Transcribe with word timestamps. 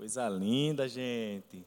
Coisa 0.00 0.26
linda, 0.30 0.88
gente. 0.88 1.62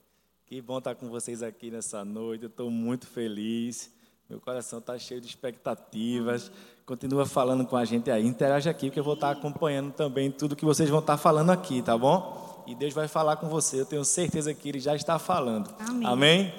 Que 0.47 0.59
bom 0.59 0.79
estar 0.79 0.95
com 0.95 1.07
vocês 1.07 1.43
aqui 1.43 1.69
nessa 1.69 2.03
noite. 2.03 2.45
Eu 2.45 2.49
estou 2.49 2.71
muito 2.71 3.05
feliz. 3.05 3.91
Meu 4.27 4.41
coração 4.41 4.79
está 4.79 4.97
cheio 4.97 5.21
de 5.21 5.27
expectativas. 5.27 6.51
Continua 6.83 7.27
falando 7.27 7.63
com 7.63 7.77
a 7.77 7.85
gente 7.85 8.09
aí. 8.09 8.25
Interage 8.25 8.67
aqui, 8.67 8.87
porque 8.87 8.99
eu 8.99 9.03
vou 9.03 9.13
estar 9.13 9.29
acompanhando 9.29 9.93
também 9.93 10.31
tudo 10.31 10.55
que 10.55 10.65
vocês 10.65 10.89
vão 10.89 10.97
estar 10.97 11.15
falando 11.15 11.51
aqui, 11.51 11.83
tá 11.83 11.95
bom? 11.95 12.63
E 12.65 12.73
Deus 12.73 12.91
vai 12.91 13.07
falar 13.07 13.35
com 13.35 13.47
você. 13.47 13.79
Eu 13.79 13.85
tenho 13.85 14.03
certeza 14.03 14.51
que 14.51 14.67
Ele 14.67 14.79
já 14.79 14.95
está 14.95 15.19
falando. 15.19 15.69
Amém. 15.77 16.07
Amém? 16.07 16.53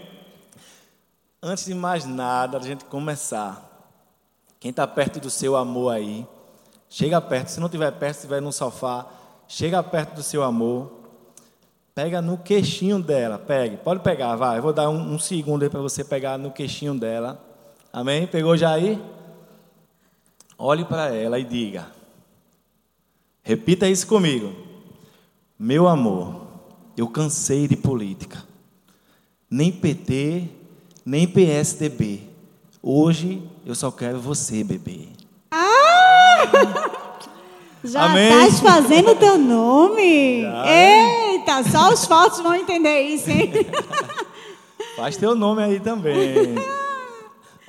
Antes 1.43 1.65
de 1.65 1.75
mais 1.75 2.05
nada, 2.05 2.57
a 2.57 2.63
gente 2.63 2.85
começar. 2.85 3.99
Quem 4.61 4.71
está 4.71 4.87
perto 4.87 5.19
do 5.19 5.29
seu 5.29 5.57
amor 5.57 5.91
aí, 5.91 6.25
chega 6.89 7.21
perto. 7.21 7.49
Se 7.49 7.59
não 7.59 7.67
estiver 7.67 7.91
perto, 7.91 8.15
se 8.15 8.21
estiver 8.21 8.41
no 8.41 8.53
sofá, 8.53 9.11
chega 9.49 9.83
perto 9.83 10.15
do 10.15 10.23
seu 10.23 10.45
amor. 10.45 11.03
Pega 11.95 12.21
no 12.21 12.37
queixinho 12.37 13.01
dela, 13.01 13.39
pegue. 13.39 13.77
Pode 13.77 14.01
pegar, 14.01 14.35
vai. 14.35 14.59
Eu 14.59 14.63
vou 14.63 14.73
dar 14.73 14.91
um, 14.91 15.15
um 15.15 15.19
segundo 15.19 15.63
aí 15.63 15.71
para 15.71 15.81
você 15.81 16.03
pegar 16.03 16.37
no 16.37 16.51
queixinho 16.51 16.95
dela. 16.95 17.41
Amém? 17.93 18.27
Pegou 18.27 18.57
já 18.57 18.73
aí? 18.73 19.01
Olhe 20.59 20.85
para 20.85 21.15
ela 21.15 21.39
e 21.39 21.45
diga. 21.45 21.87
Repita 23.45 23.89
isso 23.89 24.09
comigo. 24.09 24.53
Meu 25.57 25.87
amor, 25.87 26.49
eu 26.97 27.07
cansei 27.07 27.69
de 27.69 27.77
política. 27.77 28.43
Nem 29.49 29.71
PT, 29.71 30.49
nem 31.07 31.29
PSDB. 31.29 32.23
Hoje 32.83 33.49
eu 33.65 33.75
só 33.75 33.93
quero 33.93 34.19
você, 34.19 34.65
bebê. 34.65 35.09
Já 37.85 38.05
Amém. 38.05 38.47
estás 38.47 38.61
fazendo 38.61 39.11
o 39.11 39.17
teu 39.17 39.39
nome. 39.39 40.43
Já. 40.43 40.65
Eita, 41.47 41.63
só 41.71 41.93
os 41.93 42.07
fortes 42.07 42.41
vão 42.41 42.55
entender 42.55 43.03
isso, 43.03 43.29
hein? 43.31 43.53
Faz 44.97 45.15
teu 45.19 45.35
nome 45.35 45.63
aí 45.63 45.79
também. 45.79 46.55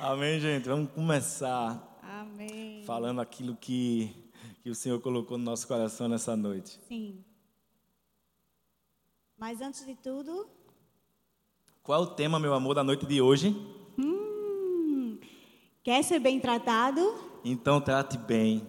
Amém, 0.00 0.40
gente? 0.40 0.66
Vamos 0.66 0.90
começar 0.92 1.98
Amém. 2.02 2.82
falando 2.86 3.20
aquilo 3.20 3.54
que, 3.54 4.10
que 4.62 4.70
o 4.70 4.74
Senhor 4.74 4.98
colocou 5.00 5.36
no 5.36 5.44
nosso 5.44 5.68
coração 5.68 6.08
nessa 6.08 6.34
noite. 6.34 6.80
Sim. 6.88 7.22
Mas 9.36 9.60
antes 9.60 9.84
de 9.84 9.94
tudo, 9.94 10.46
Qual 11.82 12.00
é 12.00 12.02
o 12.02 12.06
tema, 12.06 12.40
meu 12.40 12.54
amor, 12.54 12.74
da 12.74 12.82
noite 12.82 13.04
de 13.04 13.20
hoje? 13.20 13.54
hum, 13.98 15.18
quer 15.82 16.02
ser 16.02 16.18
bem 16.18 16.40
tratado? 16.40 17.14
Então 17.44 17.78
trate 17.78 18.16
bem. 18.16 18.66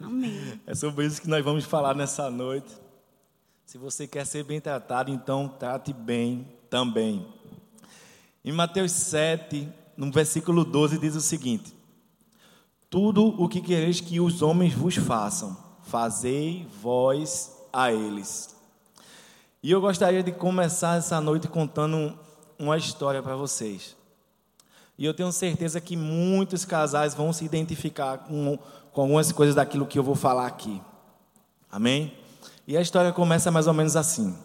Amém. 0.00 0.60
É 0.66 0.74
sobre 0.74 1.06
isso 1.06 1.22
que 1.22 1.28
nós 1.28 1.44
vamos 1.44 1.64
falar 1.64 1.94
nessa 1.94 2.28
noite. 2.28 2.81
Se 3.64 3.78
você 3.78 4.06
quer 4.06 4.26
ser 4.26 4.44
bem 4.44 4.60
tratado, 4.60 5.10
então 5.10 5.48
trate 5.48 5.92
bem 5.92 6.46
também. 6.68 7.26
Em 8.44 8.52
Mateus 8.52 8.92
7, 8.92 9.68
no 9.96 10.10
versículo 10.10 10.64
12, 10.64 10.98
diz 10.98 11.14
o 11.14 11.20
seguinte: 11.20 11.74
Tudo 12.90 13.26
o 13.42 13.48
que 13.48 13.60
quereis 13.60 14.00
que 14.00 14.20
os 14.20 14.42
homens 14.42 14.74
vos 14.74 14.96
façam, 14.96 15.56
fazei 15.82 16.66
vós 16.82 17.56
a 17.72 17.92
eles. 17.92 18.54
E 19.62 19.70
eu 19.70 19.80
gostaria 19.80 20.22
de 20.22 20.32
começar 20.32 20.98
essa 20.98 21.20
noite 21.20 21.46
contando 21.46 22.18
uma 22.58 22.76
história 22.76 23.22
para 23.22 23.36
vocês. 23.36 23.96
E 24.98 25.04
eu 25.04 25.14
tenho 25.14 25.32
certeza 25.32 25.80
que 25.80 25.96
muitos 25.96 26.64
casais 26.64 27.14
vão 27.14 27.32
se 27.32 27.44
identificar 27.44 28.18
com, 28.18 28.58
com 28.92 29.00
algumas 29.00 29.32
coisas 29.32 29.54
daquilo 29.54 29.86
que 29.86 29.98
eu 29.98 30.02
vou 30.02 30.14
falar 30.14 30.46
aqui. 30.46 30.80
Amém? 31.70 32.21
E 32.66 32.76
a 32.76 32.80
história 32.80 33.12
começa 33.12 33.50
mais 33.50 33.66
ou 33.66 33.74
menos 33.74 33.96
assim. 33.96 34.36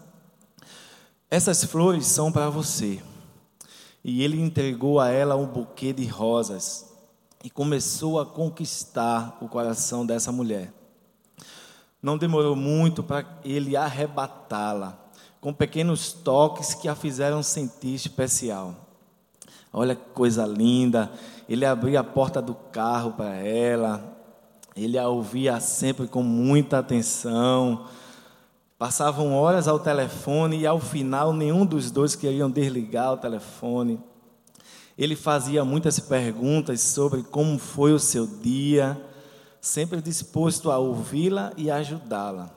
Essas 1.30 1.64
flores 1.64 2.08
são 2.08 2.32
para 2.32 2.50
você. 2.50 3.02
E 4.04 4.24
ele 4.24 4.42
entregou 4.42 5.00
a 5.00 5.09
ela 5.09 5.36
um 5.36 5.46
buquê 5.46 5.94
de 5.94 6.06
rosas 6.06 6.94
e 7.44 7.50
começou 7.50 8.19
a 8.19 8.25
conquistar 8.25 9.38
o 9.40 9.47
coração 9.47 10.06
dessa 10.06 10.31
mulher. 10.31 10.74
Não 12.02 12.18
demorou 12.18 12.56
muito 12.56 13.03
para 13.03 13.25
ele 13.44 13.75
arrebatá-la, 13.75 14.97
com 15.40 15.53
pequenos 15.53 16.14
toques 16.14 16.74
que 16.74 16.88
a 16.88 16.96
fizeram 16.96 17.44
sentir 17.44 17.94
especial. 17.94 18.75
Olha 19.72 19.96
que 19.96 20.09
coisa 20.14 20.46
linda. 20.46 21.12
Ele 21.47 21.66
abria 21.66 22.00
a 22.00 22.03
porta 22.03 22.41
do 22.41 22.56
carro 22.56 23.12
para 23.12 23.36
ela. 23.36 24.18
Ele 24.75 24.97
a 24.97 25.08
ouvia 25.08 25.59
sempre 25.59 26.08
com 26.08 26.24
muita 26.24 26.80
atenção. 26.80 27.86
Passavam 28.78 29.34
horas 29.34 29.68
ao 29.68 29.80
telefone 29.80 30.60
e 30.60 30.68
ao 30.68 30.80
final 30.80 31.34
nenhum 31.34 31.66
dos 31.66 31.90
dois 31.90 32.16
queriam 32.16 32.50
desligar 32.50 33.14
o 33.14 33.18
telefone. 33.18 34.00
Ele 34.96 35.16
fazia 35.16 35.66
muitas 35.66 36.00
perguntas 36.00 36.82
sobre 36.82 37.24
como 37.24 37.58
foi 37.58 37.92
o 37.92 38.00
seu 38.00 38.28
dia, 38.28 39.00
sempre 39.60 40.00
disposto 40.02 40.70
a 40.70 40.78
ouvi-la 40.78 41.54
e 41.58 41.72
ajudá-la. 41.72 42.52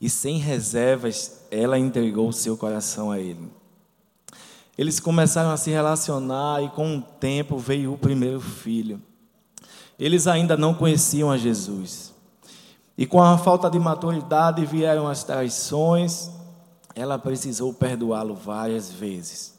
E 0.00 0.10
sem 0.10 0.38
reservas, 0.38 1.46
ela 1.50 1.78
entregou 1.78 2.28
o 2.28 2.32
seu 2.32 2.56
coração 2.56 3.10
a 3.10 3.18
ele. 3.18 3.50
Eles 4.76 4.98
começaram 4.98 5.50
a 5.50 5.56
se 5.56 5.70
relacionar 5.70 6.62
e 6.62 6.68
com 6.70 6.98
o 6.98 7.02
tempo 7.02 7.56
veio 7.56 7.92
o 7.92 7.98
primeiro 7.98 8.40
filho. 8.40 9.00
Eles 9.98 10.26
ainda 10.26 10.56
não 10.56 10.74
conheciam 10.74 11.30
a 11.30 11.38
Jesus. 11.38 12.11
E 12.96 13.06
com 13.06 13.22
a 13.22 13.38
falta 13.38 13.70
de 13.70 13.78
maturidade 13.78 14.64
vieram 14.66 15.08
as 15.08 15.24
traições. 15.24 16.30
Ela 16.94 17.18
precisou 17.18 17.72
perdoá-lo 17.72 18.34
várias 18.34 18.90
vezes. 18.90 19.58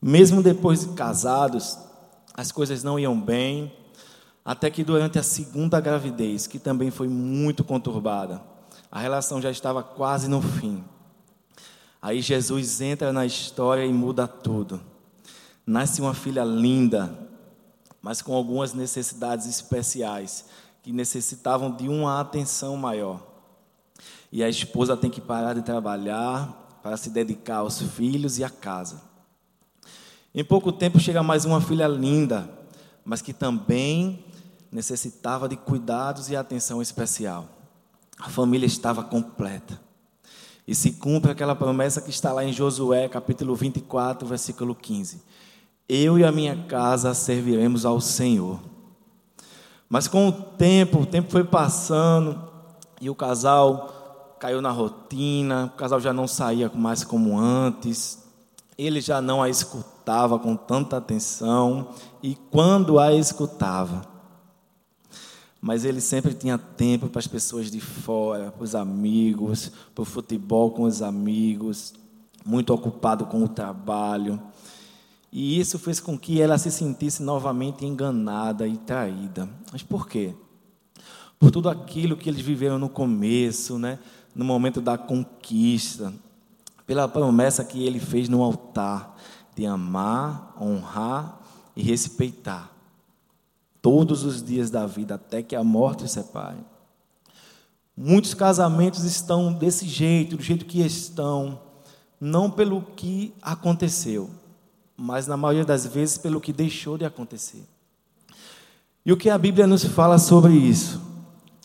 Mesmo 0.00 0.42
depois 0.42 0.80
de 0.80 0.94
casados, 0.94 1.78
as 2.34 2.50
coisas 2.50 2.82
não 2.82 2.98
iam 2.98 3.20
bem, 3.20 3.72
até 4.44 4.70
que 4.70 4.82
durante 4.82 5.18
a 5.18 5.22
segunda 5.22 5.80
gravidez, 5.80 6.46
que 6.46 6.58
também 6.58 6.90
foi 6.90 7.08
muito 7.08 7.62
conturbada, 7.62 8.42
a 8.90 8.98
relação 8.98 9.40
já 9.40 9.50
estava 9.50 9.82
quase 9.82 10.28
no 10.28 10.40
fim. 10.40 10.82
Aí 12.00 12.22
Jesus 12.22 12.80
entra 12.80 13.12
na 13.12 13.26
história 13.26 13.84
e 13.84 13.92
muda 13.92 14.26
tudo. 14.26 14.80
Nasce 15.66 16.00
uma 16.00 16.14
filha 16.14 16.42
linda, 16.42 17.14
mas 18.00 18.22
com 18.22 18.34
algumas 18.34 18.72
necessidades 18.72 19.46
especiais, 19.46 20.46
que 20.82 20.92
necessitavam 20.92 21.70
de 21.70 21.88
uma 21.88 22.20
atenção 22.20 22.76
maior. 22.76 23.26
E 24.32 24.42
a 24.42 24.48
esposa 24.48 24.96
tem 24.96 25.10
que 25.10 25.20
parar 25.20 25.54
de 25.54 25.62
trabalhar 25.62 26.80
para 26.82 26.96
se 26.96 27.10
dedicar 27.10 27.58
aos 27.58 27.80
filhos 27.80 28.38
e 28.38 28.44
à 28.44 28.50
casa. 28.50 29.02
Em 30.34 30.44
pouco 30.44 30.72
tempo 30.72 31.00
chega 31.00 31.22
mais 31.22 31.44
uma 31.44 31.60
filha 31.60 31.88
linda, 31.88 32.48
mas 33.04 33.20
que 33.20 33.32
também 33.32 34.24
necessitava 34.70 35.48
de 35.48 35.56
cuidados 35.56 36.30
e 36.30 36.36
atenção 36.36 36.80
especial. 36.80 37.48
A 38.18 38.28
família 38.28 38.66
estava 38.66 39.02
completa. 39.02 39.80
E 40.66 40.74
se 40.74 40.92
cumpre 40.92 41.32
aquela 41.32 41.56
promessa 41.56 42.00
que 42.00 42.10
está 42.10 42.32
lá 42.32 42.44
em 42.44 42.52
Josué, 42.52 43.08
capítulo 43.08 43.56
24, 43.56 44.28
versículo 44.28 44.74
15. 44.74 45.20
Eu 45.88 46.16
e 46.16 46.24
a 46.24 46.30
minha 46.30 46.64
casa 46.68 47.12
serviremos 47.12 47.84
ao 47.84 48.00
Senhor. 48.00 48.60
Mas 49.90 50.06
com 50.06 50.28
o 50.28 50.32
tempo, 50.32 51.00
o 51.00 51.06
tempo 51.06 51.32
foi 51.32 51.42
passando 51.42 52.40
e 53.00 53.10
o 53.10 53.14
casal 53.14 54.36
caiu 54.38 54.62
na 54.62 54.70
rotina, 54.70 55.72
o 55.74 55.76
casal 55.76 56.00
já 56.00 56.12
não 56.12 56.28
saía 56.28 56.70
mais 56.72 57.02
como 57.02 57.36
antes, 57.36 58.22
ele 58.78 59.00
já 59.00 59.20
não 59.20 59.42
a 59.42 59.48
escutava 59.48 60.38
com 60.38 60.54
tanta 60.54 60.96
atenção 60.96 61.88
e 62.22 62.36
quando 62.52 63.00
a 63.00 63.12
escutava, 63.12 64.02
mas 65.60 65.84
ele 65.84 66.00
sempre 66.00 66.34
tinha 66.34 66.56
tempo 66.56 67.08
para 67.08 67.18
as 67.18 67.26
pessoas 67.26 67.68
de 67.68 67.80
fora, 67.80 68.52
para 68.52 68.62
os 68.62 68.76
amigos, 68.76 69.72
para 69.92 70.02
o 70.02 70.06
futebol 70.06 70.70
com 70.70 70.84
os 70.84 71.02
amigos, 71.02 71.92
muito 72.46 72.72
ocupado 72.72 73.26
com 73.26 73.42
o 73.42 73.48
trabalho. 73.48 74.40
E 75.32 75.60
isso 75.60 75.78
fez 75.78 76.00
com 76.00 76.18
que 76.18 76.40
ela 76.40 76.58
se 76.58 76.70
sentisse 76.70 77.22
novamente 77.22 77.86
enganada 77.86 78.66
e 78.66 78.76
traída. 78.76 79.48
Mas 79.72 79.82
por 79.82 80.08
quê? 80.08 80.34
Por 81.38 81.50
tudo 81.50 81.68
aquilo 81.68 82.16
que 82.16 82.28
eles 82.28 82.40
viveram 82.40 82.78
no 82.78 82.88
começo, 82.88 83.78
né? 83.78 83.98
no 84.34 84.44
momento 84.44 84.80
da 84.80 84.96
conquista, 84.96 86.12
pela 86.86 87.08
promessa 87.08 87.64
que 87.64 87.84
ele 87.84 87.98
fez 87.98 88.28
no 88.28 88.42
altar 88.42 89.16
de 89.54 89.66
amar, 89.66 90.54
honrar 90.60 91.40
e 91.74 91.82
respeitar 91.82 92.70
todos 93.82 94.24
os 94.24 94.42
dias 94.42 94.70
da 94.70 94.86
vida 94.86 95.14
até 95.14 95.42
que 95.42 95.56
a 95.56 95.64
morte 95.64 96.04
os 96.04 96.10
separe. 96.10 96.58
Muitos 97.96 98.34
casamentos 98.34 99.04
estão 99.04 99.52
desse 99.52 99.86
jeito, 99.86 100.36
do 100.36 100.42
jeito 100.42 100.64
que 100.64 100.80
estão, 100.80 101.60
não 102.20 102.50
pelo 102.50 102.82
que 102.82 103.34
aconteceu, 103.42 104.30
mas 105.02 105.26
na 105.26 105.34
maioria 105.34 105.64
das 105.64 105.86
vezes 105.86 106.18
pelo 106.18 106.42
que 106.42 106.52
deixou 106.52 106.98
de 106.98 107.06
acontecer. 107.06 107.64
E 109.04 109.10
o 109.10 109.16
que 109.16 109.30
a 109.30 109.38
Bíblia 109.38 109.66
nos 109.66 109.82
fala 109.82 110.18
sobre 110.18 110.52
isso? 110.52 111.00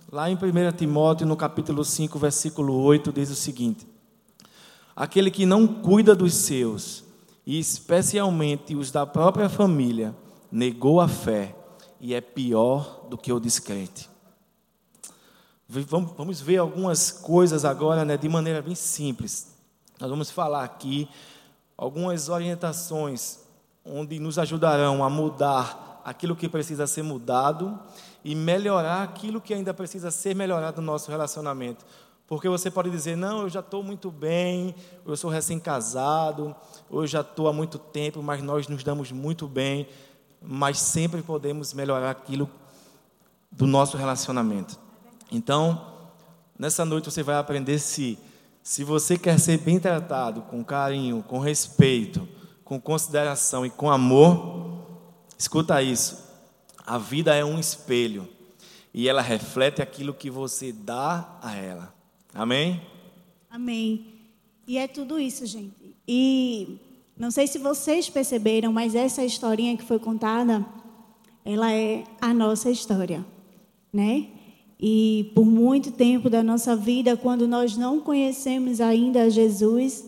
Lá 0.09 0.29
em 0.29 0.35
1 0.35 0.39
Timóteo, 0.77 1.27
no 1.27 1.35
capítulo 1.35 1.83
5, 1.83 2.17
versículo 2.17 2.73
8, 2.81 3.11
diz 3.11 3.29
o 3.29 3.35
seguinte: 3.35 3.85
Aquele 4.95 5.29
que 5.29 5.45
não 5.45 5.67
cuida 5.67 6.15
dos 6.15 6.33
seus, 6.33 7.03
e 7.45 7.59
especialmente 7.59 8.73
os 8.73 8.89
da 8.89 9.05
própria 9.05 9.49
família, 9.49 10.15
negou 10.49 11.01
a 11.01 11.09
fé 11.09 11.53
e 11.99 12.13
é 12.13 12.21
pior 12.21 13.05
do 13.09 13.17
que 13.17 13.33
o 13.33 13.39
descrente. 13.39 14.09
Vamos 15.67 16.39
ver 16.39 16.57
algumas 16.57 17.11
coisas 17.11 17.65
agora 17.65 18.05
né, 18.05 18.15
de 18.15 18.29
maneira 18.29 18.61
bem 18.61 18.75
simples. 18.75 19.53
Nós 19.99 20.09
vamos 20.09 20.31
falar 20.31 20.63
aqui 20.63 21.09
algumas 21.77 22.29
orientações 22.29 23.39
onde 23.83 24.19
nos 24.19 24.39
ajudarão 24.39 25.03
a 25.03 25.09
mudar 25.09 26.01
aquilo 26.03 26.35
que 26.35 26.49
precisa 26.49 26.87
ser 26.87 27.03
mudado 27.03 27.79
e 28.23 28.33
melhorar 28.35 29.03
aquilo 29.03 29.41
que 29.41 29.53
ainda 29.53 29.73
precisa 29.73 30.09
ser 30.09 30.35
melhorado 30.35 30.81
no 30.81 30.87
nosso 30.87 31.09
relacionamento. 31.11 31.85
Porque 32.27 32.49
você 32.49 32.71
pode 32.71 32.89
dizer, 32.89 33.15
não, 33.15 33.41
eu 33.41 33.49
já 33.49 33.59
estou 33.59 33.83
muito 33.83 34.09
bem, 34.09 34.73
eu 35.05 35.15
sou 35.15 35.29
recém-casado, 35.29 36.55
eu 36.91 37.05
já 37.05 37.21
estou 37.21 37.47
há 37.47 37.53
muito 37.53 37.77
tempo, 37.77 38.23
mas 38.23 38.41
nós 38.41 38.67
nos 38.67 38.83
damos 38.83 39.11
muito 39.11 39.47
bem, 39.47 39.87
mas 40.41 40.79
sempre 40.79 41.21
podemos 41.21 41.73
melhorar 41.73 42.09
aquilo 42.09 42.49
do 43.51 43.67
nosso 43.67 43.95
relacionamento. 43.95 44.79
Então, 45.31 45.93
nessa 46.57 46.83
noite 46.83 47.11
você 47.11 47.21
vai 47.21 47.35
aprender 47.35 47.77
se, 47.77 48.17
se 48.65 48.83
você 48.83 49.15
quer 49.15 49.39
ser 49.39 49.59
bem 49.59 49.79
tratado, 49.79 50.41
com 50.41 50.65
carinho, 50.65 51.21
com 51.21 51.37
respeito, 51.37 52.27
com 52.63 52.81
consideração 52.81 53.63
e 53.63 53.69
com 53.69 53.91
amor, 53.91 54.87
escuta 55.37 55.83
isso. 55.83 56.17
A 56.83 56.97
vida 56.97 57.35
é 57.35 57.45
um 57.45 57.59
espelho 57.59 58.27
e 58.91 59.07
ela 59.07 59.21
reflete 59.21 59.83
aquilo 59.83 60.15
que 60.15 60.31
você 60.31 60.71
dá 60.71 61.37
a 61.43 61.55
ela. 61.55 61.93
Amém? 62.33 62.81
Amém. 63.51 64.07
E 64.67 64.79
é 64.79 64.87
tudo 64.87 65.19
isso, 65.19 65.45
gente. 65.45 65.95
E 66.07 66.79
não 67.15 67.29
sei 67.29 67.45
se 67.45 67.59
vocês 67.59 68.09
perceberam, 68.09 68.73
mas 68.73 68.95
essa 68.95 69.23
historinha 69.23 69.77
que 69.77 69.83
foi 69.83 69.99
contada, 69.99 70.65
ela 71.45 71.71
é 71.71 72.03
a 72.19 72.33
nossa 72.33 72.71
história, 72.71 73.23
né? 73.93 74.31
E 74.79 75.31
por 75.33 75.45
muito 75.45 75.91
tempo 75.91 76.29
da 76.29 76.43
nossa 76.43 76.75
vida, 76.75 77.15
quando 77.15 77.47
nós 77.47 77.77
não 77.77 77.99
conhecemos 77.99 78.81
ainda 78.81 79.29
Jesus, 79.29 80.05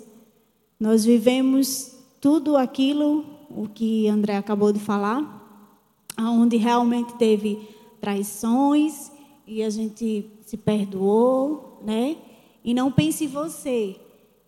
nós 0.80 1.06
vivemos 1.06 1.96
tudo 2.20 2.58
aquilo 2.58 3.26
o 3.50 3.68
que 3.68 4.08
André 4.08 4.36
acabou 4.36 4.72
de 4.74 4.80
falar, 4.80 5.34
onde 6.20 6.58
realmente 6.58 7.14
teve 7.14 7.68
traições 8.02 9.12
e 9.46 9.64
a 9.64 9.70
gente 9.70 10.30
se 10.46 10.58
perdoou, 10.58 11.80
né? 11.84 12.18
E 12.64 12.74
não 12.74 12.92
pense 12.92 13.26
você 13.26 13.96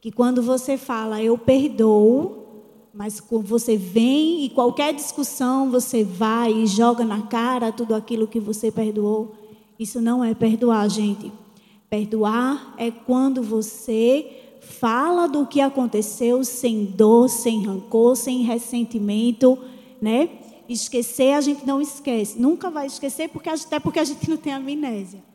que 0.01 0.11
quando 0.11 0.41
você 0.41 0.77
fala 0.77 1.23
eu 1.23 1.37
perdoo, 1.37 2.45
mas 2.93 3.21
você 3.43 3.77
vem 3.77 4.45
e 4.45 4.49
qualquer 4.49 4.93
discussão 4.93 5.71
você 5.71 6.03
vai 6.03 6.51
e 6.51 6.67
joga 6.67 7.05
na 7.05 7.21
cara 7.23 7.71
tudo 7.71 7.95
aquilo 7.95 8.27
que 8.27 8.39
você 8.39 8.71
perdoou, 8.71 9.33
isso 9.79 10.01
não 10.01 10.23
é 10.23 10.33
perdoar, 10.35 10.87
gente. 10.89 11.31
Perdoar 11.89 12.75
é 12.77 12.91
quando 12.91 13.41
você 13.41 14.59
fala 14.61 15.27
do 15.27 15.47
que 15.47 15.61
aconteceu 15.61 16.43
sem 16.43 16.85
dor, 16.85 17.29
sem 17.29 17.65
rancor, 17.65 18.15
sem 18.15 18.43
ressentimento, 18.43 19.57
né? 20.01 20.29
Esquecer 20.67 21.33
a 21.33 21.41
gente 21.41 21.65
não 21.65 21.81
esquece, 21.81 22.39
nunca 22.39 22.69
vai 22.69 22.85
esquecer 22.85 23.29
porque 23.29 23.49
até 23.49 23.79
porque 23.79 23.99
a 23.99 24.03
gente 24.03 24.29
não 24.29 24.37
tem 24.37 24.53
amnésia 24.53 25.29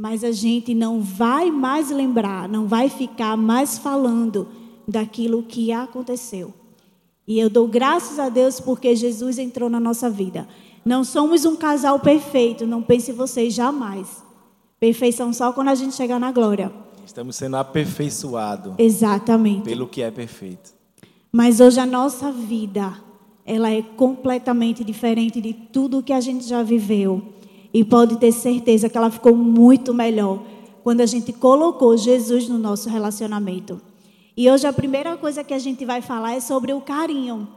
mas 0.00 0.22
a 0.22 0.30
gente 0.30 0.74
não 0.74 1.00
vai 1.00 1.50
mais 1.50 1.90
lembrar, 1.90 2.48
não 2.48 2.68
vai 2.68 2.88
ficar 2.88 3.36
mais 3.36 3.78
falando 3.78 4.46
daquilo 4.86 5.42
que 5.42 5.72
aconteceu. 5.72 6.54
E 7.26 7.36
eu 7.36 7.50
dou 7.50 7.66
graças 7.66 8.16
a 8.16 8.28
Deus 8.28 8.60
porque 8.60 8.94
Jesus 8.94 9.40
entrou 9.40 9.68
na 9.68 9.80
nossa 9.80 10.08
vida. 10.08 10.46
Não 10.84 11.04
somos 11.04 11.44
um 11.44 11.56
casal 11.56 11.98
perfeito, 12.00 12.66
não 12.66 12.82
pense 12.82 13.12
vocês 13.12 13.54
jamais. 13.54 14.22
Perfeição 14.80 15.32
só 15.32 15.52
quando 15.52 15.68
a 15.68 15.74
gente 15.74 15.94
chegar 15.94 16.18
na 16.18 16.32
glória. 16.32 16.72
Estamos 17.04 17.36
sendo 17.36 17.56
aperfeiçoados. 17.56 18.74
Exatamente. 18.78 19.64
Pelo 19.64 19.86
que 19.86 20.02
é 20.02 20.10
perfeito. 20.10 20.72
Mas 21.32 21.60
hoje 21.60 21.80
a 21.80 21.86
nossa 21.86 22.30
vida, 22.30 22.94
ela 23.44 23.70
é 23.70 23.82
completamente 23.82 24.84
diferente 24.84 25.40
de 25.40 25.52
tudo 25.52 26.02
que 26.02 26.12
a 26.12 26.20
gente 26.20 26.46
já 26.46 26.62
viveu. 26.62 27.22
E 27.72 27.84
pode 27.84 28.16
ter 28.16 28.32
certeza 28.32 28.88
que 28.88 28.96
ela 28.96 29.10
ficou 29.10 29.34
muito 29.34 29.92
melhor 29.92 30.42
quando 30.82 31.00
a 31.00 31.06
gente 31.06 31.32
colocou 31.32 31.96
Jesus 31.96 32.48
no 32.48 32.58
nosso 32.58 32.88
relacionamento. 32.88 33.80
E 34.36 34.50
hoje 34.50 34.66
a 34.66 34.72
primeira 34.72 35.16
coisa 35.16 35.42
que 35.42 35.52
a 35.52 35.58
gente 35.58 35.84
vai 35.84 36.00
falar 36.00 36.34
é 36.34 36.40
sobre 36.40 36.72
o 36.72 36.80
carinho, 36.80 37.48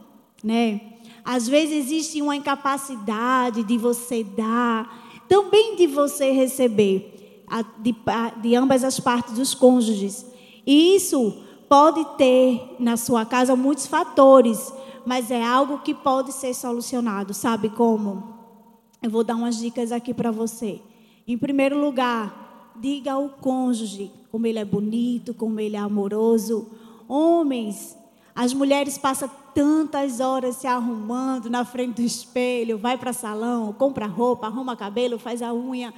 né? 0.44 0.82
Às 1.24 1.48
vezes 1.48 1.86
existe 1.86 2.22
uma 2.22 2.36
incapacidade 2.36 3.64
de 3.64 3.78
você 3.78 4.24
dar, 4.24 5.24
também 5.28 5.76
de 5.76 5.88
você 5.88 6.32
receber, 6.32 7.46
de, 7.80 7.96
de 8.42 8.56
ambas 8.56 8.84
as 8.84 9.00
partes 9.00 9.34
dos 9.34 9.54
cônjuges. 9.54 10.26
E 10.66 10.96
isso 10.96 11.44
pode 11.70 12.04
ter 12.18 12.76
na 12.80 12.98
sua 12.98 13.26
casa 13.26 13.56
muitos 13.56 13.88
fatores, 13.88 14.74
mas 15.06 15.32
é 15.32 15.44
algo 15.44 15.80
que 15.80 15.94
pode 15.94 16.32
ser 16.34 16.54
solucionado, 16.54 17.34
sabe 17.34 17.70
como? 17.70 18.40
Eu 19.02 19.10
vou 19.10 19.24
dar 19.24 19.36
umas 19.36 19.58
dicas 19.58 19.92
aqui 19.92 20.14
para 20.14 20.32
você. 20.32 20.82
Em 21.28 21.38
primeiro 21.38 21.80
lugar, 21.80 22.74
diga 22.76 23.14
ao 23.14 23.30
cônjuge 23.30 24.12
como 24.32 24.48
ele 24.48 24.60
é 24.60 24.66
bonito, 24.66 25.34
como 25.34 25.60
ele 25.60 25.76
é 25.76 25.80
amoroso. 25.80 26.68
Homens, 27.08 27.98
as 28.36 28.54
mulheres 28.54 28.98
passam 28.98 29.30
tantas 29.53 30.19
horas 30.19 30.57
se 30.57 30.68
arrumando 30.68 31.50
na 31.50 31.63
frente 31.65 31.95
do 31.95 32.01
espelho, 32.01 32.77
vai 32.77 32.98
para 32.98 33.13
salão, 33.13 33.74
compra 33.74 34.06
roupa, 34.06 34.48
arruma 34.48 34.75
cabelo, 34.75 35.19
faz 35.19 35.42
a 35.42 35.53
unha. 35.53 35.94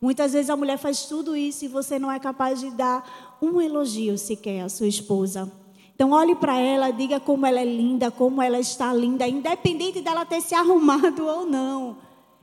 Muitas 0.00 0.32
vezes 0.32 0.50
a 0.50 0.56
mulher 0.56 0.76
faz 0.76 1.04
tudo 1.04 1.36
isso 1.36 1.64
e 1.64 1.68
você 1.68 1.98
não 1.98 2.10
é 2.10 2.18
capaz 2.18 2.60
de 2.60 2.70
dar 2.70 3.38
um 3.40 3.60
elogio 3.60 4.18
sequer 4.18 4.60
à 4.60 4.68
sua 4.68 4.86
esposa. 4.86 5.50
Então 5.94 6.10
olhe 6.10 6.34
para 6.34 6.58
ela, 6.58 6.90
diga 6.90 7.20
como 7.20 7.46
ela 7.46 7.60
é 7.60 7.64
linda, 7.64 8.10
como 8.10 8.42
ela 8.42 8.58
está 8.58 8.92
linda, 8.92 9.26
independente 9.28 10.00
dela 10.00 10.24
ter 10.24 10.40
se 10.40 10.54
arrumado 10.54 11.24
ou 11.26 11.46
não. 11.46 11.96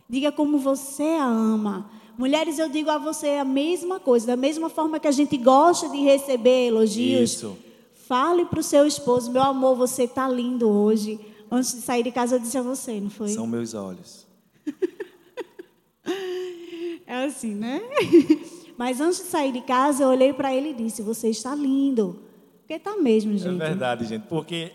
Diga 0.09 0.31
como 0.31 0.57
você 0.57 1.17
a 1.19 1.25
ama. 1.25 1.89
Mulheres, 2.17 2.59
eu 2.59 2.69
digo 2.69 2.89
a 2.89 2.97
você 2.97 3.37
a 3.37 3.45
mesma 3.45 3.99
coisa, 3.99 4.27
da 4.27 4.37
mesma 4.37 4.69
forma 4.69 4.99
que 4.99 5.07
a 5.07 5.11
gente 5.11 5.37
gosta 5.37 5.89
de 5.89 5.97
receber 5.97 6.67
elogios. 6.67 7.31
Isso. 7.31 7.70
Fale 8.11 8.43
para 8.43 8.59
o 8.59 8.63
seu 8.63 8.85
esposo, 8.85 9.31
meu 9.31 9.41
amor, 9.41 9.77
você 9.77 10.03
está 10.03 10.27
lindo 10.27 10.67
hoje. 10.67 11.17
Antes 11.49 11.71
de 11.71 11.79
sair 11.79 12.03
de 12.03 12.11
casa, 12.11 12.35
eu 12.35 12.39
disse 12.41 12.57
a 12.57 12.61
você, 12.61 12.99
não 12.99 13.09
foi? 13.09 13.29
São 13.29 13.47
meus 13.47 13.73
olhos. 13.73 14.27
é 17.07 17.23
assim, 17.23 17.55
né? 17.55 17.79
Mas 18.77 18.99
antes 18.99 19.19
de 19.19 19.25
sair 19.27 19.53
de 19.53 19.61
casa, 19.61 20.03
eu 20.03 20.09
olhei 20.09 20.33
para 20.33 20.53
ele 20.53 20.71
e 20.71 20.73
disse: 20.73 21.01
Você 21.01 21.29
está 21.29 21.55
lindo. 21.55 22.21
Porque 22.59 22.73
está 22.73 22.97
mesmo, 22.97 23.31
gente. 23.37 23.55
É 23.55 23.67
verdade, 23.69 24.03
gente. 24.03 24.27
Porque 24.27 24.73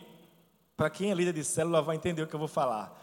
para 0.75 0.89
quem 0.89 1.11
é 1.11 1.15
líder 1.15 1.35
de 1.35 1.45
célula 1.45 1.83
vai 1.83 1.97
entender 1.97 2.23
o 2.23 2.27
que 2.27 2.35
eu 2.35 2.41
vou 2.41 2.49
falar. 2.49 2.99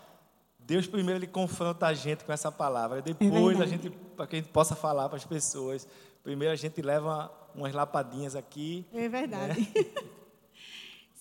Deus 0.57 0.87
primeiro 0.87 1.19
ele 1.19 1.27
confronta 1.27 1.85
a 1.85 1.93
gente 1.93 2.25
com 2.25 2.33
essa 2.33 2.51
palavra, 2.51 3.03
depois 3.03 3.59
é 3.59 3.63
a 3.63 3.67
gente 3.67 3.91
para 4.15 4.25
que 4.25 4.37
a 4.37 4.39
gente 4.39 4.49
possa 4.49 4.75
falar 4.75 5.09
para 5.09 5.17
as 5.17 5.25
pessoas. 5.25 5.87
Primeiro 6.23 6.51
a 6.51 6.57
gente 6.57 6.81
leva 6.81 7.31
umas 7.53 7.71
lapadinhas 7.71 8.35
aqui. 8.35 8.83
É 8.91 9.07
verdade. 9.07 9.59
Né? 9.59 9.85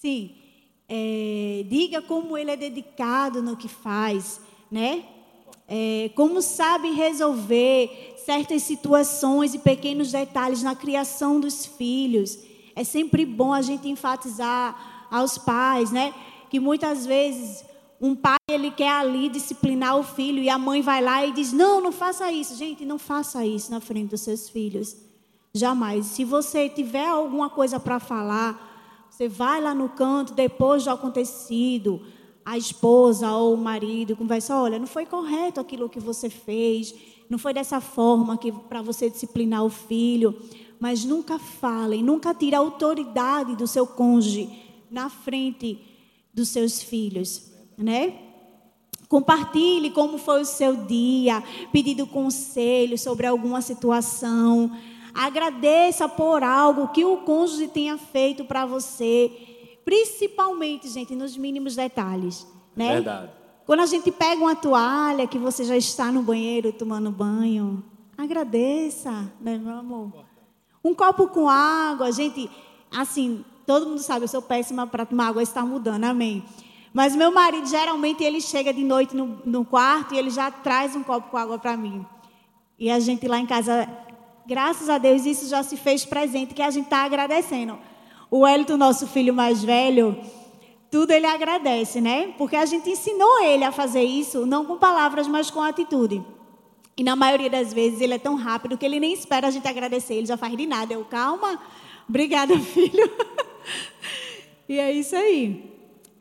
Sim. 0.02 0.32
É, 0.88 1.64
diga 1.68 2.02
como 2.02 2.37
ele 2.37 2.50
é 2.50 2.56
dedicado 2.56 3.40
no 3.40 3.56
que 3.56 3.68
faz, 3.68 4.40
né? 4.68 5.04
É, 5.68 6.11
como 6.16 6.42
sabe 6.42 6.90
resolver 6.90 8.16
certas 8.26 8.64
situações 8.64 9.54
e 9.54 9.61
pequenos 9.61 10.11
detalhes 10.11 10.61
na 10.61 10.75
criação 10.75 11.38
dos 11.38 11.64
filhos. 11.64 12.37
É 12.75 12.82
sempre 12.82 13.25
bom 13.25 13.52
a 13.52 13.62
gente 13.62 13.88
enfatizar 13.88 15.06
aos 15.09 15.38
pais, 15.38 15.92
né? 15.92 16.12
Que 16.50 16.59
muitas 16.59 17.06
vezes 17.06 17.64
um 18.00 18.16
pai, 18.16 18.38
ele 18.50 18.73
quer 18.73 18.90
ali 18.90 19.28
disciplinar 19.28 19.97
o 19.97 20.02
filho 20.02 20.42
e 20.42 20.49
a 20.49 20.59
mãe 20.59 20.82
vai 20.82 21.00
lá 21.00 21.25
e 21.25 21.30
diz: 21.30 21.52
Não, 21.52 21.80
não 21.80 21.92
faça 21.92 22.32
isso. 22.32 22.56
Gente, 22.56 22.85
não 22.85 22.99
faça 22.99 23.47
isso 23.47 23.71
na 23.71 23.78
frente 23.78 24.11
dos 24.11 24.23
seus 24.23 24.49
filhos. 24.49 24.97
Jamais. 25.54 26.06
Se 26.06 26.25
você 26.25 26.68
tiver 26.68 27.06
alguma 27.06 27.49
coisa 27.49 27.78
para 27.78 28.00
falar, 28.00 28.72
você 29.23 29.29
vai 29.29 29.61
lá 29.61 29.73
no 29.75 29.88
canto 29.88 30.35
depois 30.35 30.85
do 30.85 30.91
acontecido. 30.91 32.02
A 32.45 32.59
esposa 32.59 33.31
ou 33.31 33.55
o 33.55 33.57
marido 33.57 34.17
conversa: 34.17 34.57
Olha, 34.57 34.79
não 34.79 34.87
foi 34.87 35.07
correto 35.07 35.61
aquilo 35.61 35.88
que 35.88 36.00
você 36.00 36.29
fez. 36.29 36.93
Não 37.29 37.38
foi 37.38 37.55
dessa 37.55 37.81
forma 37.81 38.37
que 38.37 38.50
para 38.50 38.83
você 38.83 39.09
disciplinar 39.09 39.64
o 39.64 39.71
filho. 39.71 40.37
Mas 40.81 41.05
nunca 41.05 41.38
falem, 41.38 42.02
nunca 42.02 42.35
tire 42.35 42.57
a 42.57 42.59
autoridade 42.59 43.55
do 43.55 43.69
seu 43.69 43.87
cônjuge 43.87 44.50
na 44.91 45.09
frente 45.09 45.79
dos 46.35 46.49
seus 46.49 46.83
filhos 46.83 47.52
né? 47.76 48.14
Compartilhe 49.09 49.91
como 49.91 50.17
foi 50.17 50.41
o 50.41 50.47
seu 50.47 50.75
dia, 50.87 51.43
pedindo 51.71 52.07
conselho 52.07 52.99
sobre 52.99 53.26
alguma 53.26 53.61
situação. 53.61 54.71
Agradeça 55.14 56.09
por 56.09 56.42
algo 56.42 56.88
que 56.88 57.04
o 57.04 57.19
cônjuge 57.19 57.69
tenha 57.69 57.99
feito 57.99 58.45
para 58.45 58.64
você, 58.64 59.31
principalmente, 59.85 60.88
gente, 60.88 61.14
nos 61.14 61.37
mínimos 61.37 61.76
detalhes, 61.76 62.47
né? 62.75 62.95
Verdade. 62.95 63.31
Quando 63.66 63.81
a 63.81 63.87
gente 63.87 64.11
pega 64.11 64.40
uma 64.40 64.57
toalha 64.57 65.26
que 65.26 65.38
você 65.38 65.64
já 65.64 65.76
está 65.76 66.11
no 66.11 66.23
banheiro 66.23 66.73
tomando 66.73 67.11
banho, 67.11 67.85
agradeça, 68.16 69.31
né, 69.40 69.59
meu 69.59 69.75
amor? 69.75 70.12
Um 70.83 70.95
copo 70.95 71.28
com 71.28 71.49
água, 71.49 72.11
gente, 72.11 72.50
assim, 72.90 73.45
todo 73.66 73.87
mundo 73.87 74.00
sabe, 74.00 74.25
eu 74.25 74.28
sou 74.28 74.42
péssima 74.42 74.87
para 74.87 75.07
tomar 75.07 75.28
água, 75.28 75.42
está 75.42 75.64
mudando, 75.64 76.04
amém. 76.04 76.45
Mas 76.92 77.16
meu 77.16 77.33
marido, 77.33 77.66
geralmente, 77.66 78.23
ele 78.23 78.40
chega 78.40 78.73
de 78.73 78.85
noite 78.85 79.16
no, 79.16 79.40
no 79.45 79.64
quarto 79.64 80.14
e 80.14 80.19
ele 80.19 80.31
já 80.31 80.50
traz 80.50 80.95
um 80.95 81.02
copo 81.02 81.31
com 81.31 81.37
água 81.37 81.59
para 81.59 81.76
mim. 81.76 82.04
E 82.78 82.90
a 82.90 82.99
gente 82.99 83.26
lá 83.26 83.38
em 83.38 83.47
casa, 83.47 83.88
graças 84.46 84.88
a 84.88 84.99
Deus, 84.99 85.25
isso 85.26 85.49
já 85.49 85.62
se 85.62 85.76
fez 85.76 86.04
presente, 86.04 86.54
que 86.54 86.62
a 86.62 86.70
gente 86.70 86.84
está 86.84 87.04
agradecendo. 87.04 87.78
O 88.30 88.40
Wellington, 88.40 88.76
nosso 88.76 89.06
filho 89.06 89.34
mais 89.34 89.62
velho, 89.62 90.16
tudo 90.90 91.12
ele 91.12 91.26
agradece, 91.26 92.00
né? 92.00 92.34
Porque 92.38 92.56
a 92.56 92.64
gente 92.64 92.90
ensinou 92.90 93.42
ele 93.44 93.64
a 93.64 93.72
fazer 93.72 94.02
isso, 94.02 94.46
não 94.46 94.64
com 94.64 94.78
palavras, 94.78 95.26
mas 95.26 95.50
com 95.50 95.61
atitude. 95.61 96.22
E 96.96 97.02
na 97.02 97.16
maioria 97.16 97.50
das 97.50 97.72
vezes 97.72 98.00
ele 98.00 98.14
é 98.14 98.18
tão 98.18 98.34
rápido 98.34 98.76
que 98.76 98.84
ele 98.84 99.00
nem 99.00 99.12
espera 99.12 99.49
a 99.49 99.50
gente 99.50 99.66
agradecer, 99.66 100.14
ele 100.14 100.26
já 100.26 100.37
faz 100.37 100.56
de 100.56 100.66
nada. 100.66 100.92
Eu, 100.92 101.04
calma, 101.04 101.61
obrigada, 102.08 102.58
filho. 102.61 103.11
e 104.68 104.78
é 104.78 104.92
isso 104.92 105.16
aí 105.16 105.72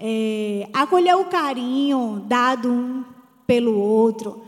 é, 0.03 0.67
acolher 0.73 1.15
o 1.15 1.25
carinho 1.25 2.25
dado 2.27 2.71
um 2.71 3.05
pelo 3.45 3.77
outro. 3.77 4.41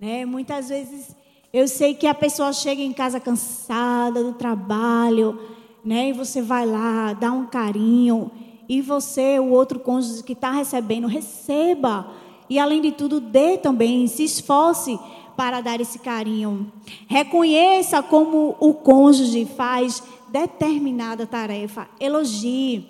Né? 0.00 0.26
Muitas 0.26 0.68
vezes 0.68 1.14
eu 1.56 1.66
sei 1.66 1.94
que 1.94 2.06
a 2.06 2.12
pessoa 2.12 2.52
chega 2.52 2.82
em 2.82 2.92
casa 2.92 3.18
cansada 3.18 4.22
do 4.22 4.34
trabalho, 4.34 5.40
né? 5.82 6.10
e 6.10 6.12
você 6.12 6.42
vai 6.42 6.66
lá, 6.66 7.14
dá 7.14 7.32
um 7.32 7.46
carinho, 7.46 8.30
e 8.68 8.82
você, 8.82 9.38
o 9.38 9.52
outro 9.52 9.80
cônjuge 9.80 10.22
que 10.22 10.34
está 10.34 10.50
recebendo, 10.50 11.06
receba. 11.06 12.12
E 12.50 12.58
além 12.58 12.82
de 12.82 12.92
tudo, 12.92 13.20
dê 13.20 13.56
também, 13.56 14.06
se 14.06 14.22
esforce 14.22 15.00
para 15.34 15.62
dar 15.62 15.80
esse 15.80 15.98
carinho. 15.98 16.70
Reconheça 17.06 18.02
como 18.02 18.54
o 18.60 18.74
cônjuge 18.74 19.46
faz 19.46 20.02
determinada 20.30 21.26
tarefa. 21.26 21.88
Elogie. 21.98 22.86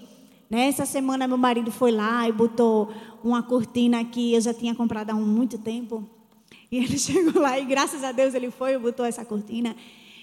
Nessa 0.51 0.85
semana, 0.85 1.29
meu 1.29 1.39
marido 1.39 1.71
foi 1.71 1.93
lá 1.93 2.29
e 2.29 2.33
botou 2.33 2.89
uma 3.23 3.45
cortina 3.45 4.05
que 4.05 4.35
eu 4.35 4.41
já 4.41 4.53
tinha 4.53 4.75
comprado 4.75 5.11
há 5.11 5.15
muito 5.15 5.57
tempo. 5.57 6.16
E 6.71 6.79
ele 6.79 6.99
chegou 6.99 7.41
lá 7.41 7.59
e, 7.59 7.65
graças 7.65 8.03
a 8.03 8.13
Deus, 8.13 8.35
ele 8.35 8.51
foi 8.51 8.75
e 8.75 8.79
botou 8.79 9.05
essa 9.05 9.25
cortina. 9.25 9.77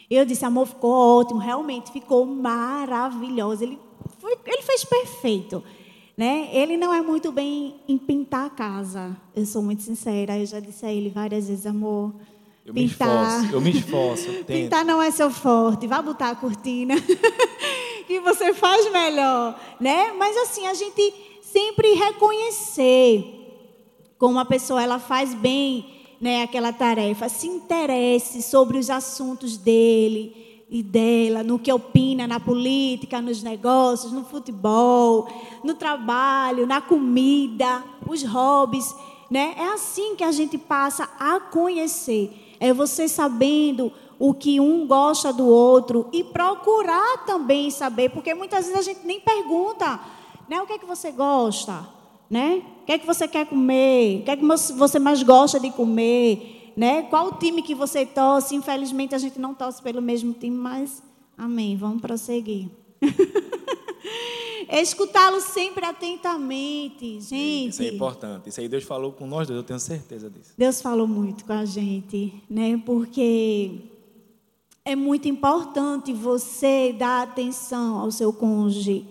Eu 0.10 0.26
disse, 0.26 0.46
amor, 0.46 0.68
ficou 0.68 0.92
ótimo, 1.20 1.40
realmente 1.40 1.92
ficou 1.92 2.26
maravilhoso. 2.26 3.64
Ele, 3.64 3.80
foi, 4.20 4.38
ele 4.46 4.62
fez 4.62 4.84
perfeito. 4.84 5.64
Né? 6.16 6.50
Ele 6.54 6.78
não 6.78 6.94
é 6.94 7.02
muito 7.02 7.32
bem 7.32 7.76
em 7.88 7.98
pintar 7.98 8.46
a 8.46 8.50
casa. 8.50 9.18
Eu 9.36 9.46
sou 9.46 9.62
muito 9.62 9.82
sincera. 9.82 10.38
Eu 10.38 10.46
já 10.46 10.60
disse 10.60 10.86
a 10.86 10.92
ele 10.92 11.10
várias 11.10 11.48
vezes, 11.48 11.66
amor, 11.66 12.14
eu 12.66 12.74
pintar. 12.74 13.08
Me 13.08 13.46
esforço, 13.46 13.56
eu 13.56 13.62
me 13.62 13.72
esforço. 13.72 14.30
Eu 14.30 14.46
pintar 14.46 14.86
não 14.86 15.02
é 15.02 15.10
seu 15.10 15.32
forte. 15.32 15.88
Vá 15.88 16.02
botar 16.02 16.30
a 16.30 16.36
cortina. 16.36 16.96
que 18.08 18.20
você 18.20 18.54
faz 18.54 18.92
melhor, 18.92 19.60
né? 19.80 20.12
Mas 20.14 20.36
assim, 20.38 20.68
a 20.68 20.74
gente 20.74 21.14
sempre 21.42 21.94
reconhecer 21.94 23.42
como 24.18 24.40
a 24.40 24.46
pessoa 24.46 24.82
ela 24.82 25.00
faz 25.00 25.34
bem, 25.34 25.86
né, 26.24 26.44
aquela 26.44 26.72
tarefa, 26.72 27.28
se 27.28 27.48
interesse 27.48 28.42
sobre 28.42 28.78
os 28.78 28.90
assuntos 28.90 29.58
dele 29.58 30.66
e 30.70 30.82
dela, 30.82 31.44
no 31.44 31.60
que 31.60 31.70
opina 31.70 32.26
na 32.26 32.40
política, 32.40 33.22
nos 33.22 33.44
negócios, 33.44 34.14
no 34.14 34.24
futebol, 34.24 35.28
no 35.66 35.74
trabalho, 35.74 36.66
na 36.66 36.80
comida, 36.80 37.84
os 38.08 38.24
hobbies, 38.24 38.96
né? 39.30 39.54
É 39.58 39.74
assim 39.74 40.16
que 40.16 40.24
a 40.24 40.32
gente 40.32 40.58
passa 40.58 41.10
a 41.20 41.42
conhecer. 41.42 42.56
É 42.58 42.72
você 42.72 43.10
sabendo 43.10 43.92
o 44.18 44.34
que 44.34 44.62
um 44.62 44.88
gosta 44.88 45.34
do 45.34 45.46
outro 45.46 46.08
e 46.14 46.24
procurar 46.24 47.26
também 47.26 47.70
saber, 47.70 48.12
porque 48.12 48.34
muitas 48.34 48.66
vezes 48.68 48.80
a 48.80 48.82
gente 48.82 49.06
nem 49.06 49.20
pergunta, 49.20 50.00
né? 50.48 50.62
O 50.62 50.66
que 50.66 50.72
é 50.72 50.78
que 50.78 50.86
você 50.86 51.12
gosta, 51.12 51.86
né? 52.30 52.62
O 52.82 52.86
que 52.86 52.92
é 52.92 52.98
que 52.98 53.06
você 53.06 53.28
quer 53.28 53.46
comer? 53.46 54.22
O 54.22 54.24
que 54.24 54.32
é 54.32 54.38
que 54.38 54.46
você 54.46 55.00
mais 55.00 55.24
gosta 55.24 55.60
de 55.60 55.72
comer, 55.72 56.74
né? 56.76 57.04
Qual 57.04 57.28
o 57.28 57.32
time 57.34 57.62
que 57.62 57.76
você 57.76 58.06
torce? 58.06 58.56
Infelizmente 58.56 59.16
a 59.16 59.18
gente 59.18 59.40
não 59.40 59.54
torce 59.54 59.82
pelo 59.82 60.02
mesmo 60.02 60.34
time, 60.34 60.56
mas 60.56 61.02
amém, 61.38 61.78
vamos 61.78 62.02
prosseguir. 62.02 62.70
Escutá-lo 64.70 65.40
sempre 65.40 65.86
atentamente, 65.86 67.20
gente. 67.22 67.70
Isso 67.70 67.84
é 67.84 67.90
importante. 67.90 68.50
Isso 68.50 68.60
aí 68.60 68.68
Deus 68.68 68.84
falou 68.84 69.12
com 69.12 69.28
nós 69.28 69.48
dois, 69.48 69.58
eu 69.58 69.64
tenho 69.64 69.80
certeza 69.80 70.30
disso. 70.30 70.54
Deus 70.58 70.82
falou 70.82 71.08
muito 71.08 71.46
com 71.46 71.54
a 71.54 71.64
gente, 71.64 72.34
né? 72.50 72.82
Porque 72.84 73.82
é 74.86 74.96
muito 74.96 75.28
importante 75.28 76.12
você 76.12 76.94
dar 76.98 77.24
atenção 77.24 78.00
ao 78.00 78.12
seu 78.12 78.34
cônjuge. 78.34 79.06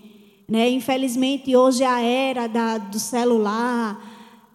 Né? 0.48 0.70
Infelizmente, 0.70 1.54
hoje 1.56 1.82
é 1.82 1.86
a 1.86 2.00
era 2.00 2.46
da, 2.46 2.78
do 2.78 2.98
celular, 2.98 4.00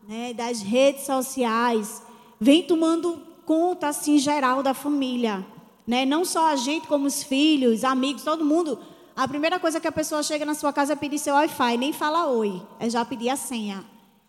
né? 0.07 0.33
das 0.33 0.61
redes 0.61 1.05
sociais, 1.05 2.01
vem 2.39 2.63
tomando 2.63 3.21
conta 3.45 3.87
assim 3.87 4.17
geral 4.17 4.61
da 4.61 4.73
família. 4.73 5.45
Né? 5.85 6.05
Não 6.05 6.25
só 6.25 6.47
a 6.51 6.55
gente, 6.55 6.87
como 6.87 7.07
os 7.07 7.23
filhos, 7.23 7.83
amigos, 7.83 8.23
todo 8.23 8.43
mundo. 8.43 8.79
A 9.15 9.27
primeira 9.27 9.59
coisa 9.59 9.79
que 9.79 9.87
a 9.87 9.91
pessoa 9.91 10.21
chega 10.21 10.45
na 10.45 10.53
sua 10.53 10.71
casa 10.73 10.93
é 10.93 10.95
pedir 10.95 11.17
seu 11.17 11.33
Wi-Fi, 11.33 11.77
nem 11.77 11.93
fala 11.93 12.27
oi, 12.27 12.61
é 12.79 12.89
já 12.89 13.03
pedir 13.03 13.29
a 13.29 13.35
senha. 13.35 13.83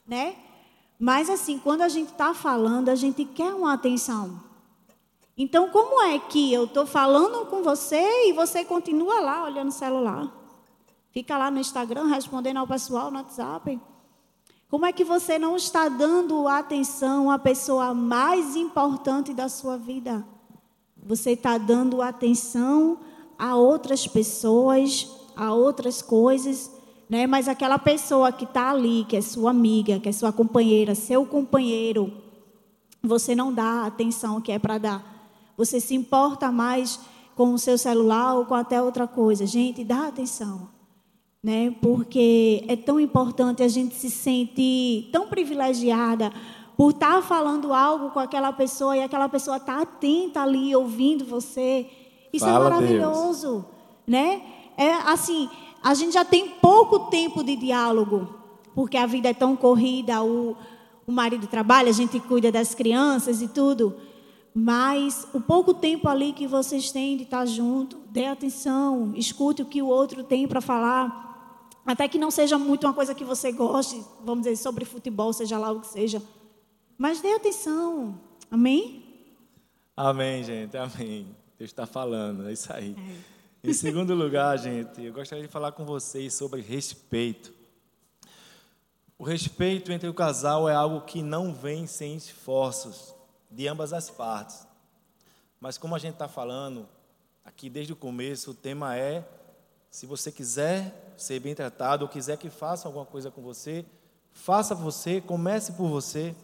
Né? 0.06 0.36
Mas 0.98 1.28
assim, 1.28 1.58
quando 1.58 1.82
a 1.82 1.88
gente 1.88 2.12
está 2.12 2.32
falando, 2.32 2.88
a 2.88 2.94
gente 2.94 3.24
quer 3.24 3.52
uma 3.54 3.74
atenção. 3.74 4.40
Então, 5.36 5.68
como 5.68 6.02
é 6.02 6.18
que 6.18 6.52
eu 6.52 6.64
estou 6.64 6.84
falando 6.86 7.46
com 7.46 7.62
você 7.62 8.28
e 8.28 8.32
você 8.32 8.64
continua 8.64 9.20
lá 9.20 9.44
olhando 9.44 9.68
o 9.68 9.72
celular? 9.72 10.32
Fica 11.10 11.36
lá 11.36 11.50
no 11.50 11.58
Instagram 11.58 12.06
respondendo 12.06 12.58
ao 12.58 12.66
pessoal 12.66 13.10
no 13.10 13.18
WhatsApp? 13.18 13.80
Como 14.68 14.84
é 14.84 14.92
que 14.92 15.04
você 15.04 15.38
não 15.38 15.56
está 15.56 15.88
dando 15.88 16.46
atenção 16.46 17.30
à 17.30 17.38
pessoa 17.38 17.94
mais 17.94 18.54
importante 18.54 19.32
da 19.32 19.48
sua 19.48 19.78
vida? 19.78 20.24
Você 21.02 21.30
está 21.30 21.56
dando 21.56 22.02
atenção 22.02 22.98
a 23.38 23.56
outras 23.56 24.06
pessoas, 24.06 25.10
a 25.34 25.54
outras 25.54 26.02
coisas, 26.02 26.70
né? 27.08 27.26
Mas 27.26 27.48
aquela 27.48 27.78
pessoa 27.78 28.30
que 28.30 28.44
está 28.44 28.70
ali, 28.70 29.06
que 29.08 29.16
é 29.16 29.22
sua 29.22 29.50
amiga, 29.50 29.98
que 29.98 30.08
é 30.10 30.12
sua 30.12 30.32
companheira, 30.32 30.94
seu 30.94 31.24
companheiro, 31.24 32.12
você 33.02 33.34
não 33.34 33.52
dá 33.52 33.82
a 33.82 33.86
atenção 33.86 34.40
que 34.40 34.52
é 34.52 34.58
para 34.58 34.76
dar. 34.76 35.18
Você 35.56 35.80
se 35.80 35.94
importa 35.94 36.52
mais 36.52 37.00
com 37.34 37.54
o 37.54 37.58
seu 37.58 37.78
celular 37.78 38.34
ou 38.34 38.44
com 38.44 38.54
até 38.54 38.82
outra 38.82 39.06
coisa. 39.06 39.46
Gente, 39.46 39.82
dá 39.82 40.08
atenção. 40.08 40.68
Né? 41.42 41.74
Porque 41.80 42.64
é 42.66 42.76
tão 42.76 42.98
importante 42.98 43.62
a 43.62 43.68
gente 43.68 43.94
se 43.94 44.10
sentir 44.10 45.08
tão 45.12 45.28
privilegiada 45.28 46.32
por 46.76 46.90
estar 46.90 47.16
tá 47.16 47.22
falando 47.22 47.74
algo 47.74 48.10
com 48.10 48.20
aquela 48.20 48.52
pessoa 48.52 48.96
e 48.96 49.02
aquela 49.02 49.28
pessoa 49.28 49.56
estar 49.56 49.76
tá 49.76 49.82
atenta 49.82 50.42
ali 50.42 50.74
ouvindo 50.74 51.24
você. 51.24 51.86
Isso 52.32 52.44
é 52.44 52.48
Fala 52.48 52.66
é 52.66 52.70
maravilhoso, 52.70 53.50
Deus. 53.50 53.64
né? 54.06 54.42
É 54.76 54.92
assim, 54.92 55.48
a 55.82 55.94
gente 55.94 56.12
já 56.12 56.24
tem 56.24 56.48
pouco 56.48 57.10
tempo 57.10 57.42
de 57.42 57.56
diálogo, 57.56 58.32
porque 58.74 58.96
a 58.96 59.06
vida 59.06 59.28
é 59.28 59.34
tão 59.34 59.56
corrida, 59.56 60.22
o, 60.22 60.56
o 61.04 61.10
marido 61.10 61.46
trabalha, 61.48 61.88
a 61.88 61.92
gente 61.92 62.20
cuida 62.20 62.52
das 62.52 62.74
crianças 62.74 63.42
e 63.42 63.48
tudo. 63.48 63.96
Mas 64.54 65.26
o 65.32 65.40
pouco 65.40 65.74
tempo 65.74 66.08
ali 66.08 66.32
que 66.32 66.46
vocês 66.46 66.90
têm 66.90 67.16
de 67.16 67.24
estar 67.24 67.44
junto, 67.46 67.98
dê 68.10 68.26
atenção, 68.26 69.12
escute 69.14 69.62
o 69.62 69.66
que 69.66 69.82
o 69.82 69.86
outro 69.86 70.22
tem 70.22 70.46
para 70.46 70.60
falar. 70.60 71.27
Até 71.88 72.06
que 72.06 72.18
não 72.18 72.30
seja 72.30 72.58
muito 72.58 72.86
uma 72.86 72.92
coisa 72.92 73.14
que 73.14 73.24
você 73.24 73.50
goste, 73.50 74.04
vamos 74.22 74.44
dizer, 74.44 74.56
sobre 74.56 74.84
futebol, 74.84 75.32
seja 75.32 75.58
lá 75.58 75.70
o 75.72 75.80
que 75.80 75.86
seja. 75.86 76.22
Mas 76.98 77.22
dê 77.22 77.32
atenção. 77.32 78.20
Amém? 78.50 79.02
Amém, 79.96 80.44
gente. 80.44 80.76
Amém. 80.76 81.34
Deus 81.58 81.70
está 81.70 81.86
falando, 81.86 82.46
é 82.46 82.52
isso 82.52 82.70
aí. 82.70 82.94
É. 83.64 83.70
Em 83.70 83.72
segundo 83.72 84.14
lugar, 84.14 84.58
gente, 84.58 85.02
eu 85.02 85.14
gostaria 85.14 85.46
de 85.46 85.50
falar 85.50 85.72
com 85.72 85.86
vocês 85.86 86.34
sobre 86.34 86.60
respeito. 86.60 87.54
O 89.18 89.24
respeito 89.24 89.90
entre 89.90 90.10
o 90.10 90.14
casal 90.14 90.68
é 90.68 90.74
algo 90.74 91.06
que 91.06 91.22
não 91.22 91.54
vem 91.54 91.86
sem 91.86 92.14
esforços 92.14 93.14
de 93.50 93.66
ambas 93.66 93.94
as 93.94 94.10
partes. 94.10 94.66
Mas 95.58 95.78
como 95.78 95.94
a 95.94 95.98
gente 95.98 96.12
está 96.12 96.28
falando 96.28 96.86
aqui 97.42 97.70
desde 97.70 97.94
o 97.94 97.96
começo, 97.96 98.50
o 98.50 98.54
tema 98.54 98.94
é: 98.94 99.26
se 99.90 100.04
você 100.04 100.30
quiser 100.30 101.07
ser 101.18 101.40
bem 101.40 101.54
tratado 101.54 102.04
ou 102.04 102.08
quiser 102.08 102.36
que 102.38 102.48
faça 102.48 102.88
alguma 102.88 103.04
coisa 103.04 103.30
com 103.30 103.42
você, 103.42 103.84
faça 104.32 104.74
você, 104.74 105.20
comece 105.20 105.72
por 105.72 105.88
você. 105.88 106.34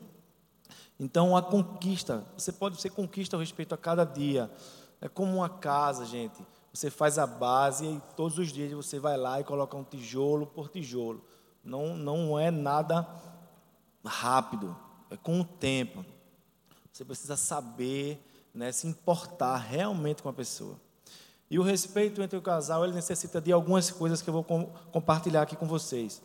Então, 0.99 1.37
a 1.37 1.43
conquista, 1.43 2.25
você 2.37 2.53
pode 2.53 2.81
ser 2.81 2.91
conquista 2.91 3.37
ao 3.37 3.41
respeito 3.41 3.75
a 3.75 3.79
cada 3.79 4.05
dia. 4.05 4.51
É 5.01 5.09
como 5.09 5.37
uma 5.37 5.49
casa, 5.49 6.05
gente. 6.05 6.45
Você 6.73 6.91
faz 6.91 7.19
a 7.19 7.27
base 7.27 7.85
e 7.85 8.03
todos 8.17 8.39
os 8.39 8.53
dias 8.53 8.73
você 8.73 8.99
vai 8.99 9.17
lá 9.17 9.41
e 9.41 9.45
coloca 9.45 9.77
um 9.77 9.85
tijolo 9.85 10.47
por 10.47 10.69
tijolo. 10.69 11.25
Não, 11.63 11.97
não 11.97 12.39
é 12.39 12.51
nada 12.51 13.09
rápido, 14.05 14.77
é 15.11 15.17
com 15.17 15.41
o 15.41 15.45
tempo. 15.45 16.05
Você 16.93 17.05
precisa 17.05 17.37
saber, 17.37 18.21
né, 18.53 18.71
se 18.71 18.87
importar 18.87 19.57
realmente 19.57 20.23
com 20.23 20.29
a 20.29 20.33
pessoa. 20.33 20.79
E 21.51 21.59
o 21.59 21.63
respeito 21.63 22.23
entre 22.23 22.39
o 22.39 22.43
casal, 22.43 22.85
ele 22.85 22.95
necessita 22.95 23.41
de 23.41 23.53
algumas 23.53 23.91
coisas 23.91 24.23
que 24.23 24.29
eu 24.29 24.35
vou 24.35 24.45
com, 24.45 24.67
compartilhar 24.91 25.43
aqui 25.43 25.57
com 25.57 25.67
vocês. 25.67 26.23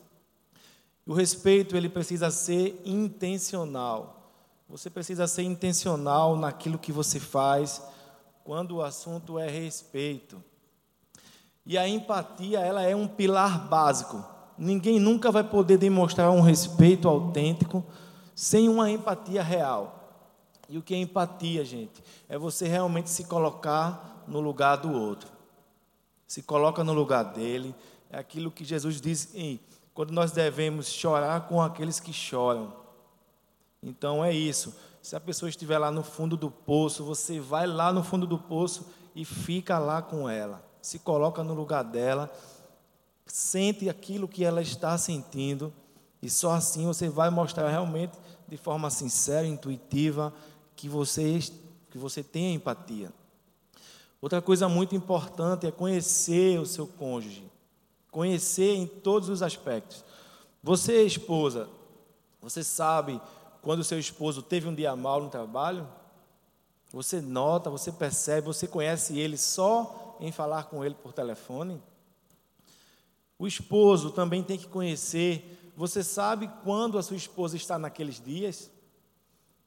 O 1.05 1.13
respeito, 1.13 1.75
ele 1.75 1.89
precisa 1.89 2.31
ser 2.31 2.81
intencional. 2.85 4.31
Você 4.69 4.89
precisa 4.89 5.27
ser 5.27 5.43
intencional 5.43 6.35
naquilo 6.35 6.77
que 6.77 6.91
você 6.91 7.19
faz, 7.19 7.81
quando 8.43 8.77
o 8.77 8.81
assunto 8.81 9.39
é 9.39 9.49
respeito. 9.49 10.41
E 11.65 11.77
a 11.77 11.87
empatia, 11.87 12.59
ela 12.59 12.83
é 12.83 12.95
um 12.95 13.07
pilar 13.07 13.67
básico. 13.67 14.23
Ninguém 14.57 14.99
nunca 14.99 15.31
vai 15.31 15.43
poder 15.43 15.77
demonstrar 15.77 16.31
um 16.31 16.41
respeito 16.41 17.07
autêntico 17.07 17.83
sem 18.35 18.69
uma 18.69 18.89
empatia 18.89 19.43
real. 19.43 19.99
E 20.67 20.77
o 20.77 20.81
que 20.81 20.93
é 20.93 20.97
empatia, 20.97 21.65
gente? 21.65 22.03
É 22.27 22.37
você 22.37 22.67
realmente 22.67 23.09
se 23.09 23.23
colocar 23.23 24.18
no 24.29 24.39
lugar 24.39 24.77
do 24.77 24.91
outro. 24.91 25.29
Se 26.27 26.41
coloca 26.41 26.83
no 26.83 26.93
lugar 26.93 27.23
dele. 27.23 27.75
É 28.09 28.17
aquilo 28.17 28.51
que 28.51 28.63
Jesus 28.63 29.01
diz 29.01 29.33
em, 29.35 29.59
quando 29.93 30.11
nós 30.11 30.31
devemos 30.31 30.87
chorar 30.87 31.47
com 31.47 31.61
aqueles 31.61 31.99
que 31.99 32.13
choram. 32.13 32.73
Então 33.81 34.23
é 34.23 34.33
isso. 34.33 34.75
Se 35.01 35.15
a 35.15 35.19
pessoa 35.19 35.49
estiver 35.49 35.77
lá 35.77 35.91
no 35.91 36.03
fundo 36.03 36.35
do 36.35 36.51
poço, 36.51 37.03
você 37.03 37.39
vai 37.39 37.65
lá 37.65 37.91
no 37.91 38.03
fundo 38.03 38.27
do 38.27 38.37
poço 38.37 38.85
e 39.15 39.25
fica 39.25 39.79
lá 39.79 40.01
com 40.01 40.29
ela. 40.29 40.63
Se 40.81 40.99
coloca 40.99 41.43
no 41.43 41.53
lugar 41.53 41.83
dela, 41.83 42.31
sente 43.25 43.89
aquilo 43.89 44.27
que 44.27 44.43
ela 44.43 44.61
está 44.61 44.97
sentindo, 44.97 45.73
e 46.21 46.29
só 46.29 46.51
assim 46.51 46.85
você 46.85 47.09
vai 47.09 47.29
mostrar 47.29 47.69
realmente 47.69 48.17
de 48.47 48.57
forma 48.57 48.89
sincera, 48.89 49.45
intuitiva, 49.45 50.33
que 50.75 50.89
você, 50.89 51.39
que 51.89 51.97
você 51.97 52.23
tenha 52.23 52.53
empatia. 52.53 53.11
Outra 54.21 54.41
coisa 54.41 54.67
muito 54.67 54.95
importante 54.95 55.65
é 55.65 55.71
conhecer 55.71 56.59
o 56.59 56.65
seu 56.65 56.85
cônjuge. 56.85 57.49
Conhecer 58.11 58.75
em 58.75 58.85
todos 58.85 59.29
os 59.29 59.41
aspectos. 59.41 60.03
Você, 60.61 61.03
esposa, 61.03 61.69
você 62.41 62.63
sabe 62.63 63.21
quando 63.61 63.79
o 63.79 63.83
seu 63.83 63.99
esposo 63.99 64.41
teve 64.41 64.67
um 64.67 64.75
dia 64.75 64.95
mal 64.95 65.21
no 65.21 65.29
trabalho? 65.29 65.87
Você 66.91 67.21
nota, 67.21 67.69
você 67.69 67.91
percebe, 67.91 68.47
você 68.47 68.67
conhece 68.67 69.17
ele 69.17 69.37
só 69.37 70.17
em 70.19 70.31
falar 70.31 70.63
com 70.63 70.83
ele 70.83 70.95
por 70.95 71.13
telefone? 71.13 71.81
O 73.37 73.47
esposo 73.47 74.11
também 74.11 74.43
tem 74.43 74.57
que 74.57 74.67
conhecer. 74.67 75.71
Você 75.77 76.03
sabe 76.03 76.49
quando 76.63 76.97
a 76.97 77.03
sua 77.03 77.15
esposa 77.15 77.55
está 77.55 77.79
naqueles 77.79 78.19
dias? 78.19 78.69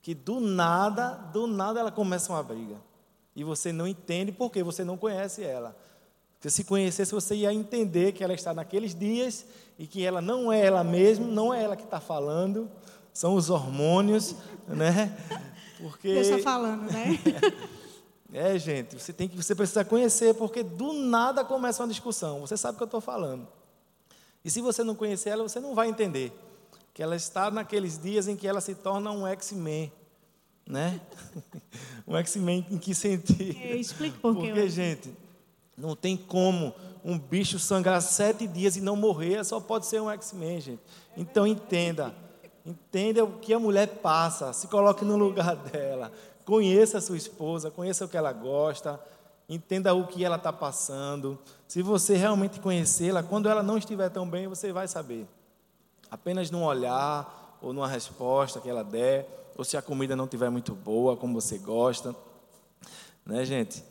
que 0.02 0.14
do 0.14 0.40
nada, 0.40 1.10
do 1.32 1.46
nada 1.46 1.78
ela 1.78 1.92
começa 1.92 2.32
uma 2.32 2.42
briga. 2.42 2.76
E 3.34 3.44
você 3.44 3.72
não 3.72 3.86
entende 3.86 4.32
porque 4.32 4.62
você 4.62 4.84
não 4.84 4.96
conhece 4.96 5.42
ela. 5.42 5.76
Porque 6.34 6.50
se 6.50 6.64
conhecesse, 6.64 7.12
você 7.12 7.34
ia 7.34 7.52
entender 7.52 8.12
que 8.12 8.24
ela 8.24 8.34
está 8.34 8.52
naqueles 8.52 8.94
dias 8.94 9.46
e 9.78 9.86
que 9.86 10.04
ela 10.04 10.20
não 10.20 10.52
é 10.52 10.60
ela 10.64 10.82
mesma, 10.82 11.26
não 11.26 11.54
é 11.54 11.62
ela 11.62 11.76
que 11.76 11.84
está 11.84 12.00
falando, 12.00 12.70
são 13.12 13.34
os 13.34 13.48
hormônios, 13.48 14.34
né? 14.66 15.16
Porque 15.78 16.14
Deixa 16.14 16.38
falando, 16.38 16.90
né? 16.90 17.18
É, 18.34 18.58
gente, 18.58 18.98
você 18.98 19.12
tem 19.12 19.28
que 19.28 19.36
você 19.36 19.54
precisa 19.54 19.84
conhecer 19.84 20.34
porque 20.34 20.62
do 20.62 20.94
nada 20.94 21.44
começa 21.44 21.82
uma 21.82 21.88
discussão. 21.90 22.40
Você 22.40 22.56
sabe 22.56 22.74
o 22.74 22.78
que 22.78 22.82
eu 22.82 22.86
estou 22.86 23.00
falando. 23.00 23.46
E 24.42 24.50
se 24.50 24.62
você 24.62 24.82
não 24.82 24.94
conhecer 24.94 25.28
ela, 25.28 25.42
você 25.42 25.60
não 25.60 25.74
vai 25.74 25.88
entender 25.88 26.32
que 26.94 27.02
ela 27.02 27.14
está 27.14 27.50
naqueles 27.50 27.98
dias 27.98 28.28
em 28.28 28.36
que 28.36 28.48
ela 28.48 28.62
se 28.62 28.74
torna 28.74 29.10
um 29.10 29.26
X-Men, 29.26 29.92
né? 30.72 31.00
um 32.08 32.16
X-Men 32.16 32.66
em 32.70 32.78
que 32.78 32.94
sentido? 32.94 33.56
Explico 33.76 34.18
por 34.18 34.34
quê. 34.36 34.46
Porque, 34.46 34.68
gente, 34.68 35.14
não 35.76 35.94
tem 35.94 36.16
como 36.16 36.74
um 37.04 37.18
bicho 37.18 37.58
sangrar 37.58 38.00
sete 38.00 38.46
dias 38.46 38.76
e 38.76 38.80
não 38.80 38.96
morrer, 38.96 39.44
só 39.44 39.60
pode 39.60 39.86
ser 39.86 40.00
um 40.00 40.10
X-Men, 40.10 40.60
gente. 40.60 40.82
Então 41.16 41.46
entenda, 41.46 42.14
entenda 42.64 43.24
o 43.24 43.38
que 43.38 43.52
a 43.52 43.58
mulher 43.58 43.86
passa, 43.86 44.52
se 44.52 44.66
coloque 44.68 45.04
no 45.04 45.16
lugar 45.16 45.56
dela, 45.56 46.10
conheça 46.44 46.98
a 46.98 47.00
sua 47.00 47.16
esposa, 47.16 47.70
conheça 47.70 48.04
o 48.04 48.08
que 48.08 48.16
ela 48.16 48.32
gosta, 48.32 48.98
entenda 49.48 49.94
o 49.94 50.06
que 50.06 50.24
ela 50.24 50.36
está 50.36 50.52
passando. 50.52 51.38
Se 51.68 51.82
você 51.82 52.16
realmente 52.16 52.60
conhecê-la, 52.60 53.22
quando 53.22 53.48
ela 53.48 53.62
não 53.62 53.76
estiver 53.76 54.08
tão 54.08 54.28
bem, 54.28 54.46
você 54.46 54.72
vai 54.72 54.88
saber 54.88 55.26
apenas 56.10 56.50
num 56.50 56.64
olhar 56.64 57.58
ou 57.60 57.72
numa 57.72 57.88
resposta 57.88 58.60
que 58.60 58.68
ela 58.68 58.84
der, 58.84 59.41
ou 59.56 59.64
se 59.64 59.76
a 59.76 59.82
comida 59.82 60.16
não 60.16 60.24
estiver 60.24 60.50
muito 60.50 60.74
boa, 60.74 61.16
como 61.16 61.40
você 61.40 61.58
gosta. 61.58 62.14
Né, 63.24 63.44
gente? 63.44 63.84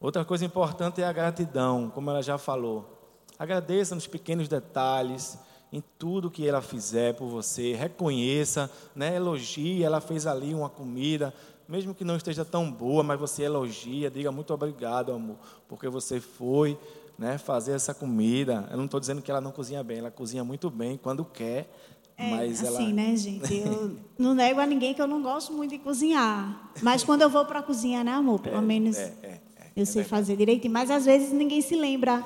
Outra 0.00 0.24
coisa 0.24 0.44
importante 0.44 1.00
é 1.00 1.04
a 1.04 1.12
gratidão, 1.12 1.90
como 1.90 2.10
ela 2.10 2.22
já 2.22 2.36
falou. 2.36 3.14
Agradeça 3.38 3.94
nos 3.94 4.06
pequenos 4.06 4.48
detalhes, 4.48 5.38
em 5.72 5.82
tudo 5.98 6.30
que 6.30 6.46
ela 6.46 6.62
fizer 6.62 7.14
por 7.14 7.28
você, 7.28 7.74
reconheça, 7.74 8.70
né, 8.94 9.16
elogie, 9.16 9.82
ela 9.82 10.00
fez 10.00 10.26
ali 10.26 10.54
uma 10.54 10.68
comida, 10.68 11.34
mesmo 11.68 11.94
que 11.94 12.04
não 12.04 12.16
esteja 12.16 12.44
tão 12.44 12.70
boa, 12.70 13.02
mas 13.02 13.18
você 13.18 13.42
elogia, 13.42 14.10
diga 14.10 14.30
muito 14.30 14.54
obrigado, 14.54 15.12
amor, 15.12 15.36
porque 15.68 15.88
você 15.88 16.20
foi, 16.20 16.78
né, 17.18 17.38
fazer 17.38 17.72
essa 17.72 17.92
comida. 17.92 18.68
Eu 18.70 18.76
não 18.76 18.84
estou 18.84 19.00
dizendo 19.00 19.20
que 19.20 19.30
ela 19.30 19.40
não 19.40 19.50
cozinha 19.50 19.82
bem, 19.82 19.98
ela 19.98 20.10
cozinha 20.10 20.44
muito 20.44 20.70
bem 20.70 20.96
quando 20.96 21.24
quer. 21.24 21.68
É, 22.18 22.30
mas 22.30 22.64
assim, 22.64 22.84
ela... 22.84 22.92
né, 22.92 23.16
gente? 23.16 23.54
Eu 23.58 23.96
não 24.18 24.34
nego 24.34 24.58
a 24.58 24.66
ninguém 24.66 24.94
que 24.94 25.02
eu 25.02 25.06
não 25.06 25.22
gosto 25.22 25.52
muito 25.52 25.72
de 25.72 25.78
cozinhar. 25.78 26.70
Mas 26.82 27.04
quando 27.04 27.22
eu 27.22 27.28
vou 27.28 27.44
para 27.44 27.58
a 27.58 27.62
cozinha, 27.62 28.02
né, 28.02 28.12
amor? 28.12 28.40
Pelo 28.40 28.56
é, 28.56 28.60
menos 28.60 28.96
é, 28.96 29.14
é, 29.22 29.26
é 29.26 29.40
eu 29.76 29.84
sei 29.84 30.02
fazer 30.02 30.36
direitinho. 30.36 30.72
Mas 30.72 30.90
às 30.90 31.04
vezes 31.04 31.32
ninguém 31.32 31.60
se 31.60 31.76
lembra 31.76 32.24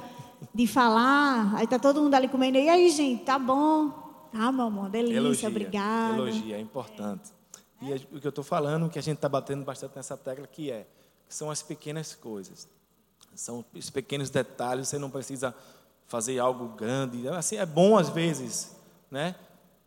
de 0.54 0.66
falar. 0.66 1.54
Aí 1.56 1.66
tá 1.66 1.78
todo 1.78 2.00
mundo 2.00 2.14
ali 2.14 2.28
comendo. 2.28 2.56
E 2.58 2.68
aí, 2.68 2.88
gente, 2.90 3.24
tá 3.24 3.38
bom? 3.38 3.90
Tá, 4.32 4.52
meu 4.52 4.66
amor, 4.66 4.88
delícia, 4.88 5.16
elogia, 5.16 5.48
obrigada. 5.48 6.16
Elogia, 6.16 6.56
é 6.56 6.60
importante. 6.60 7.32
E 7.82 7.92
o 8.14 8.20
que 8.20 8.26
eu 8.26 8.30
estou 8.30 8.44
falando, 8.44 8.88
que 8.88 8.98
a 8.98 9.02
gente 9.02 9.16
está 9.16 9.28
batendo 9.28 9.64
bastante 9.64 9.96
nessa 9.96 10.16
tecla, 10.16 10.46
que 10.46 10.70
é, 10.70 10.86
são 11.28 11.50
as 11.50 11.62
pequenas 11.62 12.14
coisas. 12.14 12.68
São 13.34 13.64
os 13.74 13.90
pequenos 13.90 14.30
detalhes, 14.30 14.88
você 14.88 14.98
não 14.98 15.10
precisa 15.10 15.54
fazer 16.06 16.38
algo 16.38 16.68
grande. 16.76 17.26
Assim, 17.28 17.56
é 17.56 17.66
bom 17.66 17.98
às 17.98 18.08
vezes, 18.08 18.76
né? 19.10 19.34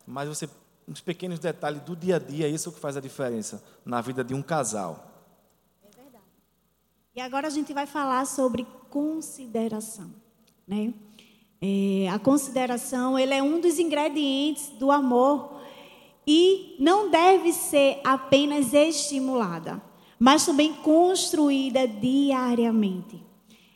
Mas 0.06 0.28
você, 0.28 0.48
os 0.86 1.00
pequenos 1.00 1.38
detalhes 1.38 1.80
do 1.82 1.96
dia 1.96 2.16
a 2.16 2.18
dia, 2.18 2.46
é 2.46 2.50
isso 2.50 2.72
que 2.72 2.80
faz 2.80 2.96
a 2.96 3.00
diferença 3.00 3.62
na 3.84 4.00
vida 4.00 4.22
de 4.22 4.34
um 4.34 4.42
casal. 4.42 5.10
É 5.82 5.96
verdade. 5.96 6.24
E 7.14 7.20
agora 7.20 7.46
a 7.46 7.50
gente 7.50 7.72
vai 7.72 7.86
falar 7.86 8.26
sobre 8.26 8.66
consideração, 8.90 10.10
né? 10.66 10.92
É, 11.60 12.08
a 12.10 12.18
consideração, 12.18 13.18
ele 13.18 13.32
é 13.32 13.42
um 13.42 13.58
dos 13.58 13.78
ingredientes 13.78 14.68
do 14.78 14.92
amor 14.92 15.62
e 16.26 16.76
não 16.78 17.10
deve 17.10 17.52
ser 17.52 18.00
apenas 18.04 18.74
estimulada, 18.74 19.80
mas 20.18 20.44
também 20.44 20.74
construída 20.74 21.88
diariamente. 21.88 23.22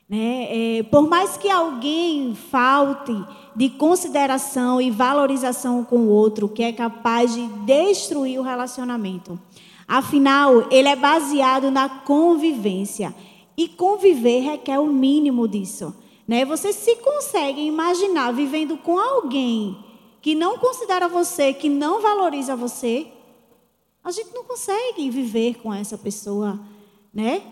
Né? 0.09 0.79
É, 0.79 0.83
por 0.85 1.09
mais 1.09 1.37
que 1.37 1.51
alguém 1.51 2.35
falte 2.35 3.13
de 3.59 3.69
consideração 3.69 4.81
e 4.81 4.89
valorização 4.89 5.85
com 5.85 5.97
o 5.97 6.09
outro, 6.09 6.49
que 6.49 6.63
é 6.63 6.73
capaz 6.73 7.35
de 7.35 7.45
destruir 7.67 8.39
o 8.39 8.43
relacionamento. 8.45 9.37
Afinal, 9.87 10.71
ele 10.71 10.89
é 10.89 10.95
baseado 10.95 11.69
na 11.69 11.89
convivência. 11.89 13.13
E 13.57 13.67
conviver 13.67 14.39
requer 14.39 14.79
o 14.79 14.87
mínimo 14.87 15.49
disso. 15.49 15.93
Né? 16.29 16.45
Você 16.45 16.73
se 16.73 16.95
consegue 16.97 17.61
imaginar 17.61 18.33
vivendo 18.33 18.77
com 18.77 18.97
alguém 18.97 19.77
que 20.23 20.37
não 20.37 20.59
considera 20.59 21.09
você, 21.09 21.53
que 21.53 21.69
não 21.69 22.01
valoriza 22.01 22.55
você, 22.55 23.09
a 24.05 24.13
gente 24.13 24.33
não 24.33 24.45
consegue 24.45 25.11
viver 25.11 25.57
com 25.57 25.75
essa 25.75 25.99
pessoa, 25.99 26.61
né? 27.13 27.43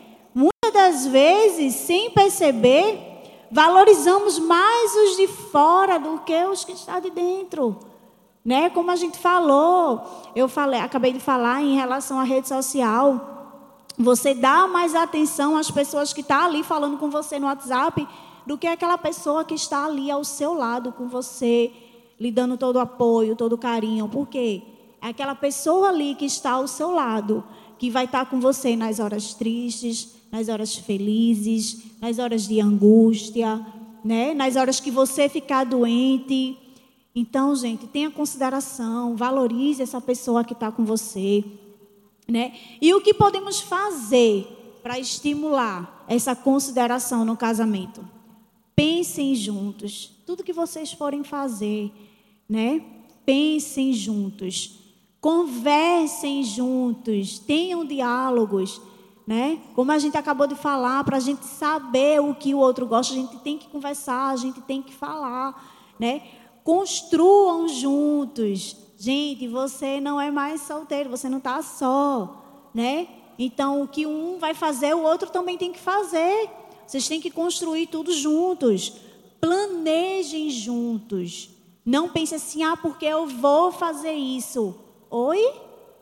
das 0.77 1.07
vezes, 1.07 1.75
sem 1.75 2.11
perceber, 2.11 3.16
valorizamos 3.51 4.39
mais 4.39 4.95
os 4.95 5.17
de 5.17 5.29
fora 5.29 5.99
do 5.99 6.19
que 6.21 6.45
os 6.45 6.65
que 6.65 6.73
estão 6.73 7.01
de 7.01 7.11
dentro. 7.11 7.79
Né? 8.45 8.71
Como 8.71 8.91
a 8.91 8.97
gente 8.97 9.19
falou, 9.19 10.03
eu 10.35 10.49
falei, 10.49 10.81
acabei 10.81 11.13
de 11.13 11.21
falar 11.21 11.63
em 11.63 11.75
relação 11.75 12.19
à 12.21 12.23
rede 12.23 12.49
social. 12.49 13.55
Você 13.99 14.35
dá 14.35 14.69
mais 14.69 14.95
atenção 14.95 15.57
às 15.57 15.71
pessoas 15.71 16.13
que 16.13 16.21
estão 16.21 16.39
tá 16.39 16.45
ali 16.45 16.63
falando 16.63 16.99
com 16.99 17.11
você 17.11 17.39
no 17.39 17.47
WhatsApp 17.47 18.07
do 18.47 18.57
que 18.57 18.67
aquela 18.67 18.97
pessoa 18.97 19.45
que 19.45 19.55
está 19.55 19.85
ali 19.85 20.11
ao 20.11 20.23
seu 20.23 20.55
lado 20.55 20.93
com 20.93 21.09
você, 21.09 21.73
lhe 22.21 22.31
dando 22.31 22.57
todo 22.57 22.77
o 22.77 22.81
apoio, 22.81 23.35
todo 23.35 23.55
o 23.55 23.59
carinho. 23.59 24.09
Por 24.09 24.29
quê? 24.29 24.63
É 25.03 25.09
aquela 25.09 25.35
pessoa 25.35 25.89
ali 25.89 26.15
que 26.15 26.25
está 26.25 26.53
ao 26.53 26.69
seu 26.69 26.93
lado, 26.93 27.43
que 27.79 27.91
vai 27.91 28.05
estar 28.05 28.25
tá 28.25 28.31
com 28.31 28.41
você 28.41 28.77
nas 28.77 29.01
horas 29.01 29.35
tristes, 29.35 30.16
nas 30.31 30.49
horas 30.49 30.77
felizes, 30.77 31.85
nas 32.01 32.19
horas 32.19 32.47
de 32.47 32.61
angústia, 32.61 33.65
né? 34.05 34.35
nas 34.35 34.57
horas 34.57 34.81
que 34.81 34.91
você 34.91 35.29
ficar 35.29 35.65
doente. 35.65 36.57
Então, 37.15 37.55
gente, 37.57 37.87
tenha 37.87 38.11
consideração, 38.11 39.17
valorize 39.17 39.83
essa 39.83 40.01
pessoa 40.01 40.45
que 40.45 40.53
está 40.53 40.71
com 40.71 40.85
você. 40.85 41.45
Né? 42.29 42.55
E 42.81 42.93
o 42.93 43.01
que 43.01 43.15
podemos 43.15 43.61
fazer 43.61 44.47
para 44.83 44.99
estimular 44.99 46.05
essa 46.09 46.37
consideração 46.37 47.25
no 47.25 47.37
casamento? 47.37 48.07
Pensem 48.77 49.35
juntos. 49.35 50.13
Tudo 50.27 50.45
que 50.45 50.53
vocês 50.53 50.93
forem 50.93 51.25
fazer, 51.25 51.91
né? 52.47 52.83
Pensem 53.25 53.93
juntos. 53.95 54.79
Conversem 55.19 56.45
juntos. 56.45 57.39
Tenham 57.39 57.87
diálogos, 57.87 58.81
né? 59.27 59.61
Como 59.75 59.91
a 59.91 59.99
gente 59.99 60.17
acabou 60.17 60.47
de 60.47 60.55
falar, 60.55 61.03
para 61.03 61.17
a 61.17 61.21
gente 61.21 61.45
saber 61.45 62.21
o 62.21 62.35
que 62.35 62.55
o 62.55 62.59
outro 62.59 62.87
gosta, 62.87 63.13
a 63.13 63.17
gente 63.17 63.37
tem 63.39 63.59
que 63.59 63.67
conversar, 63.69 64.31
a 64.31 64.37
gente 64.37 64.61
tem 64.61 64.81
que 64.81 64.95
falar, 64.95 65.95
né? 65.99 66.23
Construam 66.63 67.67
juntos. 67.67 68.77
Gente, 68.97 69.49
você 69.49 70.01
não 70.01 70.21
é 70.21 70.31
mais 70.31 70.63
solteiro, 70.63 71.11
você 71.11 71.29
não 71.29 71.39
está 71.39 71.61
só, 71.61 72.71
né? 72.73 73.09
Então, 73.39 73.83
o 73.83 73.89
que 73.89 74.07
um 74.07 74.39
vai 74.39 74.55
fazer, 74.55 74.95
o 74.95 75.03
outro 75.03 75.29
também 75.29 75.59
tem 75.59 75.73
que 75.73 75.79
fazer. 75.79 76.49
Vocês 76.87 77.07
têm 77.07 77.21
que 77.21 77.31
construir 77.31 77.89
tudo 77.89 78.13
juntos. 78.13 78.93
Planejem 79.41 80.49
juntos. 80.49 81.51
Não 81.85 82.09
pense 82.09 82.35
assim, 82.35 82.63
ah, 82.63 82.77
porque 82.77 83.05
eu 83.05 83.27
vou 83.27 83.71
fazer 83.71 84.13
isso. 84.13 84.75
Oi? 85.11 85.53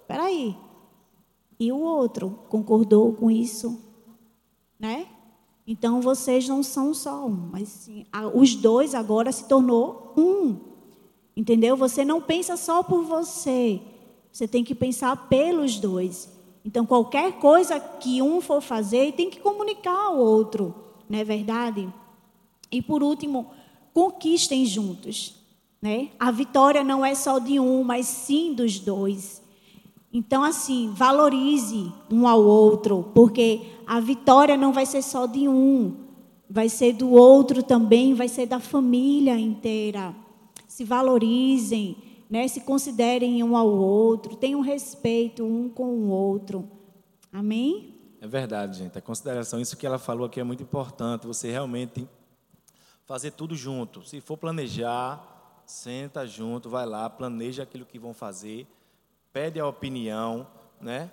Peraí. 0.07 0.57
E 1.65 1.73
o 1.73 1.81
outro 1.81 2.41
concordou 2.51 3.15
com 3.15 3.31
isso? 3.31 3.81
Né? 4.79 5.07
Então 5.67 6.03
vocês 6.03 6.47
não 6.47 6.63
são 6.63 6.93
só 6.93 7.27
um, 7.27 7.49
mas 7.51 7.69
sim, 7.71 8.05
os 8.35 8.55
dois 8.55 8.95
agora 8.95 9.33
se 9.33 9.49
tornou 9.49 10.13
um. 10.15 10.59
Entendeu? 11.35 11.75
Você 11.75 12.05
não 12.05 12.21
pensa 12.21 12.55
só 12.59 12.83
por 12.83 13.03
você. 13.03 13.81
Você 14.31 14.47
tem 14.47 14.63
que 14.63 14.75
pensar 14.75 15.27
pelos 15.27 15.79
dois. 15.79 16.29
Então, 16.63 16.85
qualquer 16.85 17.39
coisa 17.39 17.81
que 17.81 18.21
um 18.21 18.43
for 18.43 18.61
fazer, 18.61 19.13
tem 19.13 19.31
que 19.31 19.41
comunicar 19.41 20.07
ao 20.07 20.19
outro, 20.19 20.75
não 21.09 21.19
é 21.19 21.25
verdade? 21.25 21.91
E 22.71 22.83
por 22.83 23.03
último, 23.03 23.51
conquistem 23.95 24.67
juntos. 24.67 25.35
Né? 25.81 26.11
A 26.19 26.31
vitória 26.31 26.85
não 26.85 27.05
é 27.05 27.15
só 27.15 27.39
de 27.39 27.59
um, 27.59 27.83
mas 27.83 28.07
sim 28.07 28.53
dos 28.53 28.79
dois. 28.79 29.44
Então, 30.17 30.45
assim, 30.45 30.93
valorize 30.95 31.93
um 32.09 32.29
ao 32.29 32.41
outro, 32.41 33.11
porque 33.13 33.63
a 33.85 33.99
vitória 33.99 34.57
não 34.57 34.73
vai 34.73 34.87
ser 34.87 35.03
só 35.03 35.27
de 35.27 35.49
um, 35.49 35.93
vai 36.49 36.69
ser 36.69 36.93
do 36.93 37.11
outro 37.11 37.65
também, 37.65 38.15
vai 38.15 38.29
ser 38.29 38.47
da 38.47 38.61
família 38.61 39.37
inteira. 39.37 40.15
Se 40.69 40.85
valorizem, 40.85 41.97
né? 42.31 42.47
se 42.47 42.61
considerem 42.61 43.43
um 43.43 43.57
ao 43.57 43.69
outro, 43.69 44.37
tenham 44.37 44.61
respeito 44.61 45.45
um 45.45 45.69
com 45.69 45.85
o 45.85 46.09
outro. 46.11 46.71
Amém? 47.33 47.93
É 48.21 48.27
verdade, 48.29 48.79
gente. 48.79 48.97
A 48.97 49.03
consideração, 49.03 49.61
isso 49.61 49.77
que 49.77 49.85
ela 49.85 49.99
falou 49.99 50.27
aqui 50.27 50.39
é 50.39 50.45
muito 50.45 50.63
importante. 50.63 51.27
Você 51.27 51.51
realmente 51.51 52.09
fazer 53.05 53.33
tudo 53.33 53.57
junto. 53.57 54.07
Se 54.07 54.21
for 54.21 54.37
planejar, 54.37 55.61
senta 55.67 56.25
junto, 56.25 56.71
vai 56.71 56.87
lá, 56.87 57.11
planeja 57.11 57.65
aquilo 57.65 57.85
que 57.85 57.99
vão 57.99 58.15
fazer, 58.15 58.65
pede 59.35 59.59
a 59.59 59.67
opinião, 59.67 60.47
né? 60.81 61.11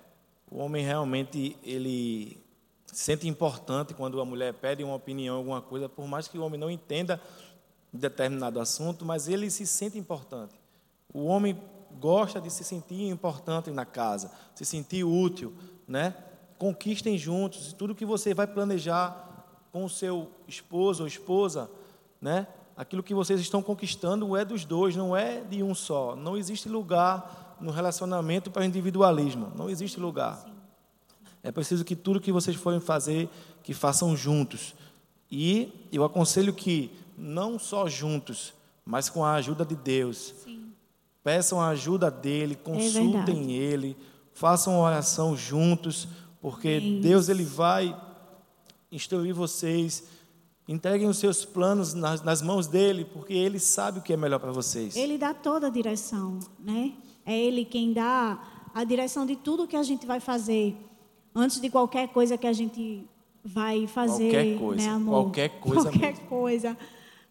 O 0.48 0.58
homem 0.58 0.84
realmente 0.84 1.58
ele 1.64 2.40
sente 2.86 3.26
importante 3.26 3.94
quando 3.94 4.20
a 4.20 4.24
mulher 4.24 4.54
pede 4.54 4.84
uma 4.84 4.94
opinião, 4.94 5.38
alguma 5.38 5.60
coisa, 5.60 5.88
por 5.88 6.06
mais 6.06 6.28
que 6.28 6.38
o 6.38 6.44
homem 6.44 6.60
não 6.60 6.70
entenda 6.70 7.20
determinado 7.92 8.60
assunto, 8.60 9.04
mas 9.04 9.26
ele 9.26 9.50
se 9.50 9.66
sente 9.66 9.98
importante. 9.98 10.54
O 11.12 11.24
homem 11.24 11.60
gosta 11.98 12.40
de 12.40 12.48
se 12.48 12.62
sentir 12.62 13.08
importante 13.08 13.72
na 13.72 13.84
casa, 13.84 14.30
se 14.54 14.64
sentir 14.64 15.02
útil, 15.02 15.52
né? 15.88 16.14
Conquistem 16.58 17.18
juntos, 17.18 17.72
tudo 17.72 17.92
que 17.92 18.06
você 18.06 18.32
vai 18.32 18.46
planejar 18.46 19.48
com 19.72 19.84
o 19.84 19.90
seu 19.90 20.30
esposo 20.46 21.02
ou 21.02 21.08
esposa, 21.08 21.68
né? 22.20 22.46
Aquilo 22.76 23.02
que 23.02 23.14
vocês 23.14 23.40
estão 23.40 23.60
conquistando 23.62 24.36
é 24.36 24.44
dos 24.44 24.64
dois, 24.64 24.94
não 24.94 25.16
é 25.16 25.40
de 25.40 25.60
um 25.60 25.74
só. 25.74 26.14
Não 26.14 26.36
existe 26.36 26.68
lugar 26.68 27.41
no 27.62 27.70
relacionamento 27.70 28.50
para 28.50 28.66
individualismo, 28.66 29.52
não 29.56 29.70
existe 29.70 29.98
lugar. 29.98 30.44
É 31.42 31.50
preciso 31.50 31.84
que 31.84 31.96
tudo 31.96 32.20
que 32.20 32.30
vocês 32.30 32.56
forem 32.56 32.80
fazer, 32.80 33.28
que 33.62 33.74
façam 33.74 34.16
juntos. 34.16 34.74
E 35.30 35.88
eu 35.90 36.04
aconselho 36.04 36.52
que 36.52 36.90
não 37.16 37.58
só 37.58 37.88
juntos, 37.88 38.52
mas 38.84 39.08
com 39.08 39.24
a 39.24 39.34
ajuda 39.34 39.64
de 39.64 39.74
Deus. 39.74 40.34
Sim. 40.44 40.72
Peçam 41.24 41.60
a 41.60 41.68
ajuda 41.68 42.10
dele, 42.10 42.54
é 42.54 42.56
consultem 42.56 43.52
é 43.52 43.54
ele, 43.54 43.96
façam 44.34 44.78
oração 44.80 45.36
juntos, 45.36 46.08
porque 46.40 46.68
é 46.68 47.00
Deus 47.00 47.28
ele 47.28 47.44
vai 47.44 47.96
instruir 48.90 49.34
vocês. 49.34 50.04
Entreguem 50.68 51.08
os 51.08 51.18
seus 51.18 51.44
planos 51.44 51.92
nas, 51.92 52.22
nas, 52.22 52.40
mãos 52.40 52.66
dele, 52.66 53.04
porque 53.04 53.32
ele 53.32 53.58
sabe 53.58 53.98
o 53.98 54.02
que 54.02 54.12
é 54.12 54.16
melhor 54.16 54.38
para 54.38 54.52
vocês. 54.52 54.94
Ele 54.94 55.18
dá 55.18 55.34
toda 55.34 55.66
a 55.66 55.70
direção, 55.70 56.38
né? 56.58 56.92
É 57.24 57.38
ele 57.38 57.64
quem 57.64 57.92
dá 57.92 58.38
a 58.74 58.84
direção 58.84 59.24
de 59.26 59.36
tudo 59.36 59.66
que 59.66 59.76
a 59.76 59.82
gente 59.82 60.06
vai 60.06 60.20
fazer. 60.20 60.76
Antes 61.34 61.60
de 61.60 61.70
qualquer 61.70 62.08
coisa 62.08 62.36
que 62.36 62.46
a 62.46 62.52
gente 62.52 63.06
vai 63.44 63.86
fazer, 63.86 64.30
qualquer 64.30 64.58
coisa, 64.58 64.82
né, 64.82 64.88
amor? 64.88 65.24
Qualquer 65.24 65.48
coisa 65.60 65.82
Qualquer 65.82 66.12
mesmo. 66.12 66.26
coisa 66.28 66.76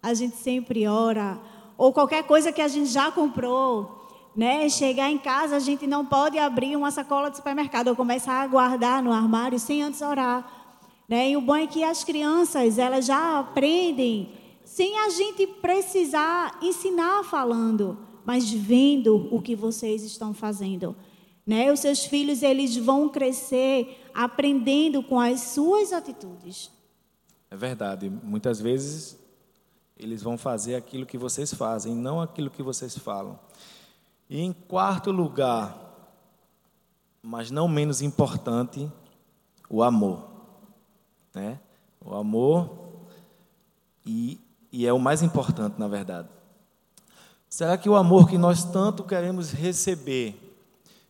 a 0.04 0.14
gente 0.14 0.36
sempre 0.36 0.88
ora, 0.88 1.40
ou 1.78 1.94
qualquer 1.94 2.24
coisa 2.24 2.52
que 2.52 2.62
a 2.62 2.68
gente 2.68 2.90
já 2.90 3.12
comprou, 3.12 4.08
né? 4.36 4.68
Chegar 4.70 5.12
em 5.12 5.18
casa, 5.18 5.56
a 5.56 5.60
gente 5.60 5.86
não 5.86 6.06
pode 6.06 6.40
abrir 6.40 6.76
uma 6.76 6.90
sacola 6.90 7.30
de 7.30 7.38
supermercado 7.38 7.90
ou 7.90 7.96
começar 7.96 8.42
a 8.42 8.48
guardar 8.48 9.04
no 9.04 9.12
armário 9.12 9.60
sem 9.60 9.84
antes 9.84 10.02
orar, 10.02 10.50
né? 11.08 11.30
E 11.30 11.38
o 11.38 11.42
bom 11.42 11.56
é 11.56 11.68
que 11.68 11.84
as 11.84 12.04
crianças, 12.04 12.80
elas 12.80 13.06
já 13.06 13.40
aprendem 13.40 14.34
sem 14.66 14.98
a 15.00 15.10
gente 15.10 15.46
precisar 15.46 16.58
ensinar 16.62 17.24
falando, 17.24 17.98
mas 18.26 18.52
vendo 18.52 19.28
o 19.34 19.42
que 19.42 19.56
vocês 19.56 20.04
estão 20.04 20.34
fazendo. 20.34 20.96
Né? 21.46 21.72
Os 21.72 21.80
seus 21.80 22.06
filhos 22.06 22.44
eles 22.44 22.76
vão 22.78 23.10
crescer 23.10 24.10
aprendendo 24.14 25.02
com 25.04 25.20
as 25.20 25.40
suas 25.42 25.92
atitudes. 25.92 26.72
É 27.50 27.56
verdade. 27.56 28.10
Muitas 28.10 28.60
vezes 28.60 29.20
eles 29.98 30.22
vão 30.24 30.38
fazer 30.38 30.76
aquilo 30.76 31.06
que 31.06 31.18
vocês 31.18 31.54
fazem, 31.54 31.94
não 31.94 32.22
aquilo 32.22 32.50
que 32.50 32.64
vocês 32.64 32.98
falam. 32.98 33.40
E 34.30 34.40
em 34.40 34.54
quarto 34.54 35.12
lugar, 35.12 35.78
mas 37.22 37.52
não 37.52 37.68
menos 37.68 38.02
importante, 38.02 38.90
o 39.70 39.84
amor. 39.84 40.28
Né? 41.34 41.60
O 42.04 42.16
amor, 42.16 42.82
e, 44.06 44.40
e 44.72 44.88
é 44.88 44.94
o 44.94 45.00
mais 45.00 45.22
importante, 45.22 45.80
na 45.80 45.88
verdade. 45.88 46.28
Será 47.54 47.78
que 47.78 47.90
o 47.90 47.98
amor 47.98 48.30
que 48.30 48.38
nós 48.38 48.64
tanto 48.64 49.04
queremos 49.04 49.52
receber, 49.52 50.40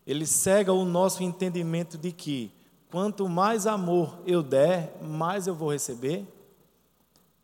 ele 0.08 0.25
cega 0.25 0.73
o 0.73 0.84
nosso 0.84 1.21
entendimento 1.21 1.99
de 1.99 2.12
que 2.12 2.51
quanto 2.89 3.30
mais 3.30 3.67
amor 3.67 4.17
eu 4.25 4.41
der, 4.41 4.97
mais 5.04 5.45
eu 5.45 5.54
vou 5.54 5.71
receber? 5.71 6.25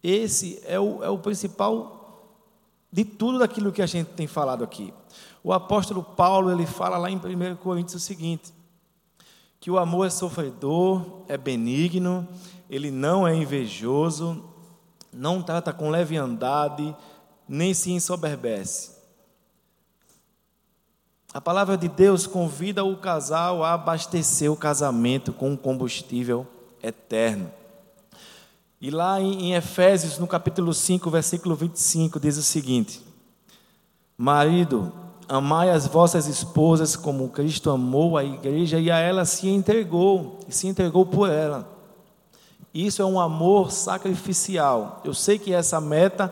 Esse 0.02 0.60
é 0.66 0.80
o, 0.80 1.04
é 1.04 1.10
o 1.12 1.20
principal 1.20 2.24
de 2.92 3.06
tudo 3.06 3.38
daquilo 3.38 3.72
que 3.72 3.84
a 3.84 3.86
gente 3.86 4.08
tem 4.08 4.26
falado 4.26 4.64
aqui. 4.64 4.92
O 5.44 5.54
apóstolo 5.54 6.02
Paulo, 6.02 6.52
ele 6.52 6.66
fala 6.66 6.98
lá 6.98 7.12
em 7.12 7.18
1 7.18 7.56
Coríntios 7.58 8.02
o 8.02 8.04
seguinte, 8.04 8.52
que 9.60 9.70
o 9.70 9.78
amor 9.78 10.08
é 10.08 10.10
sofredor, 10.10 11.22
é 11.28 11.38
benigno, 11.38 12.28
ele 12.68 12.90
não 12.90 13.28
é 13.28 13.36
invejoso, 13.36 14.44
não 15.14 15.44
trata 15.44 15.72
com 15.72 15.92
leviandade, 15.92 16.96
nem 17.48 17.74
se 17.74 17.92
ensoberbece. 17.92 18.98
A 21.34 21.42
palavra 21.42 21.78
de 21.78 21.88
Deus 21.88 22.26
convida 22.26 22.84
o 22.84 22.98
casal 22.98 23.64
a 23.64 23.74
abastecer 23.74 24.52
o 24.52 24.56
casamento 24.56 25.32
com 25.32 25.52
um 25.52 25.58
combustível 25.58 26.48
eterno. 26.82 27.52
E 28.80 28.90
lá 28.90 29.20
em 29.20 29.54
Efésios, 29.54 30.18
no 30.18 30.28
capítulo 30.28 30.74
5, 30.74 31.10
versículo 31.10 31.56
25, 31.56 32.20
diz 32.20 32.38
o 32.38 32.44
seguinte: 32.44 33.04
Marido, 34.18 34.92
amai 35.28 35.70
as 35.70 35.86
vossas 35.86 36.28
esposas 36.28 36.96
como 36.96 37.30
Cristo 37.30 37.70
amou 37.70 38.18
a 38.18 38.24
igreja 38.24 38.80
e 38.80 38.90
a 38.90 38.98
ela 38.98 39.26
se 39.26 39.48
entregou, 39.48 40.40
e 40.48 40.54
se 40.54 40.68
entregou 40.68 41.06
por 41.06 41.30
ela. 41.30 41.68
Isso 42.74 43.02
é 43.02 43.06
um 43.06 43.20
amor 43.20 43.72
sacrificial. 43.72 45.02
Eu 45.04 45.14
sei 45.14 45.40
que 45.40 45.54
essa 45.54 45.82
meta 45.82 46.32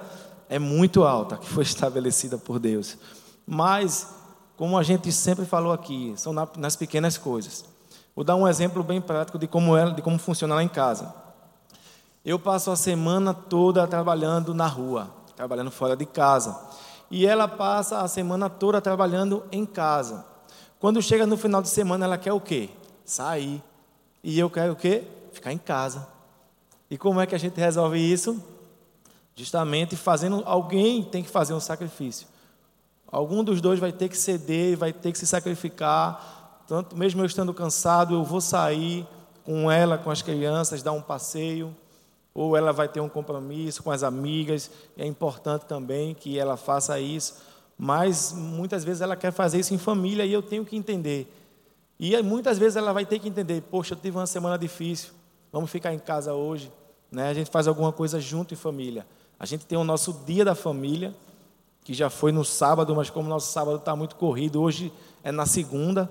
é 0.49 0.60
muito 0.60 1.03
alta, 1.03 1.38
que 1.38 1.47
foi 1.47 1.63
estabelecida 1.63 2.38
por 2.38 2.60
Deus. 2.60 2.97
Mas, 3.45 4.13
como 4.58 4.77
a 4.77 4.84
gente 4.84 5.12
sempre 5.12 5.45
falou 5.45 5.71
aqui, 5.71 6.13
são 6.17 6.34
nas 6.58 6.75
pequenas 6.75 7.17
coisas. 7.17 7.65
Vou 8.15 8.23
dar 8.23 8.36
um 8.36 8.47
exemplo 8.47 8.81
bem 8.84 9.01
prático 9.01 9.38
de 9.38 9.47
como 9.47 9.75
é, 9.75 9.91
de 9.91 10.01
como 10.01 10.17
funciona 10.17 10.55
lá 10.55 10.63
em 10.63 10.69
casa. 10.69 11.13
Eu 12.23 12.39
passo 12.39 12.71
a 12.71 12.75
semana 12.75 13.34
toda 13.34 13.86
trabalhando 13.86 14.53
na 14.53 14.67
rua, 14.67 15.12
trabalhando 15.36 15.69
fora 15.69 15.95
de 15.95 16.05
casa. 16.05 16.58
E 17.12 17.25
ela 17.27 17.47
passa 17.47 18.01
a 18.01 18.08
semana 18.08 18.49
toda 18.49 18.81
trabalhando 18.81 19.43
em 19.51 19.65
casa. 19.65 20.25
Quando 20.79 21.01
chega 21.01 21.25
no 21.27 21.38
final 21.38 21.62
de 21.62 21.69
semana, 21.69 22.05
ela 22.05 22.17
quer 22.17 22.34
o 22.34 22.39
quê? 22.39 22.69
Sair. 23.03 23.62
E 24.23 24.39
eu 24.39 24.49
quero 24.49 24.73
o 24.73 24.75
quê? 24.75 25.03
Ficar 25.31 25.51
em 25.51 25.58
casa. 25.58 26.08
E 26.89 26.97
como 26.97 27.19
é 27.19 27.27
que 27.27 27.36
a 27.36 27.38
gente 27.38 27.60
resolve 27.60 27.99
isso? 27.99 28.41
Justamente 29.36 29.95
fazendo, 29.98 30.41
alguém 30.45 31.04
tem 31.04 31.21
que 31.21 31.30
fazer 31.30 31.54
um 31.54 31.60
sacrifício. 31.60 32.28
Algum 33.08 33.43
dos 33.43 33.60
dois 33.60 33.80
vai 33.80 33.91
ter 33.91 34.10
que 34.10 34.17
ceder, 34.17 34.78
vai 34.78 34.93
ter 34.93 35.12
que 35.12 35.17
se 35.17 35.28
sacrificar. 35.28 36.63
Tanto 36.67 36.95
mesmo 36.95 37.21
eu 37.21 37.26
estando 37.26 37.54
cansado, 37.54 38.13
eu 38.13 38.24
vou 38.24 38.39
sair 38.39 39.06
com 39.43 39.69
ela, 39.69 39.98
com 39.98 40.10
as 40.10 40.21
crianças, 40.21 40.82
dar 40.82 40.93
um 40.93 41.02
passeio, 41.02 41.76
ou 42.34 42.58
ela 42.58 42.74
vai 42.74 42.88
ter 42.88 43.00
um 43.00 43.10
compromisso 43.10 43.84
com 43.84 43.91
as 43.91 44.04
amigas. 44.04 44.71
É 44.98 45.06
importante 45.06 45.65
também 45.65 46.13
que 46.13 46.39
ela 46.39 46.58
faça 46.58 47.00
isso, 47.00 47.36
mas 47.78 48.34
muitas 48.34 48.84
vezes 48.84 49.02
ela 49.02 49.15
quer 49.15 49.32
fazer 49.32 49.60
isso 49.60 49.74
em 49.74 49.78
família 49.78 50.26
e 50.26 50.32
eu 50.32 50.41
tenho 50.41 50.65
que 50.65 50.76
entender. 50.76 51.32
E 52.00 52.19
muitas 52.21 52.58
vezes 52.58 52.78
ela 52.78 52.93
vai 52.93 53.06
ter 53.06 53.19
que 53.19 53.28
entender: 53.28 53.62
poxa, 53.63 53.93
eu 53.93 54.00
tive 54.00 54.17
uma 54.17 54.28
semana 54.28 54.58
difícil, 54.58 55.12
vamos 55.52 55.69
ficar 55.69 55.93
em 55.93 56.00
casa 56.00 56.34
hoje. 56.34 56.71
Né? 57.12 57.30
A 57.30 57.34
gente 57.34 57.50
faz 57.50 57.67
alguma 57.67 57.91
coisa 57.91 58.19
junto 58.19 58.54
em 58.54 58.58
família. 58.58 59.06
A 59.39 59.45
gente 59.45 59.65
tem 59.65 59.78
o 59.78 59.84
nosso 59.84 60.13
dia 60.26 60.45
da 60.45 60.56
família, 60.56 61.13
que 61.84 61.93
já 61.93 62.10
foi 62.10 62.32
no 62.32 62.43
sábado, 62.43 62.95
mas 62.95 63.10
como 63.10 63.28
o 63.28 63.30
nosso 63.30 63.52
sábado 63.52 63.78
está 63.78 63.95
muito 63.95 64.15
corrido, 64.15 64.62
hoje 64.62 64.91
é 65.24 65.32
na 65.32 65.45
segunda. 65.45 66.10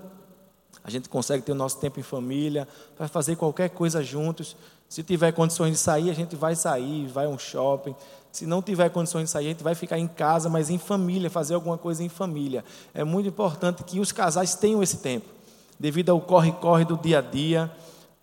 A 0.83 0.89
gente 0.89 1.09
consegue 1.09 1.43
ter 1.43 1.51
o 1.51 1.55
nosso 1.55 1.79
tempo 1.79 1.99
em 1.99 2.03
família, 2.03 2.67
vai 2.97 3.07
fazer 3.07 3.35
qualquer 3.35 3.69
coisa 3.69 4.03
juntos. 4.03 4.55
Se 4.87 5.01
tiver 5.01 5.31
condições 5.31 5.71
de 5.71 5.77
sair, 5.77 6.11
a 6.11 6.13
gente 6.13 6.35
vai 6.35 6.55
sair, 6.55 7.07
vai 7.07 7.25
a 7.25 7.29
um 7.29 7.39
shopping. 7.39 7.95
Se 8.31 8.45
não 8.45 8.61
tiver 8.61 8.89
condições 8.89 9.23
de 9.23 9.29
sair, 9.31 9.47
a 9.47 9.49
gente 9.49 9.63
vai 9.63 9.73
ficar 9.73 9.97
em 9.97 10.07
casa, 10.07 10.47
mas 10.47 10.69
em 10.69 10.77
família, 10.77 11.29
fazer 11.29 11.55
alguma 11.55 11.77
coisa 11.77 12.03
em 12.03 12.09
família. 12.09 12.63
É 12.93 13.03
muito 13.03 13.27
importante 13.27 13.83
que 13.83 13.99
os 13.99 14.11
casais 14.11 14.55
tenham 14.55 14.83
esse 14.83 14.97
tempo, 14.97 15.25
devido 15.79 16.11
ao 16.11 16.21
corre-corre 16.21 16.85
do 16.85 16.95
dia 16.95 17.19
a 17.19 17.21
dia. 17.21 17.71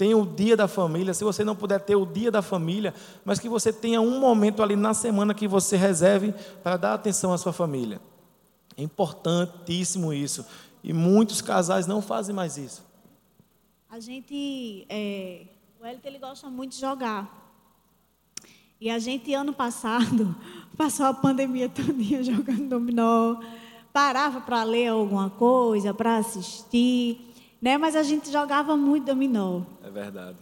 Tenha 0.02 0.18
o 0.18 0.26
dia 0.26 0.56
da 0.56 0.66
família, 0.66 1.14
se 1.14 1.22
você 1.22 1.44
não 1.44 1.54
puder 1.54 1.78
ter 1.78 1.94
o 1.94 2.04
dia 2.04 2.28
da 2.28 2.42
família, 2.42 2.92
mas 3.24 3.38
que 3.38 3.48
você 3.48 3.72
tenha 3.72 4.00
um 4.00 4.18
momento 4.18 4.60
ali 4.60 4.74
na 4.74 4.92
semana 4.94 5.32
que 5.32 5.46
você 5.46 5.76
reserve 5.76 6.34
para 6.60 6.76
dar 6.76 6.94
atenção 6.94 7.32
à 7.32 7.38
sua 7.38 7.52
família. 7.52 8.00
É 8.76 8.82
importantíssimo 8.82 10.12
isso. 10.12 10.44
E 10.82 10.92
muitos 10.92 11.40
casais 11.40 11.86
não 11.86 12.02
fazem 12.02 12.34
mais 12.34 12.56
isso. 12.56 12.84
A 13.88 14.00
gente, 14.00 14.84
é, 14.88 15.46
o 15.80 15.86
Elton 15.86 16.08
ele 16.08 16.18
gosta 16.18 16.50
muito 16.50 16.72
de 16.72 16.80
jogar. 16.80 17.54
E 18.80 18.90
a 18.90 18.98
gente 18.98 19.32
ano 19.32 19.52
passado 19.52 20.34
passou 20.76 21.06
a 21.06 21.14
pandemia 21.14 21.68
todinha 21.68 22.24
jogando 22.24 22.68
dominó, 22.68 23.36
parava 23.92 24.40
para 24.40 24.64
ler 24.64 24.88
alguma 24.88 25.30
coisa, 25.30 25.94
para 25.94 26.16
assistir 26.16 27.31
né? 27.62 27.78
Mas 27.78 27.94
a 27.94 28.02
gente 28.02 28.30
jogava 28.30 28.76
muito 28.76 29.06
dominó. 29.06 29.60
É 29.86 29.90
verdade. 29.90 30.36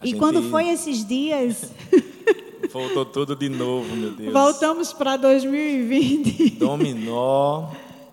A 0.00 0.06
e 0.06 0.10
gente... 0.10 0.18
quando 0.18 0.40
foi 0.44 0.68
esses 0.68 1.04
dias. 1.04 1.72
Voltou 2.72 3.04
tudo 3.04 3.34
de 3.34 3.48
novo, 3.48 3.96
meu 3.96 4.12
Deus. 4.12 4.32
Voltamos 4.32 4.92
para 4.92 5.16
2020. 5.16 6.50
Dominó. 6.50 7.68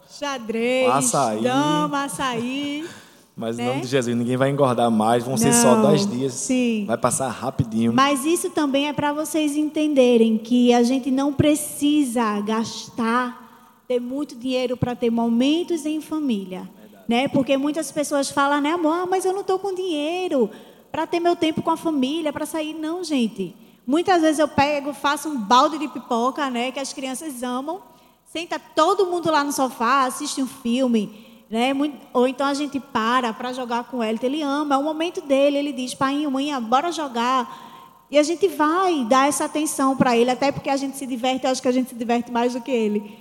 Xadrez. 0.09 0.89
Açaí. 0.89 1.43
Dama, 1.43 2.05
açaí. 2.05 2.87
Mas 3.35 3.59
em 3.59 3.61
né? 3.61 3.69
nome 3.69 3.81
de 3.81 3.87
Jesus, 3.87 4.17
ninguém 4.17 4.35
vai 4.35 4.49
engordar 4.49 4.89
mais, 4.89 5.23
vão 5.23 5.33
Não, 5.33 5.37
ser 5.37 5.53
só 5.53 5.75
10 5.75 6.09
dias. 6.09 6.33
Sim. 6.33 6.85
Vai 6.87 6.97
passar 6.97 7.29
rapidinho. 7.29 7.93
Mas 7.93 8.25
isso 8.25 8.49
também 8.49 8.87
é 8.87 8.93
para 8.93 9.13
vocês 9.13 9.55
entenderem 9.55 10.39
que 10.39 10.73
a 10.73 10.81
gente 10.81 11.11
não 11.11 11.31
precisa 11.31 12.41
gastar, 12.41 13.83
ter 13.87 13.99
muito 13.99 14.35
dinheiro 14.35 14.75
para 14.75 14.95
ter 14.95 15.11
momentos 15.11 15.85
em 15.85 16.01
família 16.01 16.67
né? 17.07 17.27
Porque 17.27 17.57
muitas 17.57 17.91
pessoas 17.91 18.29
falam, 18.29 18.59
né, 18.59 18.71
amor, 18.71 18.93
ah, 18.93 19.05
mas 19.05 19.23
eu 19.23 19.33
não 19.33 19.41
estou 19.41 19.57
com 19.57 19.73
dinheiro 19.73 20.49
para 20.91 21.07
ter 21.07 21.19
meu 21.19 21.35
tempo 21.35 21.61
com 21.61 21.71
a 21.71 21.77
família, 21.77 22.33
para 22.33 22.45
sair. 22.45 22.73
Não, 22.73 23.03
gente. 23.03 23.55
Muitas 23.85 24.21
vezes 24.21 24.39
eu 24.39 24.47
pego, 24.47 24.93
faço 24.93 25.29
um 25.29 25.37
balde 25.37 25.77
de 25.77 25.87
pipoca, 25.87 26.49
né, 26.49 26.71
que 26.71 26.79
as 26.79 26.91
crianças 26.91 27.41
amam, 27.41 27.81
senta 28.25 28.59
todo 28.59 29.05
mundo 29.05 29.31
lá 29.31 29.43
no 29.43 29.53
sofá, 29.53 30.05
assiste 30.05 30.41
um 30.41 30.47
filme, 30.47 31.25
né? 31.49 31.71
Ou 32.11 32.27
então 32.27 32.45
a 32.45 32.53
gente 32.53 32.79
para 32.79 33.31
para 33.31 33.53
jogar 33.53 33.85
com 33.85 34.03
ele, 34.03 34.19
ele 34.21 34.41
ama, 34.41 34.75
é 34.75 34.77
o 34.77 34.83
momento 34.83 35.21
dele, 35.21 35.57
ele 35.57 35.71
diz, 35.71 35.93
pai, 35.93 36.27
mãe, 36.27 36.51
bora 36.61 36.91
jogar. 36.91 37.65
E 38.11 38.17
a 38.17 38.23
gente 38.23 38.47
vai 38.49 39.05
dar 39.05 39.27
essa 39.29 39.45
atenção 39.45 39.95
para 39.95 40.17
ele, 40.17 40.31
até 40.31 40.51
porque 40.51 40.69
a 40.69 40.77
gente 40.77 40.97
se 40.97 41.05
diverte, 41.05 41.45
eu 41.45 41.51
acho 41.51 41.61
que 41.61 41.67
a 41.67 41.71
gente 41.71 41.89
se 41.89 41.95
diverte 41.95 42.31
mais 42.31 42.53
do 42.53 42.61
que 42.61 42.71
ele. 42.71 43.17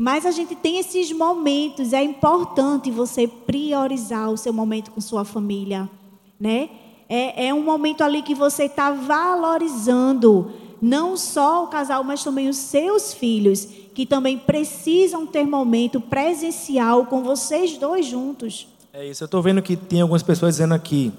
Mas 0.00 0.24
a 0.24 0.30
gente 0.30 0.54
tem 0.54 0.78
esses 0.78 1.10
momentos, 1.10 1.92
é 1.92 2.00
importante 2.00 2.88
você 2.88 3.26
priorizar 3.26 4.30
o 4.30 4.36
seu 4.36 4.52
momento 4.52 4.92
com 4.92 5.00
sua 5.00 5.24
família, 5.24 5.90
né? 6.38 6.70
É, 7.08 7.48
é 7.48 7.54
um 7.54 7.64
momento 7.64 8.04
ali 8.04 8.22
que 8.22 8.32
você 8.32 8.66
está 8.66 8.92
valorizando 8.92 10.52
não 10.80 11.16
só 11.16 11.64
o 11.64 11.66
casal, 11.66 12.04
mas 12.04 12.22
também 12.22 12.48
os 12.48 12.58
seus 12.58 13.12
filhos, 13.12 13.66
que 13.92 14.06
também 14.06 14.38
precisam 14.38 15.26
ter 15.26 15.44
momento 15.44 16.00
presencial 16.00 17.06
com 17.06 17.24
vocês 17.24 17.76
dois 17.76 18.06
juntos. 18.06 18.68
É 18.92 19.04
isso, 19.04 19.24
eu 19.24 19.26
estou 19.26 19.42
vendo 19.42 19.60
que 19.60 19.76
tem 19.76 20.00
algumas 20.00 20.22
pessoas 20.22 20.54
dizendo 20.54 20.74
aqui, 20.74 21.12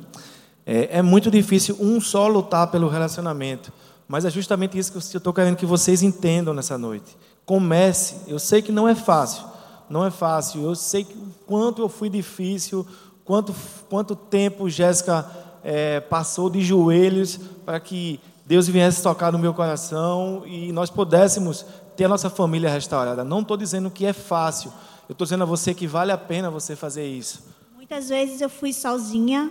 é, 0.66 1.00
é 1.00 1.02
muito 1.02 1.30
difícil 1.30 1.76
um 1.82 2.00
só 2.00 2.30
lutar 2.30 2.72
pelo 2.72 2.88
relacionamento, 2.88 3.74
mas 4.08 4.24
é 4.24 4.30
justamente 4.30 4.78
isso 4.78 4.90
que 4.90 4.98
eu 4.98 5.18
estou 5.18 5.34
querendo 5.34 5.58
que 5.58 5.66
vocês 5.66 6.02
entendam 6.02 6.54
nessa 6.54 6.78
noite. 6.78 7.18
Comece. 7.50 8.18
Eu 8.28 8.38
sei 8.38 8.62
que 8.62 8.72
não 8.72 8.88
é 8.88 8.94
fácil. 8.94 9.44
Não 9.90 10.06
é 10.06 10.12
fácil. 10.12 10.62
Eu 10.62 10.76
sei 10.76 11.04
que, 11.04 11.18
quanto 11.48 11.82
eu 11.82 11.90
fui 11.90 12.08
difícil, 12.08 12.86
quanto, 13.26 13.56
quanto 13.90 14.16
tempo 14.16 14.70
Jéssica 14.70 15.28
é, 15.64 16.00
passou 16.00 16.48
de 16.48 16.62
joelhos 16.62 17.40
para 17.66 17.80
que 17.80 18.20
Deus 18.46 18.68
viesse 18.68 19.02
tocar 19.02 19.32
no 19.32 19.40
meu 19.40 19.52
coração 19.52 20.44
e 20.46 20.72
nós 20.72 20.92
pudéssemos 20.92 21.66
ter 21.98 22.06
a 22.06 22.08
nossa 22.08 22.30
família 22.30 22.70
restaurada. 22.70 23.24
Não 23.24 23.40
estou 23.40 23.58
dizendo 23.58 23.90
que 23.90 24.06
é 24.06 24.14
fácil. 24.14 24.72
Eu 25.10 25.14
estou 25.14 25.26
dizendo 25.26 25.42
a 25.42 25.48
você 25.48 25.74
que 25.74 25.88
vale 25.88 26.12
a 26.12 26.18
pena 26.20 26.52
você 26.52 26.76
fazer 26.76 27.08
isso. 27.08 27.48
Muitas 27.76 28.10
vezes 28.10 28.42
eu 28.42 28.50
fui 28.52 28.72
sozinha 28.72 29.50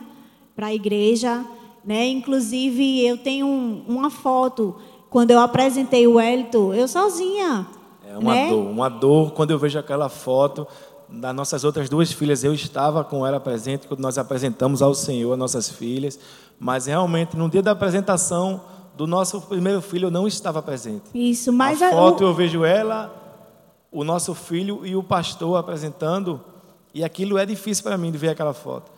para 0.55 0.69
a 0.69 0.73
igreja, 0.73 1.45
né? 1.85 2.07
Inclusive 2.07 3.05
eu 3.05 3.19
tenho 3.19 3.45
um, 3.45 3.85
uma 3.89 4.09
foto 4.09 4.77
quando 5.11 5.33
eu 5.33 5.41
apresentei 5.41 6.07
o 6.07 6.21
Elton, 6.21 6.73
eu 6.73 6.87
sozinha. 6.87 7.67
É 8.09 8.17
uma 8.17 8.35
né? 8.35 8.49
dor, 8.49 8.67
uma 8.67 8.89
dor 8.89 9.33
quando 9.33 9.51
eu 9.51 9.59
vejo 9.59 9.79
aquela 9.79 10.09
foto 10.09 10.67
das 11.11 11.35
nossas 11.35 11.63
outras 11.63 11.91
duas 11.91 12.11
filhas. 12.11 12.43
Eu 12.43 12.55
estava 12.55 13.05
com 13.05 13.27
ela 13.27 13.39
presente 13.39 13.87
quando 13.87 14.01
nós 14.01 14.17
apresentamos 14.17 14.81
ao 14.81 14.95
Senhor 14.95 15.35
as 15.35 15.39
nossas 15.39 15.69
filhas, 15.69 16.19
mas 16.59 16.87
realmente 16.87 17.37
no 17.37 17.51
dia 17.51 17.63
da 17.63 17.73
apresentação 17.73 18.63
do 18.97 19.07
nosso 19.07 19.43
primeiro 19.43 19.83
filho 19.83 20.07
eu 20.07 20.11
não 20.11 20.27
estava 20.27 20.63
presente. 20.63 21.05
Isso, 21.15 21.53
mas 21.53 21.83
a 21.83 21.91
foto 21.91 22.25
eu 22.25 22.33
vejo 22.33 22.65
ela, 22.65 23.15
o 23.93 24.03
nosso 24.03 24.35
filho 24.35 24.87
e 24.87 24.97
o 24.97 25.03
pastor 25.03 25.59
apresentando, 25.59 26.41
e 26.95 27.05
aquilo 27.05 27.37
é 27.37 27.45
difícil 27.45 27.85
para 27.85 27.99
mim 27.99 28.11
de 28.11 28.17
ver 28.17 28.31
aquela 28.31 28.55
foto. 28.55 28.91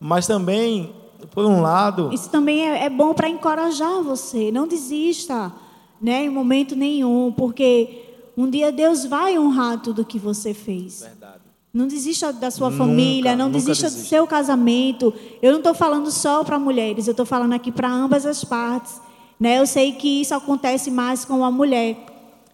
Mas 0.00 0.26
também, 0.26 0.94
por 1.32 1.44
um 1.44 1.60
lado, 1.60 2.10
isso 2.12 2.30
também 2.30 2.66
é, 2.66 2.86
é 2.86 2.90
bom 2.90 3.12
para 3.12 3.28
encorajar 3.28 4.02
você. 4.02 4.50
Não 4.50 4.66
desista, 4.66 5.52
né, 6.00 6.24
em 6.24 6.30
momento 6.30 6.74
nenhum, 6.74 7.30
porque 7.30 8.03
um 8.36 8.48
dia 8.48 8.72
Deus 8.72 9.04
vai 9.04 9.38
honrar 9.38 9.80
tudo 9.80 10.04
que 10.04 10.18
você 10.18 10.52
fez. 10.52 11.02
Verdade. 11.02 11.44
Não 11.72 11.88
desista 11.88 12.32
da 12.32 12.52
sua 12.52 12.70
nunca, 12.70 12.84
família, 12.84 13.34
não 13.34 13.50
desista 13.50 13.90
do 13.90 13.96
seu 13.96 14.28
casamento. 14.28 15.12
Eu 15.42 15.50
não 15.50 15.58
estou 15.58 15.74
falando 15.74 16.10
só 16.10 16.44
para 16.44 16.56
mulheres, 16.56 17.08
eu 17.08 17.10
estou 17.10 17.26
falando 17.26 17.52
aqui 17.52 17.72
para 17.72 17.90
ambas 17.90 18.24
as 18.24 18.44
partes. 18.44 19.00
Né? 19.40 19.58
Eu 19.58 19.66
sei 19.66 19.92
que 19.92 20.20
isso 20.20 20.34
acontece 20.34 20.88
mais 20.90 21.24
com 21.24 21.44
a 21.44 21.50
mulher, 21.50 21.96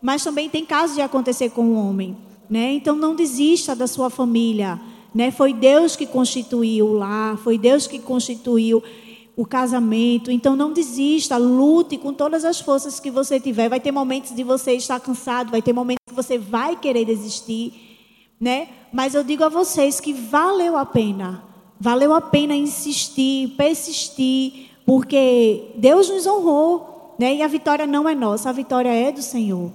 mas 0.00 0.24
também 0.24 0.48
tem 0.48 0.64
casos 0.64 0.96
de 0.96 1.02
acontecer 1.02 1.50
com 1.50 1.66
o 1.66 1.74
homem. 1.74 2.16
Né? 2.48 2.72
Então 2.72 2.96
não 2.96 3.14
desista 3.14 3.76
da 3.76 3.86
sua 3.86 4.08
família. 4.08 4.80
Né? 5.14 5.30
Foi 5.30 5.52
Deus 5.52 5.96
que 5.96 6.06
constituiu 6.06 6.86
o 6.86 6.92
lar, 6.94 7.36
foi 7.36 7.58
Deus 7.58 7.86
que 7.86 7.98
constituiu 7.98 8.82
o 9.40 9.46
casamento. 9.46 10.30
Então 10.30 10.54
não 10.54 10.72
desista, 10.72 11.38
lute 11.38 11.96
com 11.96 12.12
todas 12.12 12.44
as 12.44 12.60
forças 12.60 13.00
que 13.00 13.10
você 13.10 13.40
tiver. 13.40 13.70
Vai 13.70 13.80
ter 13.80 13.90
momentos 13.90 14.34
de 14.34 14.44
você 14.44 14.72
estar 14.72 15.00
cansado, 15.00 15.50
vai 15.50 15.62
ter 15.62 15.72
momentos 15.72 16.04
que 16.06 16.14
você 16.14 16.36
vai 16.36 16.76
querer 16.76 17.06
desistir, 17.06 18.36
né? 18.38 18.68
Mas 18.92 19.14
eu 19.14 19.24
digo 19.24 19.42
a 19.42 19.48
vocês 19.48 19.98
que 19.98 20.12
valeu 20.12 20.76
a 20.76 20.84
pena. 20.84 21.42
Valeu 21.80 22.12
a 22.12 22.20
pena 22.20 22.54
insistir, 22.54 23.54
persistir, 23.56 24.68
porque 24.84 25.72
Deus 25.76 26.10
nos 26.10 26.26
honrou, 26.26 27.14
né? 27.18 27.36
E 27.36 27.42
a 27.42 27.48
vitória 27.48 27.86
não 27.86 28.06
é 28.06 28.14
nossa, 28.14 28.50
a 28.50 28.52
vitória 28.52 28.92
é 28.92 29.10
do 29.10 29.22
Senhor. 29.22 29.72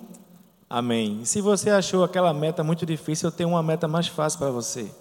Amém. 0.69 1.21
E 1.23 1.25
se 1.25 1.41
você 1.41 1.71
achou 1.71 2.03
aquela 2.03 2.33
meta 2.33 2.63
muito 2.63 2.85
difícil, 2.85 3.29
eu 3.29 3.31
tenho 3.31 3.49
uma 3.49 3.63
meta 3.63 3.87
mais 3.87 4.07
fácil 4.07 4.37
para 4.37 4.51
você. 4.51 4.91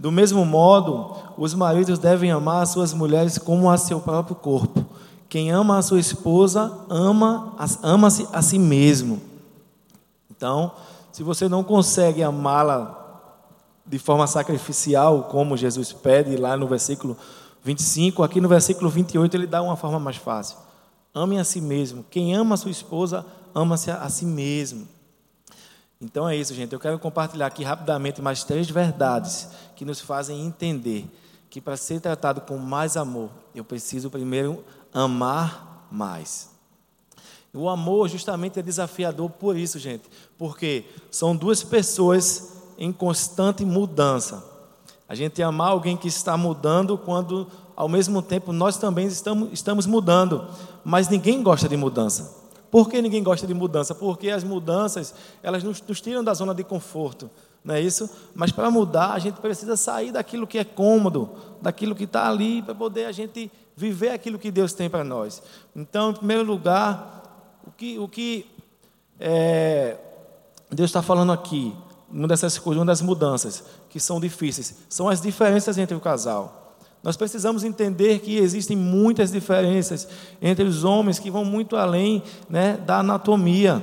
Do 0.00 0.10
mesmo 0.10 0.46
modo, 0.46 1.14
os 1.36 1.52
maridos 1.52 1.98
devem 1.98 2.30
amar 2.30 2.62
as 2.62 2.70
suas 2.70 2.94
mulheres 2.94 3.36
como 3.36 3.70
a 3.70 3.76
seu 3.76 4.00
próprio 4.00 4.34
corpo. 4.34 4.82
Quem 5.28 5.50
ama 5.50 5.76
a 5.76 5.82
sua 5.82 6.00
esposa 6.00 6.72
ama 6.88 7.54
ama-se 7.82 8.26
a 8.32 8.40
si 8.40 8.58
mesmo. 8.58 9.20
Então, 10.30 10.72
se 11.12 11.22
você 11.22 11.50
não 11.50 11.62
consegue 11.62 12.22
amá-la 12.22 12.96
de 13.84 13.98
forma 13.98 14.26
sacrificial, 14.26 15.24
como 15.24 15.54
Jesus 15.54 15.92
pede 15.92 16.34
lá 16.34 16.56
no 16.56 16.66
versículo 16.66 17.14
25, 17.62 18.22
aqui 18.22 18.40
no 18.40 18.48
versículo 18.48 18.88
28 18.88 19.36
ele 19.36 19.46
dá 19.46 19.60
uma 19.60 19.76
forma 19.76 20.00
mais 20.00 20.16
fácil. 20.16 20.56
Ame 21.12 21.38
a 21.38 21.44
si 21.44 21.60
mesmo. 21.60 22.06
Quem 22.10 22.34
ama 22.34 22.54
a 22.54 22.56
sua 22.56 22.70
esposa, 22.70 23.26
ama-se 23.54 23.90
a 23.90 24.08
si 24.08 24.24
mesmo. 24.24 24.88
Então 26.00 26.26
é 26.26 26.34
isso, 26.34 26.54
gente. 26.54 26.72
Eu 26.72 26.80
quero 26.80 26.98
compartilhar 26.98 27.46
aqui 27.46 27.62
rapidamente 27.62 28.22
mais 28.22 28.42
três 28.42 28.70
verdades 28.70 29.48
que 29.76 29.84
nos 29.84 30.00
fazem 30.00 30.44
entender 30.44 31.06
que 31.50 31.60
para 31.60 31.76
ser 31.76 32.00
tratado 32.00 32.40
com 32.40 32.56
mais 32.56 32.96
amor, 32.96 33.28
eu 33.54 33.64
preciso 33.64 34.08
primeiro 34.08 34.64
amar 34.94 35.86
mais. 35.90 36.48
O 37.52 37.68
amor 37.68 38.08
justamente 38.08 38.60
é 38.60 38.62
desafiador 38.62 39.28
por 39.28 39.56
isso, 39.56 39.78
gente, 39.78 40.04
porque 40.38 40.84
são 41.10 41.34
duas 41.34 41.62
pessoas 41.64 42.52
em 42.78 42.92
constante 42.92 43.64
mudança. 43.64 44.44
A 45.08 45.14
gente 45.16 45.42
amar 45.42 45.70
alguém 45.70 45.96
que 45.96 46.06
está 46.06 46.36
mudando 46.36 46.96
quando, 46.96 47.48
ao 47.74 47.88
mesmo 47.88 48.22
tempo, 48.22 48.52
nós 48.52 48.76
também 48.78 49.08
estamos, 49.08 49.50
estamos 49.52 49.84
mudando, 49.84 50.46
mas 50.84 51.08
ninguém 51.08 51.42
gosta 51.42 51.68
de 51.68 51.76
mudança. 51.76 52.39
Por 52.70 52.88
que 52.88 53.02
ninguém 53.02 53.22
gosta 53.22 53.46
de 53.46 53.54
mudança? 53.54 53.94
Porque 53.94 54.30
as 54.30 54.44
mudanças, 54.44 55.14
elas 55.42 55.62
nos, 55.64 55.82
nos 55.82 56.00
tiram 56.00 56.22
da 56.22 56.32
zona 56.32 56.54
de 56.54 56.62
conforto, 56.62 57.28
não 57.64 57.74
é 57.74 57.80
isso? 57.80 58.08
Mas 58.34 58.52
para 58.52 58.70
mudar, 58.70 59.12
a 59.12 59.18
gente 59.18 59.40
precisa 59.40 59.76
sair 59.76 60.12
daquilo 60.12 60.46
que 60.46 60.58
é 60.58 60.64
cômodo, 60.64 61.30
daquilo 61.60 61.94
que 61.94 62.04
está 62.04 62.28
ali, 62.28 62.62
para 62.62 62.74
poder 62.74 63.04
a 63.04 63.12
gente 63.12 63.50
viver 63.76 64.10
aquilo 64.10 64.38
que 64.38 64.50
Deus 64.50 64.72
tem 64.72 64.88
para 64.88 65.04
nós. 65.04 65.42
Então, 65.74 66.10
em 66.10 66.14
primeiro 66.14 66.44
lugar, 66.44 67.58
o 67.66 67.70
que, 67.70 67.98
o 67.98 68.08
que 68.08 68.46
é, 69.18 69.96
Deus 70.70 70.88
está 70.88 71.02
falando 71.02 71.32
aqui, 71.32 71.74
uma 72.10 72.26
dessas 72.26 72.58
coisas, 72.58 72.80
uma 72.80 72.86
das 72.86 73.02
mudanças 73.02 73.64
que 73.88 74.00
são 74.00 74.20
difíceis, 74.20 74.76
são 74.88 75.08
as 75.08 75.20
diferenças 75.20 75.76
entre 75.76 75.94
o 75.94 76.00
casal. 76.00 76.59
Nós 77.02 77.16
precisamos 77.16 77.64
entender 77.64 78.18
que 78.18 78.36
existem 78.36 78.76
muitas 78.76 79.32
diferenças 79.32 80.06
entre 80.40 80.64
os 80.64 80.84
homens 80.84 81.18
que 81.18 81.30
vão 81.30 81.44
muito 81.44 81.76
além 81.76 82.22
né, 82.48 82.76
da 82.76 82.98
anatomia. 82.98 83.82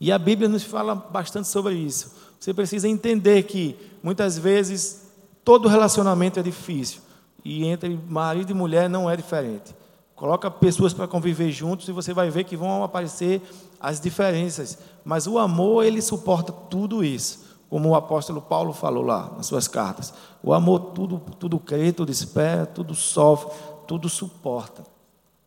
E 0.00 0.10
a 0.10 0.18
Bíblia 0.18 0.48
nos 0.48 0.64
fala 0.64 0.94
bastante 0.94 1.46
sobre 1.46 1.74
isso. 1.74 2.12
Você 2.40 2.52
precisa 2.52 2.88
entender 2.88 3.44
que 3.44 3.76
muitas 4.02 4.36
vezes 4.36 5.12
todo 5.44 5.68
relacionamento 5.68 6.40
é 6.40 6.42
difícil. 6.42 7.00
E 7.44 7.64
entre 7.66 7.98
marido 8.08 8.50
e 8.50 8.54
mulher 8.54 8.90
não 8.90 9.08
é 9.08 9.16
diferente. 9.16 9.72
Coloca 10.16 10.50
pessoas 10.50 10.92
para 10.92 11.06
conviver 11.06 11.52
juntos 11.52 11.88
e 11.88 11.92
você 11.92 12.12
vai 12.12 12.30
ver 12.30 12.44
que 12.44 12.56
vão 12.56 12.82
aparecer 12.82 13.40
as 13.80 14.00
diferenças. 14.00 14.76
Mas 15.04 15.28
o 15.28 15.38
amor, 15.38 15.84
ele 15.84 16.02
suporta 16.02 16.52
tudo 16.52 17.04
isso 17.04 17.51
como 17.72 17.88
o 17.88 17.94
apóstolo 17.94 18.42
Paulo 18.42 18.74
falou 18.74 19.02
lá 19.02 19.32
nas 19.34 19.46
suas 19.46 19.66
cartas. 19.66 20.12
O 20.42 20.52
amor 20.52 20.92
tudo, 20.94 21.22
tudo 21.38 21.58
crê, 21.58 21.90
tudo 21.90 22.12
espera, 22.12 22.66
tudo 22.66 22.94
sofre, 22.94 23.50
tudo 23.86 24.10
suporta. 24.10 24.84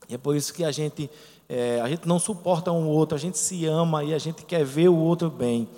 E 0.10 0.16
é 0.16 0.18
por 0.18 0.36
isso 0.36 0.52
que 0.52 0.64
a 0.64 0.72
gente, 0.72 1.08
é, 1.48 1.80
a 1.80 1.88
gente 1.88 2.08
não 2.08 2.18
suporta 2.18 2.72
um 2.72 2.88
outro, 2.88 3.16
a 3.16 3.20
gente 3.20 3.38
se 3.38 3.68
ama 3.68 4.04
e 4.04 4.12
a 4.12 4.18
gente 4.18 4.44
quer 4.44 4.66
ver 4.66 4.90
o 4.90 4.96
outro 4.96 5.30
bem. 5.30 5.70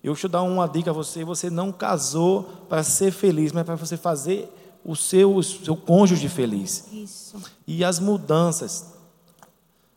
Eu 0.00 0.16
eu 0.22 0.28
dar 0.28 0.42
uma 0.42 0.68
dica 0.68 0.90
a 0.90 0.94
você: 0.94 1.24
você 1.24 1.50
não 1.50 1.72
casou 1.72 2.44
para 2.68 2.84
ser 2.84 3.10
feliz, 3.10 3.50
mas 3.50 3.64
para 3.64 3.74
você 3.74 3.96
fazer 3.96 4.48
o 4.84 4.94
seu, 4.94 5.34
o 5.34 5.42
seu 5.42 5.76
cônjuge 5.76 6.28
feliz. 6.28 6.86
Isso. 6.92 7.36
E 7.66 7.82
as 7.82 7.98
mudanças. 7.98 8.94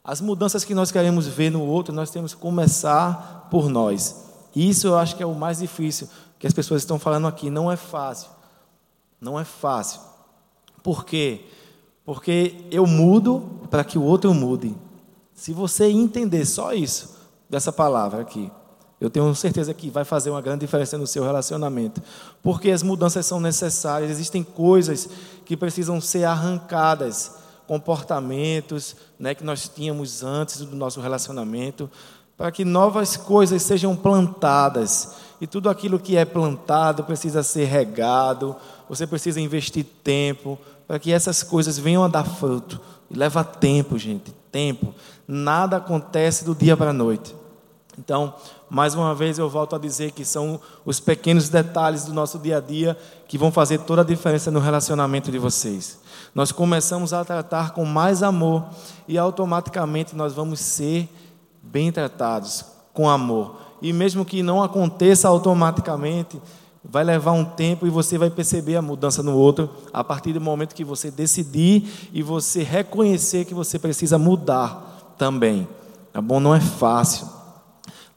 As 0.04 0.20
mudanças 0.20 0.66
que 0.66 0.74
nós 0.74 0.92
queremos 0.92 1.28
ver 1.28 1.52
no 1.52 1.64
outro, 1.64 1.94
nós 1.94 2.10
temos 2.10 2.34
que 2.34 2.42
começar 2.42 3.50
por 3.52 3.70
nós. 3.70 4.31
Isso 4.56 4.88
eu 4.88 4.98
acho 4.98 5.16
que 5.16 5.24
é 5.24 5.26
o 5.26 5.34
mais 5.34 5.60
difícil 5.60 6.10
que 6.38 6.48
as 6.48 6.54
pessoas 6.54 6.82
estão 6.82 7.00
falando 7.00 7.28
aqui. 7.28 7.50
Não 7.50 7.72
é 7.72 7.76
fácil. 7.76 8.30
Não 9.20 9.40
é 9.40 9.44
fácil. 9.44 10.02
Por 10.84 11.06
quê? 11.06 11.46
Porque 12.04 12.66
eu 12.72 12.88
mudo 12.88 13.68
para 13.70 13.84
que 13.84 13.98
o 13.98 14.04
outro 14.04 14.34
mude. 14.34 14.76
Se 15.34 15.54
você 15.54 15.86
entender 15.86 16.46
só 16.46 16.74
isso, 16.74 17.16
dessa 17.50 17.72
palavra 17.72 18.22
aqui, 18.22 18.52
eu 19.00 19.10
tenho 19.10 19.34
certeza 19.34 19.74
que 19.74 19.90
vai 19.90 20.06
fazer 20.06 20.30
uma 20.30 20.42
grande 20.42 20.62
diferença 20.62 20.98
no 20.98 21.08
seu 21.08 21.24
relacionamento. 21.24 22.02
Porque 22.42 22.70
as 22.70 22.84
mudanças 22.84 23.26
são 23.26 23.40
necessárias, 23.40 24.12
existem 24.12 24.44
coisas 24.44 25.10
que 25.44 25.58
precisam 25.58 26.00
ser 26.00 26.24
arrancadas, 26.24 27.36
comportamentos 27.68 28.96
né, 29.18 29.34
que 29.34 29.44
nós 29.44 29.68
tínhamos 29.68 30.24
antes 30.24 30.62
do 30.62 30.76
nosso 30.76 31.02
relacionamento, 31.02 31.90
para 32.42 32.52
que 32.52 32.66
novas 32.66 33.16
coisas 33.16 33.62
sejam 33.62 33.96
plantadas. 33.96 35.12
E 35.40 35.46
tudo 35.46 35.70
aquilo 35.70 36.00
que 36.00 36.18
é 36.18 36.26
plantado 36.26 37.04
precisa 37.04 37.44
ser 37.44 37.66
regado, 37.66 38.56
você 38.90 39.06
precisa 39.06 39.40
investir 39.40 39.86
tempo 40.04 40.58
para 40.88 40.98
que 40.98 41.14
essas 41.14 41.44
coisas 41.44 41.78
venham 41.78 42.04
a 42.04 42.08
dar 42.08 42.24
fruto. 42.24 42.82
E 43.12 43.16
leva 43.16 43.44
tempo, 43.44 43.96
gente, 43.96 44.32
tempo. 44.52 44.92
Nada 45.28 45.78
acontece 45.78 46.44
do 46.44 46.56
dia 46.56 46.76
para 46.76 46.90
a 46.90 46.94
noite. 46.94 47.36
Então, 47.96 48.34
mais 48.68 48.96
uma 48.96 49.14
vez 49.14 49.38
eu 49.38 49.48
volto 49.48 49.76
a 49.76 49.80
dizer 49.80 50.12
que 50.12 50.26
são 50.26 50.60
os 50.84 51.00
pequenos 51.00 51.48
detalhes 51.48 52.06
do 52.06 52.14
nosso 52.14 52.40
dia 52.40 52.58
a 52.58 52.60
dia 52.60 52.98
que 53.28 53.38
vão 53.38 53.52
fazer 53.52 53.82
toda 53.82 54.02
a 54.02 54.06
diferença 54.06 54.50
no 54.50 54.60
relacionamento 54.60 55.32
de 55.32 55.38
vocês. 55.38 56.00
Nós 56.34 56.52
começamos 56.52 57.14
a 57.14 57.24
tratar 57.24 57.70
com 57.72 57.86
mais 57.86 58.24
amor 58.24 58.66
e 59.08 59.16
automaticamente 59.16 60.16
nós 60.16 60.34
vamos 60.34 60.60
ser 60.60 61.08
bem 61.62 61.92
tratados, 61.92 62.66
com 62.94 63.10
amor. 63.10 63.58
E 63.82 63.92
mesmo 63.92 64.26
que 64.26 64.44
não 64.44 64.62
aconteça 64.62 65.28
automaticamente, 65.28 66.42
vai 66.84 67.04
levar 67.04 67.32
um 67.32 67.46
tempo 67.46 67.86
e 67.86 67.90
você 67.90 68.18
vai 68.18 68.30
perceber 68.30 68.76
a 68.76 68.82
mudança 68.82 69.22
no 69.22 69.36
outro 69.36 69.70
a 69.94 70.04
partir 70.04 70.34
do 70.34 70.42
momento 70.42 70.76
que 70.76 70.84
você 70.84 71.12
decidir 71.12 72.10
e 72.12 72.24
você 72.24 72.64
reconhecer 72.64 73.46
que 73.46 73.54
você 73.54 73.78
precisa 73.78 74.18
mudar 74.18 75.14
também. 75.18 75.68
Tá 76.12 76.22
bom? 76.22 76.40
Não 76.40 76.54
é 76.56 76.60
fácil. 76.60 77.28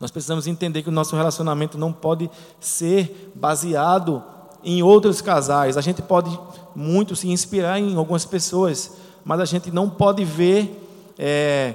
Nós 0.00 0.10
precisamos 0.10 0.46
entender 0.46 0.82
que 0.82 0.88
o 0.88 0.92
nosso 0.92 1.14
relacionamento 1.14 1.78
não 1.78 1.92
pode 1.92 2.30
ser 2.58 3.32
baseado 3.34 4.22
em 4.62 4.82
outros 4.82 5.20
casais. 5.20 5.76
A 5.76 5.80
gente 5.80 6.02
pode 6.02 6.38
muito 6.74 7.14
se 7.14 7.28
inspirar 7.28 7.78
em 7.78 7.94
algumas 7.96 8.24
pessoas, 8.24 8.92
mas 9.24 9.40
a 9.40 9.44
gente 9.44 9.70
não 9.70 9.88
pode 9.88 10.24
ver 10.24 10.80
é, 11.18 11.74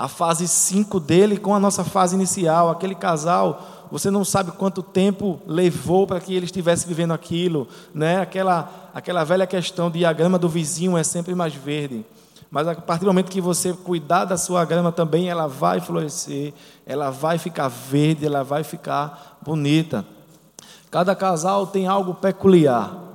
a 0.00 0.08
fase 0.08 0.48
5 0.48 0.98
dele 0.98 1.36
com 1.36 1.54
a 1.54 1.60
nossa 1.60 1.84
fase 1.84 2.14
inicial. 2.16 2.70
Aquele 2.70 2.94
casal, 2.94 3.86
você 3.92 4.10
não 4.10 4.24
sabe 4.24 4.50
quanto 4.52 4.82
tempo 4.82 5.38
levou 5.46 6.06
para 6.06 6.18
que 6.18 6.34
ele 6.34 6.46
estivesse 6.46 6.88
vivendo 6.88 7.12
aquilo, 7.12 7.68
né? 7.92 8.18
Aquela 8.18 8.90
aquela 8.94 9.24
velha 9.24 9.46
questão 9.46 9.90
de 9.90 10.06
a 10.06 10.12
grama 10.14 10.38
do 10.38 10.48
vizinho 10.48 10.96
é 10.96 11.04
sempre 11.04 11.34
mais 11.34 11.54
verde. 11.54 12.02
Mas 12.50 12.66
a 12.66 12.74
partir 12.74 13.04
do 13.04 13.08
momento 13.08 13.30
que 13.30 13.42
você 13.42 13.74
cuidar 13.74 14.24
da 14.24 14.38
sua 14.38 14.64
grama 14.64 14.90
também, 14.90 15.28
ela 15.28 15.46
vai 15.46 15.82
florescer, 15.82 16.54
ela 16.86 17.10
vai 17.10 17.36
ficar 17.36 17.68
verde, 17.68 18.24
ela 18.24 18.42
vai 18.42 18.64
ficar 18.64 19.38
bonita. 19.42 20.02
Cada 20.90 21.14
casal 21.14 21.66
tem 21.66 21.86
algo 21.86 22.14
peculiar. 22.14 23.10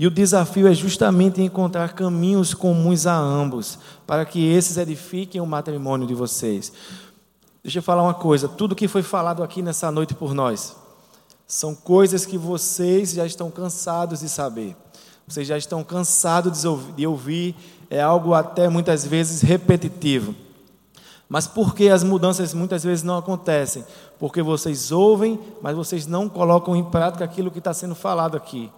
E 0.00 0.06
o 0.06 0.10
desafio 0.10 0.66
é 0.66 0.72
justamente 0.72 1.42
encontrar 1.42 1.92
caminhos 1.92 2.54
comuns 2.54 3.06
a 3.06 3.14
ambos, 3.14 3.78
para 4.10 4.24
que 4.24 4.44
esses 4.44 4.76
edifiquem 4.76 5.40
o 5.40 5.46
matrimônio 5.46 6.04
de 6.04 6.16
vocês. 6.16 6.72
Deixa 7.62 7.78
eu 7.78 7.82
falar 7.82 8.02
uma 8.02 8.12
coisa: 8.12 8.48
tudo 8.48 8.74
que 8.74 8.88
foi 8.88 9.04
falado 9.04 9.40
aqui 9.40 9.62
nessa 9.62 9.88
noite 9.88 10.14
por 10.14 10.34
nós 10.34 10.74
são 11.46 11.76
coisas 11.76 12.26
que 12.26 12.36
vocês 12.36 13.12
já 13.12 13.24
estão 13.24 13.52
cansados 13.52 14.18
de 14.18 14.28
saber, 14.28 14.76
vocês 15.28 15.46
já 15.46 15.56
estão 15.56 15.84
cansados 15.84 16.64
de 16.96 17.06
ouvir, 17.06 17.54
é 17.88 18.00
algo 18.00 18.34
até 18.34 18.68
muitas 18.68 19.06
vezes 19.06 19.42
repetitivo. 19.42 20.34
Mas 21.28 21.46
por 21.46 21.72
que 21.72 21.88
as 21.88 22.02
mudanças 22.02 22.52
muitas 22.52 22.82
vezes 22.82 23.04
não 23.04 23.16
acontecem? 23.16 23.84
Porque 24.18 24.42
vocês 24.42 24.90
ouvem, 24.90 25.38
mas 25.62 25.76
vocês 25.76 26.08
não 26.08 26.28
colocam 26.28 26.74
em 26.74 26.82
prática 26.82 27.24
aquilo 27.24 27.48
que 27.48 27.58
está 27.58 27.72
sendo 27.72 27.94
falado 27.94 28.36
aqui 28.36 28.72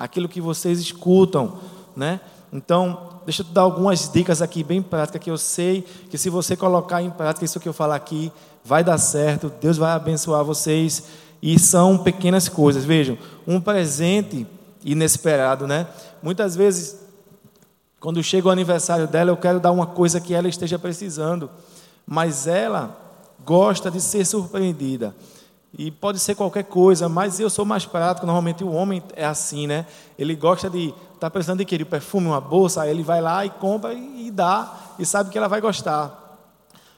aquilo 0.00 0.30
que 0.30 0.40
vocês 0.40 0.80
escutam, 0.80 1.58
né? 1.94 2.20
Então, 2.50 3.19
deixa 3.30 3.42
eu 3.42 3.46
te 3.46 3.52
dar 3.52 3.60
algumas 3.60 4.10
dicas 4.12 4.42
aqui 4.42 4.64
bem 4.64 4.82
práticas 4.82 5.22
que 5.22 5.30
eu 5.30 5.38
sei 5.38 5.82
que 6.10 6.18
se 6.18 6.28
você 6.28 6.56
colocar 6.56 7.00
em 7.00 7.10
prática 7.10 7.44
isso 7.44 7.60
que 7.60 7.68
eu 7.68 7.72
falar 7.72 7.94
aqui, 7.94 8.32
vai 8.64 8.82
dar 8.82 8.98
certo, 8.98 9.52
Deus 9.60 9.76
vai 9.76 9.92
abençoar 9.92 10.42
vocês 10.42 11.04
e 11.40 11.56
são 11.56 11.96
pequenas 11.96 12.48
coisas. 12.48 12.84
Vejam, 12.84 13.16
um 13.46 13.60
presente 13.60 14.44
inesperado, 14.84 15.64
né? 15.64 15.86
Muitas 16.20 16.56
vezes 16.56 16.98
quando 18.00 18.20
chega 18.20 18.48
o 18.48 18.50
aniversário 18.50 19.06
dela, 19.06 19.30
eu 19.30 19.36
quero 19.36 19.60
dar 19.60 19.70
uma 19.70 19.86
coisa 19.86 20.20
que 20.20 20.34
ela 20.34 20.48
esteja 20.48 20.76
precisando, 20.76 21.48
mas 22.04 22.48
ela 22.48 22.98
gosta 23.46 23.92
de 23.92 24.00
ser 24.00 24.24
surpreendida. 24.24 25.14
E 25.76 25.90
pode 25.90 26.18
ser 26.18 26.34
qualquer 26.34 26.64
coisa, 26.64 27.08
mas 27.08 27.38
eu 27.38 27.48
sou 27.48 27.64
mais 27.64 27.86
prático. 27.86 28.26
Normalmente 28.26 28.64
o 28.64 28.72
homem 28.72 29.02
é 29.14 29.24
assim, 29.24 29.66
né? 29.66 29.86
Ele 30.18 30.34
gosta 30.34 30.68
de. 30.68 30.92
Está 31.14 31.30
precisando 31.30 31.58
de 31.58 31.64
querer 31.64 31.84
perfume, 31.84 32.26
uma 32.26 32.40
bolsa, 32.40 32.82
aí 32.82 32.90
ele 32.90 33.02
vai 33.02 33.20
lá 33.20 33.44
e 33.44 33.50
compra 33.50 33.92
e, 33.92 34.30
dá, 34.30 34.74
e 34.98 35.04
sabe 35.04 35.30
que 35.30 35.36
ela 35.36 35.48
vai 35.48 35.60
gostar. 35.60 36.38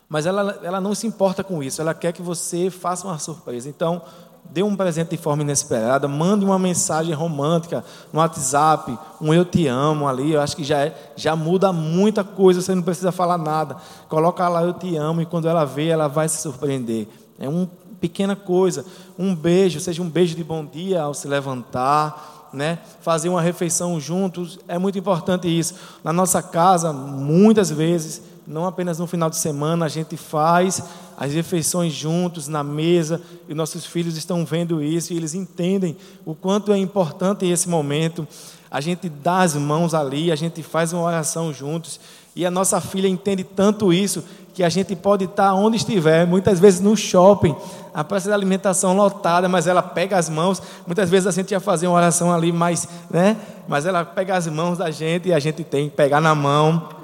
Mas 0.08 0.26
ela, 0.26 0.60
ela 0.62 0.80
não 0.80 0.94
se 0.94 1.06
importa 1.06 1.42
com 1.42 1.60
isso, 1.62 1.80
ela 1.80 1.92
quer 1.92 2.12
que 2.12 2.22
você 2.22 2.70
faça 2.70 3.06
uma 3.06 3.18
surpresa. 3.18 3.68
Então, 3.68 4.00
dê 4.44 4.62
um 4.62 4.76
presente 4.76 5.10
de 5.10 5.16
forma 5.16 5.42
inesperada, 5.42 6.06
mande 6.06 6.44
uma 6.44 6.58
mensagem 6.58 7.12
romântica 7.14 7.84
no 8.12 8.20
WhatsApp, 8.20 8.96
um 9.20 9.34
eu 9.34 9.44
te 9.44 9.66
amo 9.66 10.06
ali, 10.06 10.32
eu 10.32 10.40
acho 10.40 10.54
que 10.56 10.62
já, 10.62 10.86
é, 10.86 11.12
já 11.16 11.34
muda 11.34 11.72
muita 11.72 12.22
coisa, 12.22 12.60
você 12.60 12.74
não 12.74 12.82
precisa 12.82 13.10
falar 13.10 13.38
nada. 13.38 13.76
Coloca 14.08 14.48
lá 14.48 14.62
eu 14.62 14.72
te 14.72 14.96
amo 14.96 15.20
e 15.20 15.26
quando 15.26 15.48
ela 15.48 15.64
vê, 15.64 15.88
ela 15.88 16.08
vai 16.08 16.28
se 16.28 16.40
surpreender. 16.42 17.08
É 17.38 17.48
uma 17.48 17.68
pequena 18.02 18.34
coisa, 18.34 18.84
um 19.16 19.32
beijo, 19.32 19.78
seja 19.78 20.02
um 20.02 20.10
beijo 20.10 20.34
de 20.34 20.42
bom 20.42 20.66
dia 20.66 21.02
ao 21.02 21.14
se 21.14 21.28
levantar, 21.28 22.50
né? 22.52 22.80
Fazer 23.00 23.28
uma 23.28 23.40
refeição 23.40 24.00
juntos, 24.00 24.58
é 24.66 24.76
muito 24.76 24.98
importante 24.98 25.46
isso. 25.46 25.74
Na 26.02 26.12
nossa 26.12 26.42
casa, 26.42 26.92
muitas 26.92 27.70
vezes, 27.70 28.20
não 28.44 28.66
apenas 28.66 28.98
no 28.98 29.06
final 29.06 29.30
de 29.30 29.36
semana, 29.36 29.84
a 29.84 29.88
gente 29.88 30.16
faz 30.16 30.82
as 31.16 31.32
refeições 31.32 31.92
juntos 31.92 32.48
na 32.48 32.64
mesa, 32.64 33.22
e 33.48 33.54
nossos 33.54 33.86
filhos 33.86 34.16
estão 34.16 34.44
vendo 34.44 34.82
isso 34.82 35.12
e 35.12 35.16
eles 35.16 35.32
entendem 35.32 35.96
o 36.26 36.34
quanto 36.34 36.72
é 36.72 36.78
importante 36.78 37.46
esse 37.46 37.68
momento. 37.68 38.26
A 38.68 38.80
gente 38.80 39.08
dá 39.08 39.42
as 39.42 39.54
mãos 39.54 39.94
ali, 39.94 40.32
a 40.32 40.36
gente 40.36 40.60
faz 40.60 40.92
uma 40.92 41.02
oração 41.02 41.52
juntos, 41.52 42.00
e 42.34 42.44
a 42.44 42.50
nossa 42.50 42.80
filha 42.80 43.06
entende 43.06 43.44
tanto 43.44 43.92
isso 43.92 44.24
que 44.54 44.62
a 44.62 44.68
gente 44.68 44.94
pode 44.94 45.24
estar 45.24 45.54
onde 45.54 45.76
estiver, 45.76 46.26
muitas 46.26 46.60
vezes 46.60 46.80
no 46.80 46.96
shopping, 46.96 47.56
a 47.94 48.04
praça 48.04 48.28
de 48.28 48.34
alimentação 48.34 48.94
lotada, 48.94 49.48
mas 49.48 49.66
ela 49.66 49.82
pega 49.82 50.16
as 50.16 50.28
mãos. 50.28 50.62
Muitas 50.86 51.08
vezes 51.08 51.26
a 51.26 51.30
gente 51.30 51.52
ia 51.52 51.60
fazer 51.60 51.86
uma 51.86 51.96
oração 51.96 52.32
ali, 52.32 52.52
mas, 52.52 52.88
né? 53.10 53.36
Mas 53.66 53.86
ela 53.86 54.04
pega 54.04 54.36
as 54.36 54.46
mãos 54.46 54.78
da 54.78 54.90
gente 54.90 55.28
e 55.28 55.32
a 55.32 55.38
gente 55.38 55.64
tem 55.64 55.88
que 55.88 55.96
pegar 55.96 56.20
na 56.20 56.34
mão 56.34 57.02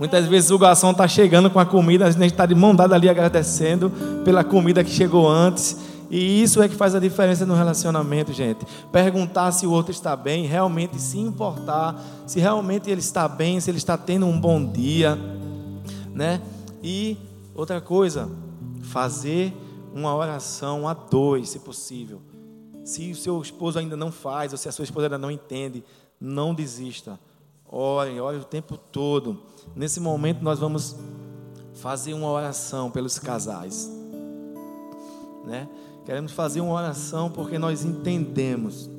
Muitas 0.00 0.26
vezes 0.26 0.50
o 0.50 0.58
garçom 0.58 0.92
está 0.92 1.06
chegando 1.06 1.50
com 1.50 1.60
a 1.60 1.66
comida, 1.66 2.06
a 2.06 2.10
gente 2.10 2.24
está 2.24 2.46
de 2.46 2.54
mão 2.54 2.74
dada 2.74 2.94
ali 2.94 3.06
agradecendo 3.06 3.92
pela 4.24 4.42
comida 4.42 4.82
que 4.82 4.88
chegou 4.90 5.28
antes. 5.28 5.76
E 6.10 6.42
isso 6.42 6.62
é 6.62 6.68
que 6.70 6.74
faz 6.74 6.94
a 6.94 6.98
diferença 6.98 7.44
no 7.44 7.52
relacionamento, 7.54 8.32
gente. 8.32 8.66
Perguntar 8.90 9.52
se 9.52 9.66
o 9.66 9.70
outro 9.70 9.92
está 9.92 10.16
bem, 10.16 10.46
realmente 10.46 10.98
se 10.98 11.18
importar, 11.18 12.02
se 12.26 12.40
realmente 12.40 12.90
ele 12.90 13.00
está 13.00 13.28
bem, 13.28 13.60
se 13.60 13.70
ele 13.70 13.76
está 13.76 13.98
tendo 13.98 14.24
um 14.24 14.40
bom 14.40 14.64
dia, 14.64 15.18
né? 16.14 16.40
E 16.82 17.16
outra 17.54 17.80
coisa, 17.80 18.30
fazer 18.82 19.54
uma 19.94 20.14
oração 20.14 20.88
a 20.88 20.94
dois, 20.94 21.50
se 21.50 21.58
possível. 21.58 22.20
Se 22.84 23.10
o 23.10 23.16
seu 23.16 23.40
esposo 23.40 23.78
ainda 23.78 23.96
não 23.96 24.10
faz, 24.10 24.52
ou 24.52 24.58
se 24.58 24.68
a 24.68 24.72
sua 24.72 24.84
esposa 24.84 25.06
ainda 25.06 25.18
não 25.18 25.30
entende, 25.30 25.84
não 26.20 26.54
desista. 26.54 27.18
Ore, 27.68 28.18
ore 28.20 28.38
o 28.38 28.44
tempo 28.44 28.76
todo. 28.76 29.42
Nesse 29.76 30.00
momento 30.00 30.42
nós 30.42 30.58
vamos 30.58 30.96
fazer 31.74 32.14
uma 32.14 32.28
oração 32.28 32.90
pelos 32.90 33.18
casais. 33.18 33.90
Né? 35.44 35.68
Queremos 36.04 36.32
fazer 36.32 36.60
uma 36.60 36.74
oração 36.74 37.30
porque 37.30 37.58
nós 37.58 37.84
entendemos. 37.84 38.90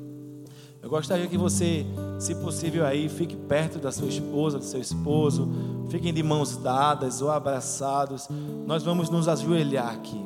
Eu 0.82 0.90
gostaria 0.90 1.28
que 1.28 1.38
você, 1.38 1.86
se 2.18 2.34
possível 2.34 2.84
aí, 2.84 3.08
fique 3.08 3.36
perto 3.36 3.78
da 3.78 3.92
sua 3.92 4.08
esposa, 4.08 4.58
do 4.58 4.64
seu 4.64 4.80
esposo, 4.80 5.48
fiquem 5.88 6.12
de 6.12 6.24
mãos 6.24 6.56
dadas 6.56 7.22
ou 7.22 7.30
abraçados. 7.30 8.28
Nós 8.66 8.82
vamos 8.82 9.08
nos 9.08 9.28
ajoelhar 9.28 9.94
aqui. 9.94 10.20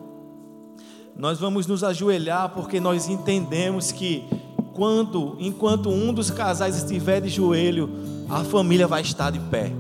Nós 1.15 1.39
vamos 1.39 1.67
nos 1.67 1.85
ajoelhar 1.85 2.55
porque 2.55 2.81
nós 2.81 3.07
entendemos 3.07 3.93
que 3.93 4.25
quando, 4.73 5.37
enquanto 5.39 5.91
um 5.91 6.11
dos 6.11 6.31
casais 6.31 6.75
estiver 6.75 7.21
de 7.21 7.29
joelho, 7.29 7.91
a 8.27 8.43
família 8.43 8.87
vai 8.87 9.03
estar 9.03 9.31
de 9.31 9.39
pé. 9.39 9.71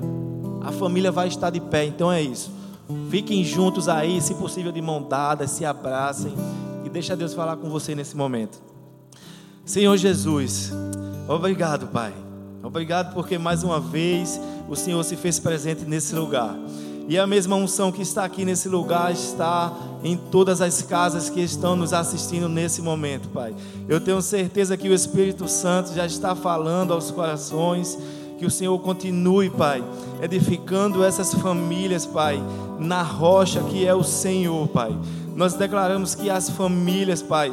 A 0.61 0.73
família 0.73 1.11
vai 1.11 1.29
estar 1.29 1.49
de 1.49 1.61
pé. 1.61 1.87
Então 1.87 2.13
é 2.13 2.21
isso. 2.21 2.51
Fiquem 3.09 3.43
juntos 3.43 3.89
aí, 3.89 4.21
se 4.21 4.35
possível 4.35 4.71
de 4.71 4.83
mão 4.83 5.03
dada, 5.03 5.47
se 5.47 5.65
abracem 5.65 6.35
e 6.85 6.91
deixa 6.91 7.17
Deus 7.17 7.33
falar 7.33 7.57
com 7.57 7.71
você 7.71 7.95
nesse 7.95 8.15
momento. 8.15 8.76
Senhor 9.67 9.97
Jesus, 9.97 10.73
obrigado, 11.27 11.89
Pai. 11.89 12.15
Obrigado 12.63 13.13
porque 13.13 13.37
mais 13.37 13.65
uma 13.65 13.81
vez 13.81 14.41
o 14.69 14.77
Senhor 14.77 15.03
se 15.03 15.17
fez 15.17 15.41
presente 15.41 15.85
nesse 15.85 16.15
lugar. 16.15 16.57
E 17.09 17.19
a 17.19 17.27
mesma 17.27 17.57
unção 17.57 17.91
que 17.91 18.01
está 18.01 18.25
aqui 18.25 18.45
nesse 18.45 18.69
lugar 18.69 19.11
está 19.11 19.73
em 20.05 20.17
todas 20.17 20.61
as 20.61 20.83
casas 20.83 21.29
que 21.29 21.41
estão 21.41 21.75
nos 21.75 21.93
assistindo 21.93 22.49
nesse 22.49 22.81
momento, 22.81 23.29
Pai. 23.31 23.53
Eu 23.89 24.01
tenho 24.01 24.23
certeza 24.23 24.77
que 24.77 24.89
o 24.89 24.95
Espírito 24.95 25.49
Santo 25.49 25.93
já 25.93 26.07
está 26.07 26.37
falando 26.37 26.93
aos 26.93 27.11
corações 27.11 27.99
que 28.39 28.47
o 28.47 28.51
Senhor 28.51 28.79
continue, 28.79 29.51
Pai, 29.51 29.83
edificando 30.23 31.03
essas 31.03 31.35
famílias, 31.35 32.07
Pai, 32.07 32.41
na 32.79 33.03
rocha 33.03 33.61
que 33.65 33.85
é 33.85 33.95
o 33.95 34.05
Senhor, 34.05 34.69
Pai. 34.69 34.97
Nós 35.35 35.55
declaramos 35.55 36.15
que 36.15 36.31
as 36.31 36.51
famílias, 36.51 37.21
Pai, 37.21 37.53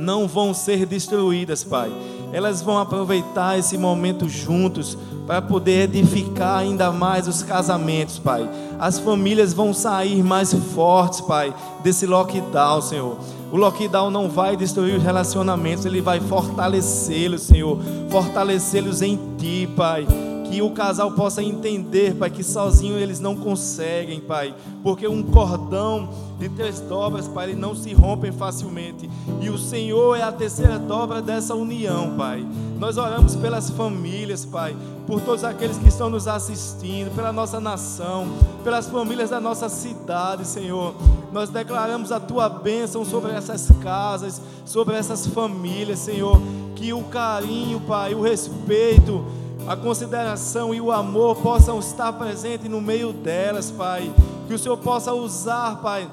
não 0.00 0.26
vão 0.26 0.54
ser 0.54 0.86
destruídas, 0.86 1.62
Pai. 1.62 1.92
Elas 2.32 2.62
vão 2.62 2.78
aproveitar 2.78 3.58
esse 3.58 3.76
momento 3.76 4.28
juntos 4.28 4.96
para 5.26 5.42
poder 5.42 5.84
edificar 5.84 6.58
ainda 6.58 6.90
mais 6.90 7.28
os 7.28 7.42
casamentos, 7.42 8.18
Pai. 8.18 8.48
As 8.78 8.98
famílias 8.98 9.52
vão 9.52 9.74
sair 9.74 10.22
mais 10.22 10.52
fortes, 10.74 11.20
Pai, 11.20 11.54
desse 11.82 12.06
lockdown, 12.06 12.80
Senhor. 12.80 13.16
O 13.52 13.56
lockdown 13.56 14.10
não 14.10 14.28
vai 14.28 14.56
destruir 14.56 14.96
os 14.96 15.02
relacionamentos, 15.02 15.84
ele 15.84 16.00
vai 16.00 16.20
fortalecê-los, 16.20 17.42
Senhor. 17.42 17.78
Fortalecê-los 18.08 19.02
em 19.02 19.18
Ti, 19.38 19.68
Pai. 19.76 20.06
Que 20.50 20.60
o 20.60 20.70
casal 20.72 21.12
possa 21.12 21.40
entender, 21.40 22.16
Pai, 22.16 22.28
que 22.28 22.42
sozinho 22.42 22.98
eles 22.98 23.20
não 23.20 23.36
conseguem, 23.36 24.18
Pai. 24.18 24.52
Porque 24.82 25.06
um 25.06 25.22
cordão 25.22 26.08
de 26.40 26.48
três 26.48 26.80
dobras, 26.80 27.28
Pai, 27.28 27.50
ele 27.50 27.60
não 27.60 27.72
se 27.72 27.94
rompem 27.94 28.32
facilmente. 28.32 29.08
E 29.40 29.48
o 29.48 29.56
Senhor 29.56 30.16
é 30.16 30.22
a 30.22 30.32
terceira 30.32 30.76
dobra 30.76 31.22
dessa 31.22 31.54
união, 31.54 32.16
Pai. 32.16 32.44
Nós 32.80 32.96
oramos 32.96 33.36
pelas 33.36 33.70
famílias, 33.70 34.44
Pai, 34.44 34.76
por 35.06 35.20
todos 35.20 35.44
aqueles 35.44 35.78
que 35.78 35.86
estão 35.86 36.10
nos 36.10 36.26
assistindo, 36.26 37.14
pela 37.14 37.32
nossa 37.32 37.60
nação, 37.60 38.26
pelas 38.64 38.88
famílias 38.88 39.30
da 39.30 39.40
nossa 39.40 39.68
cidade, 39.68 40.44
Senhor. 40.44 40.94
Nós 41.30 41.48
declaramos 41.48 42.10
a 42.10 42.18
tua 42.18 42.48
bênção 42.48 43.04
sobre 43.04 43.30
essas 43.30 43.70
casas, 43.80 44.42
sobre 44.64 44.96
essas 44.96 45.28
famílias, 45.28 46.00
Senhor. 46.00 46.40
Que 46.74 46.92
o 46.92 47.04
carinho, 47.04 47.78
Pai, 47.80 48.14
o 48.14 48.22
respeito, 48.22 49.24
a 49.66 49.76
consideração 49.76 50.74
e 50.74 50.80
o 50.80 50.90
amor 50.90 51.36
possam 51.36 51.78
estar 51.78 52.12
presentes 52.14 52.68
no 52.68 52.80
meio 52.80 53.12
delas, 53.12 53.70
Pai. 53.70 54.12
Que 54.46 54.54
o 54.54 54.58
Senhor 54.58 54.76
possa 54.78 55.12
usar, 55.12 55.80
Pai 55.80 56.08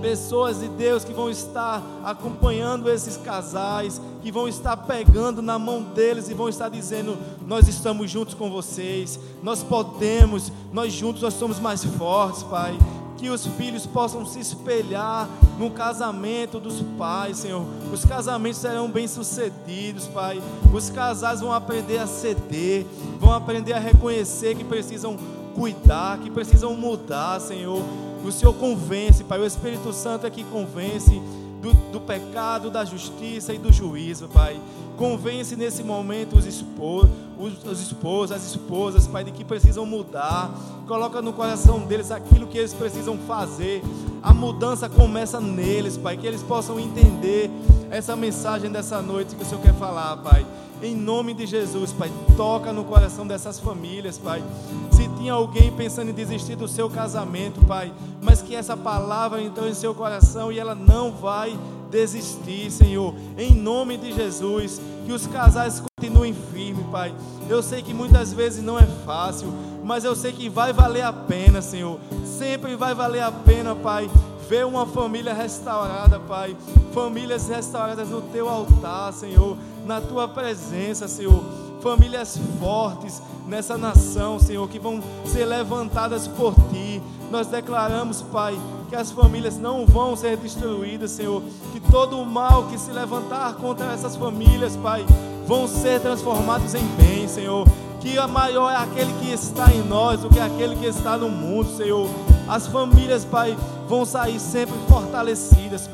pessoas 0.00 0.60
de 0.60 0.68
Deus 0.68 1.04
que 1.04 1.12
vão 1.12 1.30
estar 1.30 1.82
acompanhando 2.04 2.90
esses 2.90 3.16
casais, 3.16 4.00
que 4.22 4.32
vão 4.32 4.48
estar 4.48 4.76
pegando 4.76 5.42
na 5.42 5.58
mão 5.58 5.82
deles 5.82 6.28
e 6.28 6.34
vão 6.34 6.48
estar 6.48 6.68
dizendo: 6.68 7.16
Nós 7.46 7.68
estamos 7.68 8.10
juntos 8.10 8.34
com 8.34 8.50
vocês, 8.50 9.18
nós 9.42 9.62
podemos, 9.62 10.50
nós 10.72 10.92
juntos 10.92 11.22
nós 11.22 11.34
somos 11.34 11.58
mais 11.58 11.84
fortes, 11.84 12.42
Pai. 12.42 12.76
Que 13.20 13.28
os 13.28 13.46
filhos 13.46 13.86
possam 13.86 14.24
se 14.24 14.40
espelhar 14.40 15.28
no 15.58 15.70
casamento 15.70 16.58
dos 16.58 16.80
pais, 16.98 17.36
Senhor. 17.36 17.66
Os 17.92 18.04
casamentos 18.04 18.58
serão 18.58 18.90
bem-sucedidos, 18.90 20.08
Pai. 20.08 20.42
Os 20.72 20.90
casais 20.90 21.40
vão 21.40 21.52
aprender 21.52 21.98
a 21.98 22.06
ceder, 22.06 22.86
vão 23.20 23.32
aprender 23.32 23.74
a 23.74 23.78
reconhecer 23.78 24.56
que 24.56 24.64
precisam 24.64 25.16
cuidar, 25.54 26.18
que 26.18 26.30
precisam 26.30 26.74
mudar, 26.74 27.40
Senhor 27.40 27.82
o 28.24 28.30
Senhor 28.30 28.52
convence, 28.54 29.24
Pai. 29.24 29.40
O 29.40 29.46
Espírito 29.46 29.92
Santo 29.92 30.26
é 30.26 30.30
que 30.30 30.44
convence 30.44 31.20
do, 31.60 31.72
do, 31.92 32.00
pecado, 32.00 32.70
da 32.70 32.84
justiça 32.84 33.52
e 33.52 33.58
do 33.58 33.72
juízo, 33.72 34.28
Pai. 34.28 34.60
Convence 34.96 35.56
nesse 35.56 35.82
momento 35.82 36.36
os 36.36 36.46
os, 36.46 37.64
os 37.64 37.80
esposos, 37.80 38.36
as 38.36 38.44
esposas, 38.44 39.06
Pai, 39.06 39.24
de 39.24 39.30
que 39.30 39.44
precisam 39.44 39.86
mudar. 39.86 40.50
Coloca 40.86 41.22
no 41.22 41.32
coração 41.32 41.80
deles 41.80 42.10
aquilo 42.10 42.46
que 42.46 42.58
eles 42.58 42.74
precisam 42.74 43.16
fazer. 43.18 43.82
A 44.22 44.32
mudança 44.34 44.88
começa 44.88 45.40
neles, 45.40 45.96
Pai. 45.96 46.16
Que 46.16 46.26
eles 46.26 46.42
possam 46.42 46.78
entender 46.78 47.50
essa 47.90 48.14
mensagem 48.14 48.70
dessa 48.70 49.00
noite 49.00 49.34
que 49.34 49.42
o 49.42 49.46
Senhor 49.46 49.62
quer 49.62 49.74
falar, 49.74 50.16
Pai. 50.18 50.46
Em 50.82 50.94
nome 50.94 51.34
de 51.34 51.46
Jesus, 51.46 51.92
Pai, 51.92 52.10
toca 52.36 52.72
no 52.72 52.84
coração 52.84 53.26
dessas 53.26 53.60
famílias, 53.60 54.16
Pai. 54.16 54.42
Se 54.90 55.06
tinha 55.18 55.34
alguém 55.34 55.70
pensando 55.70 56.10
em 56.10 56.14
desistir 56.14 56.56
do 56.56 56.66
seu 56.66 56.88
casamento, 56.88 57.64
Pai, 57.66 57.92
mas 58.22 58.40
que 58.40 58.54
essa 58.54 58.74
palavra 58.76 59.42
entrou 59.42 59.68
em 59.68 59.74
seu 59.74 59.94
coração 59.94 60.50
e 60.50 60.58
ela 60.58 60.74
não 60.74 61.12
vai 61.12 61.58
desistir, 61.90 62.70
Senhor. 62.70 63.14
Em 63.36 63.54
nome 63.54 63.98
de 63.98 64.12
Jesus, 64.12 64.80
que 65.04 65.12
os 65.12 65.26
casais 65.26 65.82
continuem 66.00 66.32
firmes, 66.32 66.86
Pai. 66.86 67.14
Eu 67.46 67.62
sei 67.62 67.82
que 67.82 67.92
muitas 67.92 68.32
vezes 68.32 68.64
não 68.64 68.78
é 68.78 68.86
fácil, 69.04 69.52
mas 69.84 70.04
eu 70.04 70.16
sei 70.16 70.32
que 70.32 70.48
vai 70.48 70.72
valer 70.72 71.02
a 71.02 71.12
pena, 71.12 71.60
Senhor. 71.60 72.00
Sempre 72.24 72.74
vai 72.74 72.94
valer 72.94 73.20
a 73.20 73.30
pena, 73.30 73.74
Pai 73.74 74.08
ver 74.50 74.66
uma 74.66 74.84
família 74.84 75.32
restaurada, 75.32 76.18
Pai. 76.18 76.56
Famílias 76.92 77.46
restauradas 77.46 78.08
no 78.08 78.20
teu 78.20 78.48
altar, 78.48 79.12
Senhor, 79.12 79.56
na 79.84 80.00
tua 80.00 80.28
presença, 80.28 81.08
Senhor. 81.08 81.42
Famílias 81.80 82.38
fortes 82.58 83.22
nessa 83.46 83.78
nação, 83.78 84.38
Senhor, 84.38 84.68
que 84.68 84.78
vão 84.78 85.02
ser 85.24 85.44
levantadas 85.46 86.28
por 86.28 86.54
ti. 86.70 87.02
Nós 87.30 87.46
declaramos, 87.46 88.22
Pai, 88.22 88.58
que 88.88 88.96
as 88.96 89.10
famílias 89.10 89.56
não 89.56 89.86
vão 89.86 90.14
ser 90.14 90.36
destruídas, 90.36 91.12
Senhor. 91.12 91.42
Que 91.72 91.80
todo 91.80 92.18
o 92.20 92.26
mal 92.26 92.64
que 92.64 92.78
se 92.78 92.90
levantar 92.90 93.54
contra 93.54 93.92
essas 93.92 94.16
famílias, 94.16 94.76
Pai, 94.76 95.06
vão 95.46 95.66
ser 95.66 96.00
transformados 96.00 96.74
em 96.74 96.84
bem, 96.96 97.26
Senhor. 97.26 97.66
Que 98.00 98.18
a 98.18 98.26
maior 98.26 98.70
é 98.70 98.76
aquele 98.76 99.12
que 99.14 99.32
está 99.32 99.72
em 99.72 99.82
nós 99.82 100.20
do 100.20 100.28
que 100.28 100.40
aquele 100.40 100.76
que 100.76 100.86
está 100.86 101.16
no 101.16 101.28
mundo, 101.28 101.76
Senhor. 101.76 102.08
As 102.48 102.66
famílias, 102.66 103.24
Pai, 103.24 103.56
vão 103.88 104.04
sair 104.04 104.40
sempre 104.40 104.74
fortalecidas, 104.88 105.88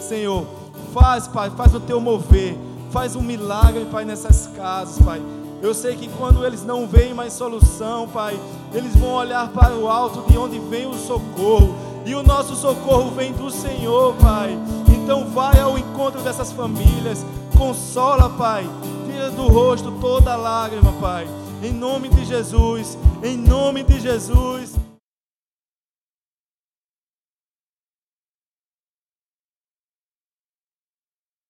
Senhor. 0.00 0.44
Faz, 0.92 1.28
Pai, 1.28 1.50
faz 1.50 1.74
o 1.74 1.80
teu 1.80 2.00
mover. 2.00 2.56
Faz 2.92 3.16
um 3.16 3.22
milagre, 3.22 3.86
Pai, 3.90 4.04
nessas 4.04 4.48
casas, 4.48 5.02
Pai. 5.02 5.22
Eu 5.62 5.72
sei 5.72 5.96
que 5.96 6.08
quando 6.18 6.44
eles 6.44 6.62
não 6.62 6.86
veem 6.86 7.14
mais 7.14 7.32
solução, 7.32 8.06
Pai, 8.06 8.38
eles 8.74 8.94
vão 8.94 9.14
olhar 9.14 9.48
para 9.48 9.74
o 9.74 9.88
alto 9.88 10.30
de 10.30 10.36
onde 10.36 10.58
vem 10.58 10.86
o 10.86 10.92
socorro. 10.92 11.74
E 12.04 12.14
o 12.14 12.22
nosso 12.22 12.54
socorro 12.54 13.10
vem 13.12 13.32
do 13.32 13.50
Senhor, 13.50 14.14
Pai. 14.16 14.58
Então 14.94 15.26
vai 15.30 15.58
ao 15.58 15.78
encontro 15.78 16.20
dessas 16.20 16.52
famílias. 16.52 17.24
Consola, 17.56 18.28
Pai. 18.28 18.68
Tira 19.06 19.30
do 19.30 19.48
rosto 19.48 19.90
toda 19.98 20.36
lágrima, 20.36 20.92
Pai. 21.00 21.26
Em 21.62 21.72
nome 21.72 22.10
de 22.10 22.26
Jesus. 22.26 22.98
Em 23.22 23.38
nome 23.38 23.82
de 23.84 24.00
Jesus. 24.00 24.74